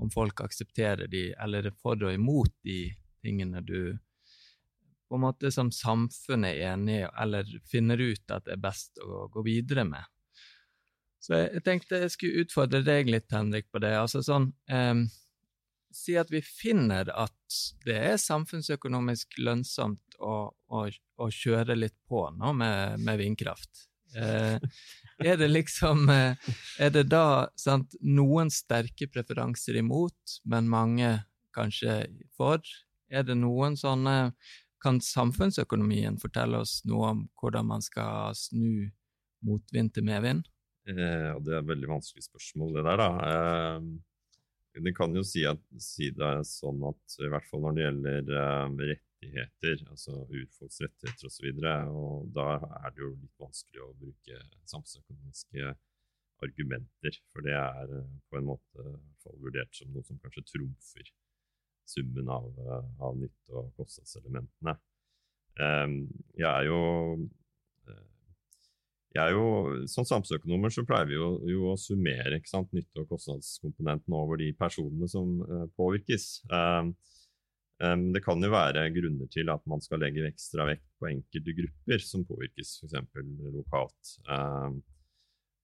om 0.00 0.10
folk 0.10 0.40
aksepterer 0.44 1.10
de, 1.10 1.30
eller 1.40 1.68
er 1.68 1.76
for 1.82 2.00
og 2.02 2.14
imot 2.14 2.54
de 2.64 2.86
tingene 3.22 3.62
du 3.64 3.98
på 5.12 5.18
en 5.18 5.26
måte 5.26 5.50
som 5.52 5.68
samfunnet 5.74 6.54
er 6.56 6.70
enig 6.72 7.02
i, 7.02 7.08
eller 7.20 7.48
finner 7.68 8.00
ut 8.00 8.32
at 8.32 8.46
det 8.46 8.54
er 8.54 8.62
best 8.62 8.96
å 9.04 9.26
gå 9.32 9.42
videre 9.44 9.84
med. 9.84 10.06
Så 11.20 11.36
jeg, 11.36 11.50
jeg 11.58 11.64
tenkte 11.66 12.00
jeg 12.00 12.14
skulle 12.14 12.46
utfordre 12.46 12.80
deg 12.86 13.10
litt, 13.12 13.28
Henrik, 13.30 13.68
på 13.70 13.82
det. 13.84 13.92
Altså 13.98 14.24
sånn 14.24 14.48
eh, 14.72 15.04
Si 15.92 16.14
at 16.16 16.30
vi 16.32 16.40
finner 16.40 17.10
at 17.12 17.56
det 17.84 17.98
er 17.98 18.16
samfunnsøkonomisk 18.16 19.36
lønnsomt 19.44 20.16
å, 20.24 20.48
å, 20.48 20.86
å 20.88 21.26
kjøre 21.28 21.76
litt 21.76 21.98
på 22.08 22.24
nå 22.32 22.54
med, 22.56 23.02
med 23.04 23.20
vindkraft. 23.20 23.84
Eh, 24.16 24.56
er 25.26 25.38
det 25.40 25.50
liksom 25.50 26.08
eh, 26.12 26.50
Er 26.80 26.92
det 26.94 27.06
da 27.12 27.48
sant, 27.58 27.94
noen 28.00 28.50
sterke 28.52 29.08
preferanser 29.10 29.78
imot, 29.80 30.38
men 30.44 30.70
mange 30.70 31.14
kanskje 31.56 32.02
for? 32.36 32.62
Er 33.12 33.26
det 33.28 33.36
noen 33.40 33.76
sånne 33.78 34.32
Kan 34.82 34.98
samfunnsøkonomien 35.04 36.16
fortelle 36.18 36.58
oss 36.64 36.80
noe 36.88 37.12
om 37.12 37.26
hvordan 37.38 37.68
man 37.68 37.84
skal 37.84 38.34
snu 38.34 38.88
motvind 39.46 39.92
til 39.94 40.06
medvind? 40.06 40.48
Eh, 40.90 41.28
det 41.38 41.52
er 41.52 41.60
et 41.60 41.68
veldig 41.68 41.90
vanskelig 41.92 42.24
spørsmål, 42.26 42.72
det 42.74 42.82
der, 42.88 42.98
da. 42.98 43.10
Eh, 43.30 44.82
det 44.82 44.94
kan 44.96 45.14
jo 45.14 45.22
si, 45.26 45.44
at, 45.46 45.60
si 45.78 46.10
det 46.16 46.32
sånn 46.48 46.82
at 46.88 47.16
i 47.20 47.30
hvert 47.30 47.46
fall 47.50 47.62
når 47.66 47.76
det 47.76 47.84
gjelder 47.84 48.32
eh, 48.40 48.76
rett 48.90 49.06
rettigheter, 49.22 49.84
altså 49.90 50.12
urfolks 50.26 50.80
rettigheter 50.82 51.26
osv. 51.26 51.48
Og, 51.48 51.62
så 51.62 51.72
og 51.92 52.28
da 52.34 52.46
er 52.82 52.94
det 52.94 53.02
jo 53.02 53.10
litt 53.14 53.40
vanskelig 53.40 53.82
å 53.84 53.94
bruke 53.98 54.38
samfunnsøkonomiske 54.70 55.74
argumenter, 56.42 57.18
for 57.32 57.46
det 57.46 57.54
er 57.54 57.92
eh, 57.98 58.14
på 58.30 58.38
en 58.40 58.48
måte 58.48 58.86
vurdert 59.38 59.74
som 59.76 59.92
noe 59.94 60.02
som 60.06 60.18
kanskje 60.22 60.42
trumfer 60.50 61.12
summen 61.92 62.30
av, 62.30 62.48
eh, 62.58 62.88
av 63.02 63.20
nytte- 63.20 63.60
og 63.60 63.70
kostnadselementene. 63.78 64.74
Ehm, 65.62 65.96
jeg 66.34 66.48
er 66.48 66.66
jo 66.66 66.80
eh, 67.86 68.08
jeg 69.12 69.28
er 69.28 69.34
jo, 69.36 69.86
Som 69.86 70.06
samfunnsøkonomer 70.08 70.72
så 70.72 70.86
pleier 70.88 71.04
vi 71.04 71.18
jo, 71.18 71.34
jo 71.46 71.66
å 71.68 71.76
summere 71.76 72.40
nytte- 72.40 73.02
og 73.02 73.10
kostnadskomponenten 73.10 74.14
over 74.16 74.36
de 74.40 74.52
personene 74.56 75.08
som 75.08 75.42
påvirkes. 75.76 76.40
Uh, 76.48 76.88
Um, 77.82 78.08
det 78.14 78.22
kan 78.22 78.42
jo 78.42 78.50
være 78.52 78.86
grunner 78.94 79.28
til 79.32 79.50
at 79.50 79.62
man 79.66 79.82
skal 79.82 80.02
legge 80.04 80.26
ekstra 80.28 80.68
vekt 80.68 80.86
på 81.02 81.08
enkelte 81.10 81.54
grupper 81.58 82.04
som 82.06 82.26
påvirkes, 82.28 82.76
f.eks. 82.78 83.22
lokalt. 83.56 84.12
Um, 84.30 84.82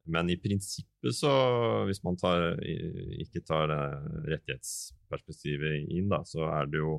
men 0.08 0.32
i 0.32 0.38
prinsippet 0.40 1.14
så, 1.14 1.30
hvis 1.86 2.00
man 2.02 2.16
tar, 2.18 2.56
ikke 3.20 3.44
tar 3.46 3.70
rettighetsperspektivet 4.24 5.90
inn, 5.92 6.08
da, 6.08 6.22
så 6.26 6.48
er 6.48 6.70
det 6.72 6.80
jo 6.80 6.96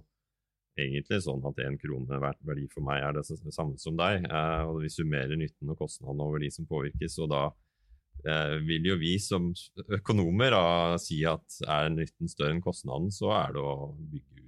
egentlig 0.80 1.20
sånn 1.26 1.44
at 1.48 1.60
én 1.66 1.78
krone 1.82 2.20
hvert 2.22 2.40
verdi 2.48 2.68
for 2.72 2.86
meg 2.86 3.04
er 3.04 3.18
det 3.18 3.26
samme 3.28 3.80
som 3.82 3.98
deg. 4.00 4.28
Uh, 4.30 4.70
og 4.70 4.84
vi 4.84 4.94
summerer 4.94 5.40
nytten 5.40 5.74
og 5.74 5.82
kostnadene 5.82 6.28
over 6.28 6.44
de 6.44 6.52
som 6.54 6.68
påvirkes. 6.70 7.18
og 7.24 7.32
da 7.34 7.44
uh, 7.50 8.56
vil 8.66 8.92
jo 8.92 9.00
vi 9.02 9.16
som 9.24 9.52
økonomer 10.00 10.56
da, 10.56 10.66
si 11.02 11.22
at 11.28 11.62
er 11.68 11.92
nytten 11.94 12.32
større 12.32 12.56
enn 12.56 12.64
kostnaden, 12.64 13.12
så 13.14 13.34
er 13.42 13.58
det 13.58 13.64
å 13.64 13.92
bygge 14.00 14.39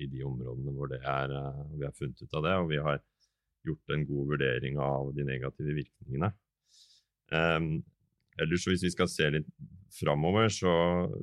i 0.00 0.08
de 0.10 0.22
områdene 0.26 0.74
hvor 0.76 0.92
er, 0.98 1.34
uh, 1.34 1.64
vi 1.76 1.86
har 1.86 1.96
funnet 1.96 2.22
ut 2.22 2.36
av 2.38 2.46
det, 2.46 2.54
og 2.60 2.70
vi 2.72 2.80
har 2.82 3.00
gjort 3.66 3.94
en 3.94 4.06
god 4.08 4.34
vurdering 4.34 4.78
av 4.80 5.10
de 5.16 5.26
negative 5.26 5.76
virkningene. 5.76 6.32
Um, 7.30 7.72
ellers 8.40 8.66
hvis 8.66 8.84
vi 8.86 8.92
skal 8.94 9.10
se 9.10 9.28
litt 9.36 9.50
framover, 9.94 10.48
så, 10.48 10.72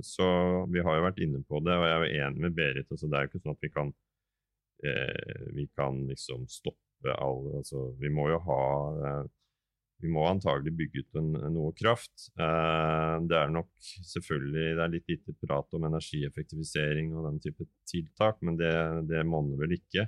så 0.04 0.28
Vi 0.72 0.84
har 0.84 0.98
jo 0.98 1.06
vært 1.06 1.22
inne 1.24 1.42
på 1.48 1.62
det, 1.66 1.76
og 1.76 1.86
jeg 1.88 1.96
er 1.96 2.04
jo 2.04 2.26
enig 2.26 2.44
med 2.46 2.58
Berit. 2.58 2.92
Altså, 2.92 3.08
det 3.08 3.18
er 3.18 3.26
jo 3.26 3.32
ikke 3.32 3.44
sånn 3.44 3.56
at 3.56 3.66
vi 3.66 3.72
kan, 3.74 3.94
eh, 4.84 5.42
vi 5.56 5.68
kan 5.78 6.04
liksom 6.12 6.48
stoppe 6.52 7.14
alle 7.14 7.62
altså, 7.62 7.92
Vi 8.02 8.10
må 8.12 8.28
jo 8.32 8.40
ha 8.48 8.62
eh, 9.08 9.24
vi 10.04 10.12
må 10.14 10.28
antagelig 10.30 10.74
bygge 10.78 11.02
ut 11.04 11.20
en, 11.20 11.32
noe 11.56 11.74
kraft. 11.78 12.28
Eh, 12.38 13.16
det 13.30 13.38
er 13.40 13.54
nok 13.54 13.70
selvfølgelig 13.82 14.66
det 14.78 14.84
er 14.84 14.94
litt 14.94 15.10
lite 15.10 15.34
prat 15.42 15.78
om 15.78 15.88
energieffektivisering 15.90 17.16
og 17.16 17.30
den 17.32 17.40
type 17.44 17.66
tiltak, 17.90 18.42
men 18.46 18.60
det, 18.60 18.74
det 19.10 19.26
monner 19.26 19.58
vel 19.62 19.74
ikke. 19.78 20.06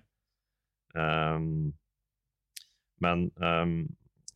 Um, 0.93 1.71
men 3.01 3.27
um, 3.41 3.81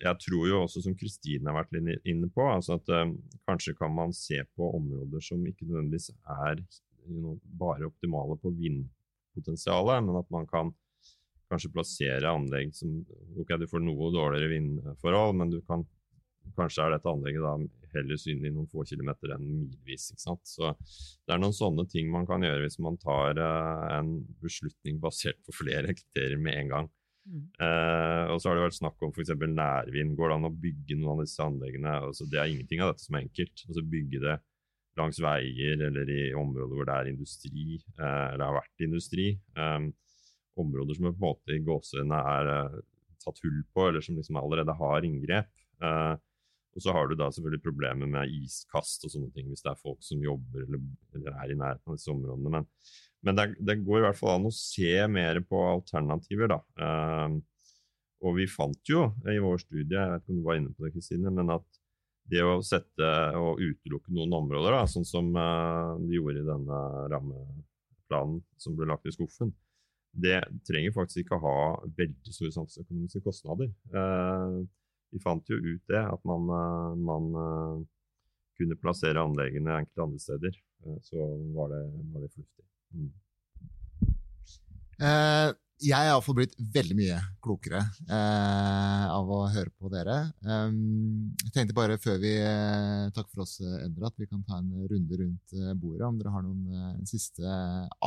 jeg 0.01 0.19
tror 0.25 0.47
jo 0.49 0.61
også, 0.63 0.81
som 0.85 0.97
Kristine 0.97 1.49
har 1.51 1.63
vært 1.63 1.77
inne 2.09 2.29
på, 2.33 2.43
altså 2.49 2.79
at 2.79 2.89
kanskje 3.47 3.75
kan 3.77 3.93
man 3.93 4.13
se 4.15 4.39
på 4.57 4.69
områder 4.77 5.21
som 5.23 5.43
ikke 5.47 5.67
nødvendigvis 5.67 6.09
er 6.11 6.63
bare 7.59 7.87
optimale 7.87 8.37
på 8.41 8.51
vindpotensialet, 8.57 10.03
men 10.07 10.19
at 10.19 10.29
man 10.33 10.47
kan 10.49 10.73
kanskje 11.53 11.73
plassere 11.73 12.31
anlegg 12.33 12.73
som 12.75 13.01
Ok, 13.39 13.55
du 13.61 13.67
får 13.69 13.83
noe 13.85 14.11
dårligere 14.13 14.51
vindforhold, 14.51 15.37
men 15.39 15.53
du 15.53 15.61
kan 15.67 15.85
Kanskje 16.57 16.83
er 16.83 16.91
dette 16.93 17.07
anlegget 17.07 17.43
da 17.43 17.53
heller 17.93 18.19
synlig 18.19 18.51
noen 18.53 18.69
få 18.71 18.83
kilometer 18.87 19.31
enn 19.35 19.45
milvis. 19.47 20.09
ikke 20.11 20.23
sant? 20.25 20.43
Så 20.49 20.73
Det 21.25 21.33
er 21.33 21.41
noen 21.41 21.55
sånne 21.55 21.85
ting 21.89 22.09
man 22.11 22.27
kan 22.29 22.43
gjøre 22.43 22.65
hvis 22.65 22.79
man 22.83 22.97
tar 23.01 23.39
uh, 23.39 23.85
en 23.99 24.17
beslutning 24.43 24.99
basert 25.01 25.39
på 25.45 25.55
flere 25.55 25.95
kriterier 25.95 26.41
med 26.41 26.59
en 26.59 26.73
gang. 26.73 26.91
Mm. 27.23 27.43
Uh, 27.55 28.33
og 28.33 28.41
så 28.41 28.49
har 28.49 28.59
det 28.59 28.65
vært 28.65 28.79
snakk 28.81 29.05
om 29.05 29.13
f.eks. 29.15 29.31
nærvind. 29.39 30.17
Går 30.19 30.33
det 30.33 30.39
an 30.39 30.49
å 30.49 30.55
bygge 30.65 30.99
noen 30.99 31.15
av 31.15 31.23
disse 31.23 31.45
anleggene? 31.45 31.95
Altså, 32.09 32.27
det 32.29 32.41
er 32.41 32.51
ingenting 32.51 32.83
av 32.83 32.93
dette 32.93 33.05
som 33.05 33.17
er 33.17 33.25
enkelt. 33.25 33.65
Altså 33.69 33.85
Bygge 33.95 34.23
det 34.25 34.37
langs 34.99 35.17
veier 35.23 35.87
eller 35.87 36.09
i 36.11 36.23
områder 36.37 36.75
hvor 36.77 36.85
det 36.85 36.95
er 36.99 37.11
industri, 37.15 37.79
uh, 37.97 38.33
eller 38.33 38.45
har 38.49 38.59
vært 38.59 38.87
industri. 38.87 39.31
Um, 39.57 39.93
områder 40.59 40.97
som 40.97 41.07
på 41.07 41.13
en 41.13 41.23
måte 41.23 41.55
i 41.55 41.63
gåsehudene 41.65 42.19
er 42.33 42.51
uh, 42.51 42.81
tatt 43.23 43.41
hull 43.43 43.63
på, 43.73 43.87
eller 43.87 44.03
som 44.03 44.19
liksom 44.19 44.39
allerede 44.41 44.75
har 44.79 45.07
inngrep. 45.07 45.49
Uh, 45.83 46.15
og 46.73 46.81
så 46.81 46.93
har 46.95 47.07
du 47.07 47.15
da 47.17 47.29
selvfølgelig 47.29 47.61
problemer 47.63 48.09
med 48.09 48.33
iskast 48.33 49.05
og 49.05 49.13
sånne 49.13 49.29
ting, 49.35 49.49
hvis 49.51 49.61
det 49.61 49.73
er 49.73 49.81
folk 49.81 50.01
som 50.01 50.21
jobber 50.23 50.63
eller, 50.65 50.81
eller 51.13 51.35
er 51.43 51.53
i 51.53 51.57
nærheten 51.59 51.91
av 51.91 51.99
disse 51.99 52.11
områdene. 52.13 52.53
Men, 52.55 52.67
men 53.23 53.37
det, 53.37 53.47
det, 53.61 53.79
går 53.85 53.99
i 53.99 54.05
hvert 54.07 54.19
fall 54.19 54.39
an 54.39 54.49
å 54.49 54.55
se 54.57 54.93
mer 55.11 55.41
på 55.45 55.61
alternativer, 55.69 56.55
da. 56.55 56.59
Uh, 56.81 57.37
og 58.23 58.37
vi 58.39 58.47
fant 58.47 58.89
jo 58.89 59.09
i 59.29 59.39
vår 59.43 59.61
studie, 59.65 59.99
jeg 59.99 60.11
vet 60.13 60.23
ikke 60.23 60.33
om 60.33 60.39
du 60.39 60.45
var 60.47 60.59
inne 60.59 60.73
på 60.73 60.85
det, 60.85 60.93
Kristine, 60.95 61.33
men 61.35 61.51
at 61.53 61.81
det 62.31 62.39
å 62.47 62.61
sette 62.63 63.09
og 63.35 63.59
utelukke 63.59 64.13
noen 64.15 64.33
områder, 64.37 64.77
da, 64.77 64.85
sånn 64.89 65.05
som 65.07 65.29
uh, 65.35 65.99
de 65.99 66.15
gjorde 66.15 66.39
i 66.39 66.47
denne 66.47 66.79
rammeplanen 67.11 68.39
som 68.57 68.77
ble 68.79 68.87
lagt 68.89 69.09
i 69.09 69.13
skuffen, 69.13 69.51
det 70.13 70.39
trenger 70.67 70.93
faktisk 70.93 71.23
ikke 71.23 71.39
å 71.39 71.43
ha 71.43 71.57
veldig 71.97 72.33
store 72.35 72.53
samfunnsøkonomiske 72.53 73.21
kostnader. 73.25 73.71
Eh, 73.89 74.57
vi 75.13 75.21
fant 75.21 75.49
jo 75.49 75.57
ut 75.57 75.81
det, 75.89 76.01
at 76.01 76.21
man, 76.29 76.45
eh, 76.53 76.93
man 77.01 77.29
eh, 77.43 77.81
kunne 78.59 78.77
plassere 78.81 79.21
anleggene 79.21 79.79
enkelte 79.79 80.05
andre 80.05 80.21
steder. 80.21 80.59
Eh, 80.85 80.99
så 81.01 81.27
var 81.57 81.73
det, 81.73 81.81
var 82.13 82.25
det 82.25 82.31
fornuftig. 82.35 82.65
Mm. 82.93 83.11
Eh, 85.01 85.49
jeg 85.83 85.99
er 85.99 86.11
iallfall 86.11 86.37
blitt 86.37 86.53
veldig 86.73 86.95
mye 86.97 87.17
klokere 87.43 87.81
eh, 88.07 89.05
av 89.11 89.29
å 89.31 89.39
høre 89.51 89.71
på 89.75 89.91
dere. 89.91 90.17
Um, 90.45 91.33
jeg 91.43 91.53
tenkte 91.55 91.75
bare 91.77 91.97
før 92.01 92.19
vi 92.23 92.31
eh, 92.39 93.09
takker 93.15 93.29
for 93.31 93.43
oss, 93.45 93.57
Endre, 93.61 94.09
at 94.09 94.19
vi 94.19 94.27
kan 94.29 94.43
ta 94.47 94.59
en 94.61 94.71
runde 94.89 95.19
rundt 95.19 95.55
eh, 95.57 95.73
bordet. 95.79 96.05
Om 96.07 96.19
dere 96.21 96.35
har 96.35 96.45
noen 96.45 96.63
eh, 96.71 96.91
en 97.01 97.09
siste 97.09 97.55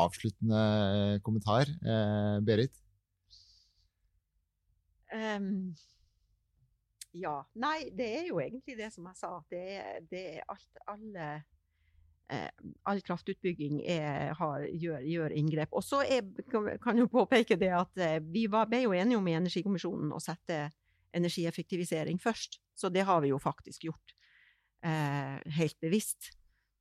avsluttende 0.05 0.63
eh, 0.63 1.17
kommentar. 1.27 1.73
Eh, 1.83 2.39
Berit? 2.47 2.81
Um, 5.13 5.75
ja. 7.17 7.39
Nei, 7.57 7.91
det 7.97 8.09
er 8.23 8.31
jo 8.31 8.41
egentlig 8.43 8.79
det 8.81 8.93
som 8.95 9.07
jeg 9.11 9.21
sa. 9.21 9.37
Det 9.53 9.67
det 10.11 10.25
er 10.37 10.49
alt, 10.53 10.83
alle 10.89 11.29
Eh, 11.29 11.56
all 12.27 13.01
kraftutbygging 13.07 13.81
er, 13.87 14.33
har, 14.35 14.65
gjør, 14.67 15.05
gjør, 15.07 15.35
inngrep. 15.39 15.75
Og 15.77 15.85
så 15.85 16.03
kan 16.83 16.99
jo 16.99 17.07
påpeke 17.11 17.59
det 17.61 17.71
at 17.77 18.03
eh, 18.03 18.19
vi 18.23 18.47
var, 18.51 18.67
ble 18.71 18.83
jo 18.83 18.95
enige 18.97 19.21
om 19.21 19.29
i 19.31 19.37
Energikommisjonen 19.39 20.15
å 20.15 20.23
sette 20.23 20.67
energieffektivisering 21.17 22.19
først. 22.21 22.59
Så 22.77 22.91
det 22.93 23.07
har 23.09 23.23
vi 23.25 23.31
jo 23.31 23.39
faktisk 23.43 23.87
gjort. 23.89 24.17
Eh, 24.85 25.39
helt 25.59 25.79
bevisst. 25.81 26.33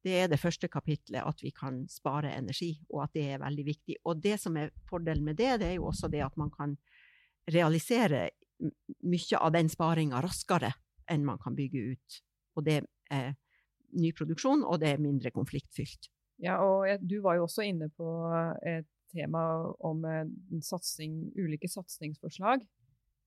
Det 0.05 0.17
er 0.21 0.27
det 0.29 0.41
første 0.41 0.69
kapitlet, 0.69 1.21
at 1.21 1.39
vi 1.41 1.49
kan 1.55 1.83
spare 1.89 2.35
energi, 2.37 2.75
og 2.89 3.05
at 3.05 3.15
det 3.17 3.29
er 3.33 3.41
veldig 3.41 3.65
viktig. 3.65 3.99
Og 4.05 4.19
det 4.21 4.37
som 4.41 4.57
er 4.61 4.73
fordelen 4.89 5.25
med 5.25 5.39
det, 5.39 5.55
det 5.61 5.71
er 5.71 5.77
jo 5.79 5.87
også 5.89 6.09
det 6.13 6.21
at 6.25 6.35
man 6.37 6.51
kan 6.53 6.75
realisere 7.53 8.29
mye 9.05 9.39
av 9.39 9.53
den 9.53 9.69
sparinga 9.69 10.21
raskere 10.23 10.71
enn 11.11 11.25
man 11.25 11.41
kan 11.41 11.57
bygge 11.57 11.81
ut. 11.93 12.21
Og 12.57 12.65
det 12.65 12.83
eh, 13.13 13.33
ny 13.95 14.11
produksjon, 14.17 14.65
og 14.65 14.81
det 14.81 14.93
er 14.93 15.03
mindre 15.03 15.31
konfliktfylt. 15.35 16.09
Ja, 16.43 16.57
og 16.59 16.87
du 17.05 17.19
var 17.23 17.37
jo 17.37 17.45
også 17.45 17.63
inne 17.63 17.87
på 17.95 18.09
et 18.67 18.89
tema 19.13 19.41
om 19.87 20.03
eh, 20.09 20.25
satsing, 20.65 21.29
ulike 21.39 21.69
satsingsforslag 21.71 22.65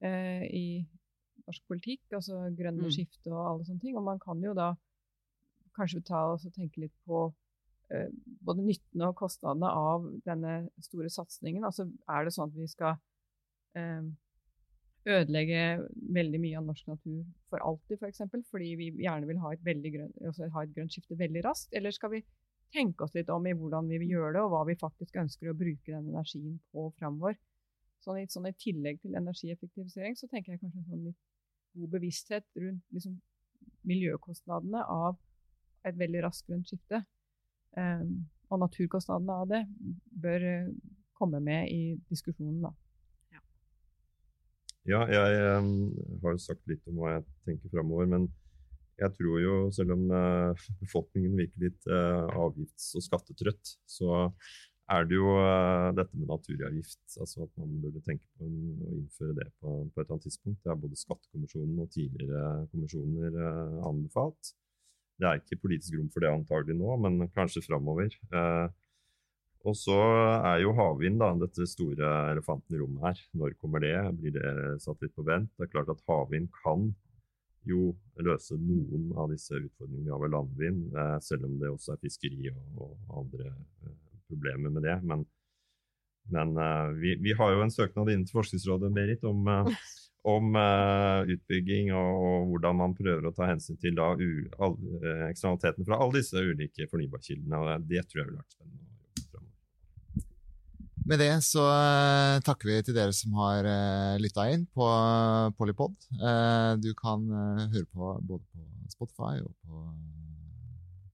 eh, 0.04 0.44
i 0.52 0.66
norsk 1.46 1.64
politikk, 1.70 2.04
altså 2.12 2.50
grønne 2.56 2.88
mm. 2.88 2.92
skifte 2.92 3.32
og 3.32 3.44
alle 3.44 3.66
sånne 3.68 3.84
ting. 3.84 3.96
Og 3.96 4.04
man 4.04 4.20
kan 4.22 4.42
jo 4.44 4.54
da 4.56 4.74
kanskje 5.78 6.04
ta 6.06 6.24
og 6.32 6.44
tenke 6.52 6.82
litt 6.84 6.94
på 7.08 7.28
eh, 7.94 8.08
både 8.44 8.66
nyttene 8.66 9.10
og 9.10 9.18
kostnadene 9.18 9.70
av 9.72 10.08
denne 10.26 10.60
store 10.84 11.10
satsingen. 11.12 11.66
Altså 11.68 11.88
er 12.10 12.26
det 12.26 12.34
sånn 12.36 12.50
at 12.50 12.58
vi 12.58 12.68
skal 12.70 12.98
eh, 13.78 14.02
ødelegge 15.08 15.62
veldig 16.14 16.40
mye 16.42 16.58
av 16.60 16.66
norsk 16.68 16.90
natur 16.90 17.22
for 17.50 17.64
alltid, 17.64 17.96
f.eks. 17.96 18.00
For 18.00 18.10
eksempel, 18.12 18.44
fordi 18.52 18.74
vi 18.80 18.90
gjerne 19.04 19.28
vil 19.28 19.40
ha 19.42 19.52
et, 19.54 19.64
grønt, 19.64 20.18
altså 20.24 20.48
ha 20.54 20.64
et 20.64 20.74
grønt 20.76 20.94
skifte 20.94 21.18
veldig 21.18 21.44
raskt? 21.46 21.72
Eller 21.76 21.94
skal 21.94 22.12
vi 22.16 22.22
tenke 22.74 23.04
oss 23.04 23.14
litt 23.16 23.30
om 23.32 23.46
i 23.48 23.54
hvordan 23.56 23.88
vi 23.88 24.00
vil 24.02 24.16
gjøre 24.16 24.34
det, 24.36 24.42
og 24.44 24.52
hva 24.52 24.64
vi 24.68 24.76
faktisk 24.80 25.16
ønsker 25.20 25.50
å 25.50 25.56
bruke 25.56 25.92
den 25.92 26.10
energien 26.12 26.58
på 26.72 26.90
framover? 26.98 27.38
Sånn, 28.04 28.20
sånn, 28.30 28.50
I 28.50 28.56
tillegg 28.60 29.00
til 29.02 29.16
energieffektivisering 29.18 30.16
så 30.18 30.28
tenker 30.30 30.54
jeg 30.54 30.62
kanskje 30.62 30.84
en 30.84 30.90
sånn 30.90 31.16
god 31.78 31.94
bevissthet 31.96 32.46
rundt 32.56 32.84
liksom, 32.94 33.18
miljøkostnadene 33.88 34.84
av 34.92 35.18
et 35.88 35.98
veldig 35.98 36.22
raskt 36.26 36.46
grønt 36.48 36.68
skifte. 36.68 37.02
Um, 37.78 38.28
og 38.48 38.62
naturkostnadene 38.62 39.40
av 39.42 39.50
det 39.50 39.62
bør 40.22 40.46
uh, 40.46 40.70
komme 41.18 41.40
med 41.44 41.72
i 41.72 41.96
diskusjonen. 42.10 42.62
da. 42.64 42.72
Ja, 44.88 45.02
jeg 45.12 45.40
um, 45.60 45.90
har 46.22 46.32
jo 46.32 46.40
sagt 46.40 46.62
litt 46.70 46.86
om 46.88 47.02
hva 47.02 47.18
jeg 47.18 47.24
tenker 47.48 47.72
framover. 47.74 48.08
Men 48.08 48.24
jeg 48.98 49.12
tror 49.18 49.42
jo, 49.42 49.58
selv 49.74 49.94
om 49.98 50.06
uh, 50.08 50.68
befolkningen 50.82 51.36
virker 51.38 51.68
litt 51.68 51.90
uh, 51.92 52.24
avgifts- 52.46 52.94
og 52.96 53.04
skattetrøtt, 53.04 53.74
så 53.88 54.30
er 54.88 55.04
det 55.04 55.18
jo 55.18 55.34
uh, 55.36 55.90
dette 55.96 56.16
med 56.16 56.32
naturavgift. 56.32 57.02
Altså 57.20 57.44
at 57.44 57.52
man 57.60 57.76
burde 57.82 58.00
tenke 58.06 58.24
på 58.38 58.48
å 58.48 58.94
innføre 58.96 59.36
det 59.42 59.50
på, 59.60 59.74
på, 59.92 60.00
et 60.00 60.06
eller 60.06 60.16
annet 60.16 60.26
tidspunkt. 60.30 60.62
Det 60.64 60.72
har 60.72 60.80
både 60.80 61.02
Skattekommisjonen 61.02 61.84
og 61.84 61.92
tidligere 61.92 62.46
kommisjoner 62.72 63.38
anbefalt. 63.90 64.54
Det 65.18 65.28
er 65.28 65.40
ikke 65.42 65.60
politisk 65.66 65.98
rom 65.98 66.08
for 66.14 66.24
det 66.24 66.32
antagelig 66.32 66.78
nå, 66.78 66.96
men 67.04 67.28
kanskje 67.36 67.66
framover. 67.66 68.14
Uh, 68.32 68.72
og 69.68 69.76
så 69.76 69.96
er 70.48 70.62
jo 70.62 70.72
havvind 70.76 71.20
da, 71.20 71.32
dette 71.36 71.66
store 71.68 72.08
elefanten 72.32 72.76
i 72.76 72.80
rommet 72.80 73.04
her. 73.04 73.20
Når 73.36 73.56
kommer 73.60 73.82
det? 73.84 73.96
Blir 74.20 74.34
det 74.38 74.78
satt 74.84 75.02
litt 75.04 75.14
på 75.16 75.26
vent? 75.26 75.50
Det 75.56 75.66
er 75.66 75.74
klart 75.74 75.92
at 75.92 76.02
havvind 76.08 76.48
kan 76.62 76.88
jo 77.68 77.92
løse 78.24 78.56
noen 78.60 79.10
av 79.18 79.32
disse 79.32 79.56
utfordringene 79.56 80.06
vi 80.06 80.14
har 80.14 80.22
ved 80.22 80.34
landvind, 80.34 80.84
eh, 80.96 81.16
selv 81.24 81.48
om 81.48 81.58
det 81.60 81.72
også 81.72 81.94
er 81.94 82.02
fiskeri 82.04 82.52
og, 82.52 82.94
andre 83.20 83.50
eh, 83.50 83.94
problemer 84.28 84.72
med 84.72 84.86
det. 84.86 84.96
Men, 85.08 85.24
men 86.28 86.50
uh, 86.60 86.90
vi, 87.00 87.14
vi, 87.24 87.32
har 87.32 87.54
jo 87.54 87.62
en 87.64 87.72
søknad 87.72 88.10
inne 88.12 88.28
til 88.28 88.36
Forskningsrådet 88.36 88.90
Berit, 88.92 89.24
om, 89.24 89.46
om 90.34 90.58
utbygging 91.32 91.88
og, 91.96 92.10
og, 92.26 92.50
hvordan 92.50 92.76
man 92.82 92.96
prøver 92.98 93.30
å 93.30 93.32
ta 93.32 93.48
hensyn 93.48 93.80
til 93.80 93.96
da, 93.96 94.10
u, 94.12 94.44
all, 94.60 94.76
eksternaliteten 95.30 95.88
fra 95.88 96.02
alle 96.04 96.20
disse 96.20 96.44
ulike 96.44 96.90
fornybarkildene. 96.92 97.62
og 97.62 97.88
Det 97.88 98.04
tror 98.04 98.20
jeg 98.20 98.28
ville 98.28 98.42
vært 98.42 98.58
spennende. 98.58 98.87
Med 101.08 101.22
det 101.22 101.30
så 101.46 101.62
uh, 101.64 102.36
takker 102.44 102.68
vi 102.68 102.82
til 102.84 102.96
dere 102.96 103.14
som 103.16 103.32
har 103.40 103.64
uh, 103.64 103.72
eh, 103.72 104.18
lytta 104.20 104.44
inn 104.52 104.66
på 104.76 104.84
uh, 104.84 105.48
Polypod. 105.56 105.94
Uh, 106.20 106.76
du 106.76 106.90
kan 106.98 107.24
høre 107.72 107.86
på 107.88 108.12
både 108.20 108.44
på 108.44 108.92
Spotify 108.92 109.40
og 109.40 109.54
på 109.64 109.86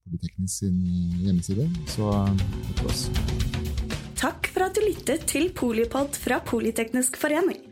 Politeknisk 0.05 0.59
sin 0.59 0.75
hjemmeside. 1.23 1.69
Så 1.89 2.11
takk 2.11 2.81
for 2.81 2.91
oss. 2.91 3.05
Takk 4.19 4.51
for 4.51 4.67
at 4.67 4.75
du 4.75 4.83
lyttet 4.83 5.25
til 5.31 5.47
Polipod 5.55 6.19
fra 6.19 6.41
Politeknisk 6.43 7.17
forening. 7.17 7.63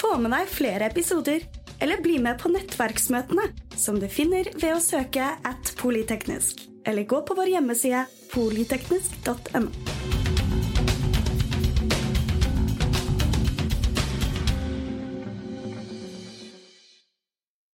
Få 0.00 0.16
med 0.20 0.32
deg 0.34 0.50
flere 0.50 0.88
episoder, 0.90 1.44
eller 1.78 2.02
bli 2.02 2.16
med 2.24 2.40
på 2.40 2.50
nettverksmøtene, 2.56 3.50
som 3.76 4.00
du 4.00 4.08
finner 4.10 4.48
ved 4.56 4.72
å 4.74 4.82
søke 4.82 5.28
at 5.36 5.74
polyteknisk, 5.78 6.66
eller 6.88 7.08
gå 7.08 7.22
på 7.28 7.36
vår 7.38 7.54
hjemmeside 7.58 8.06
polyteknisk.no. 8.32 10.15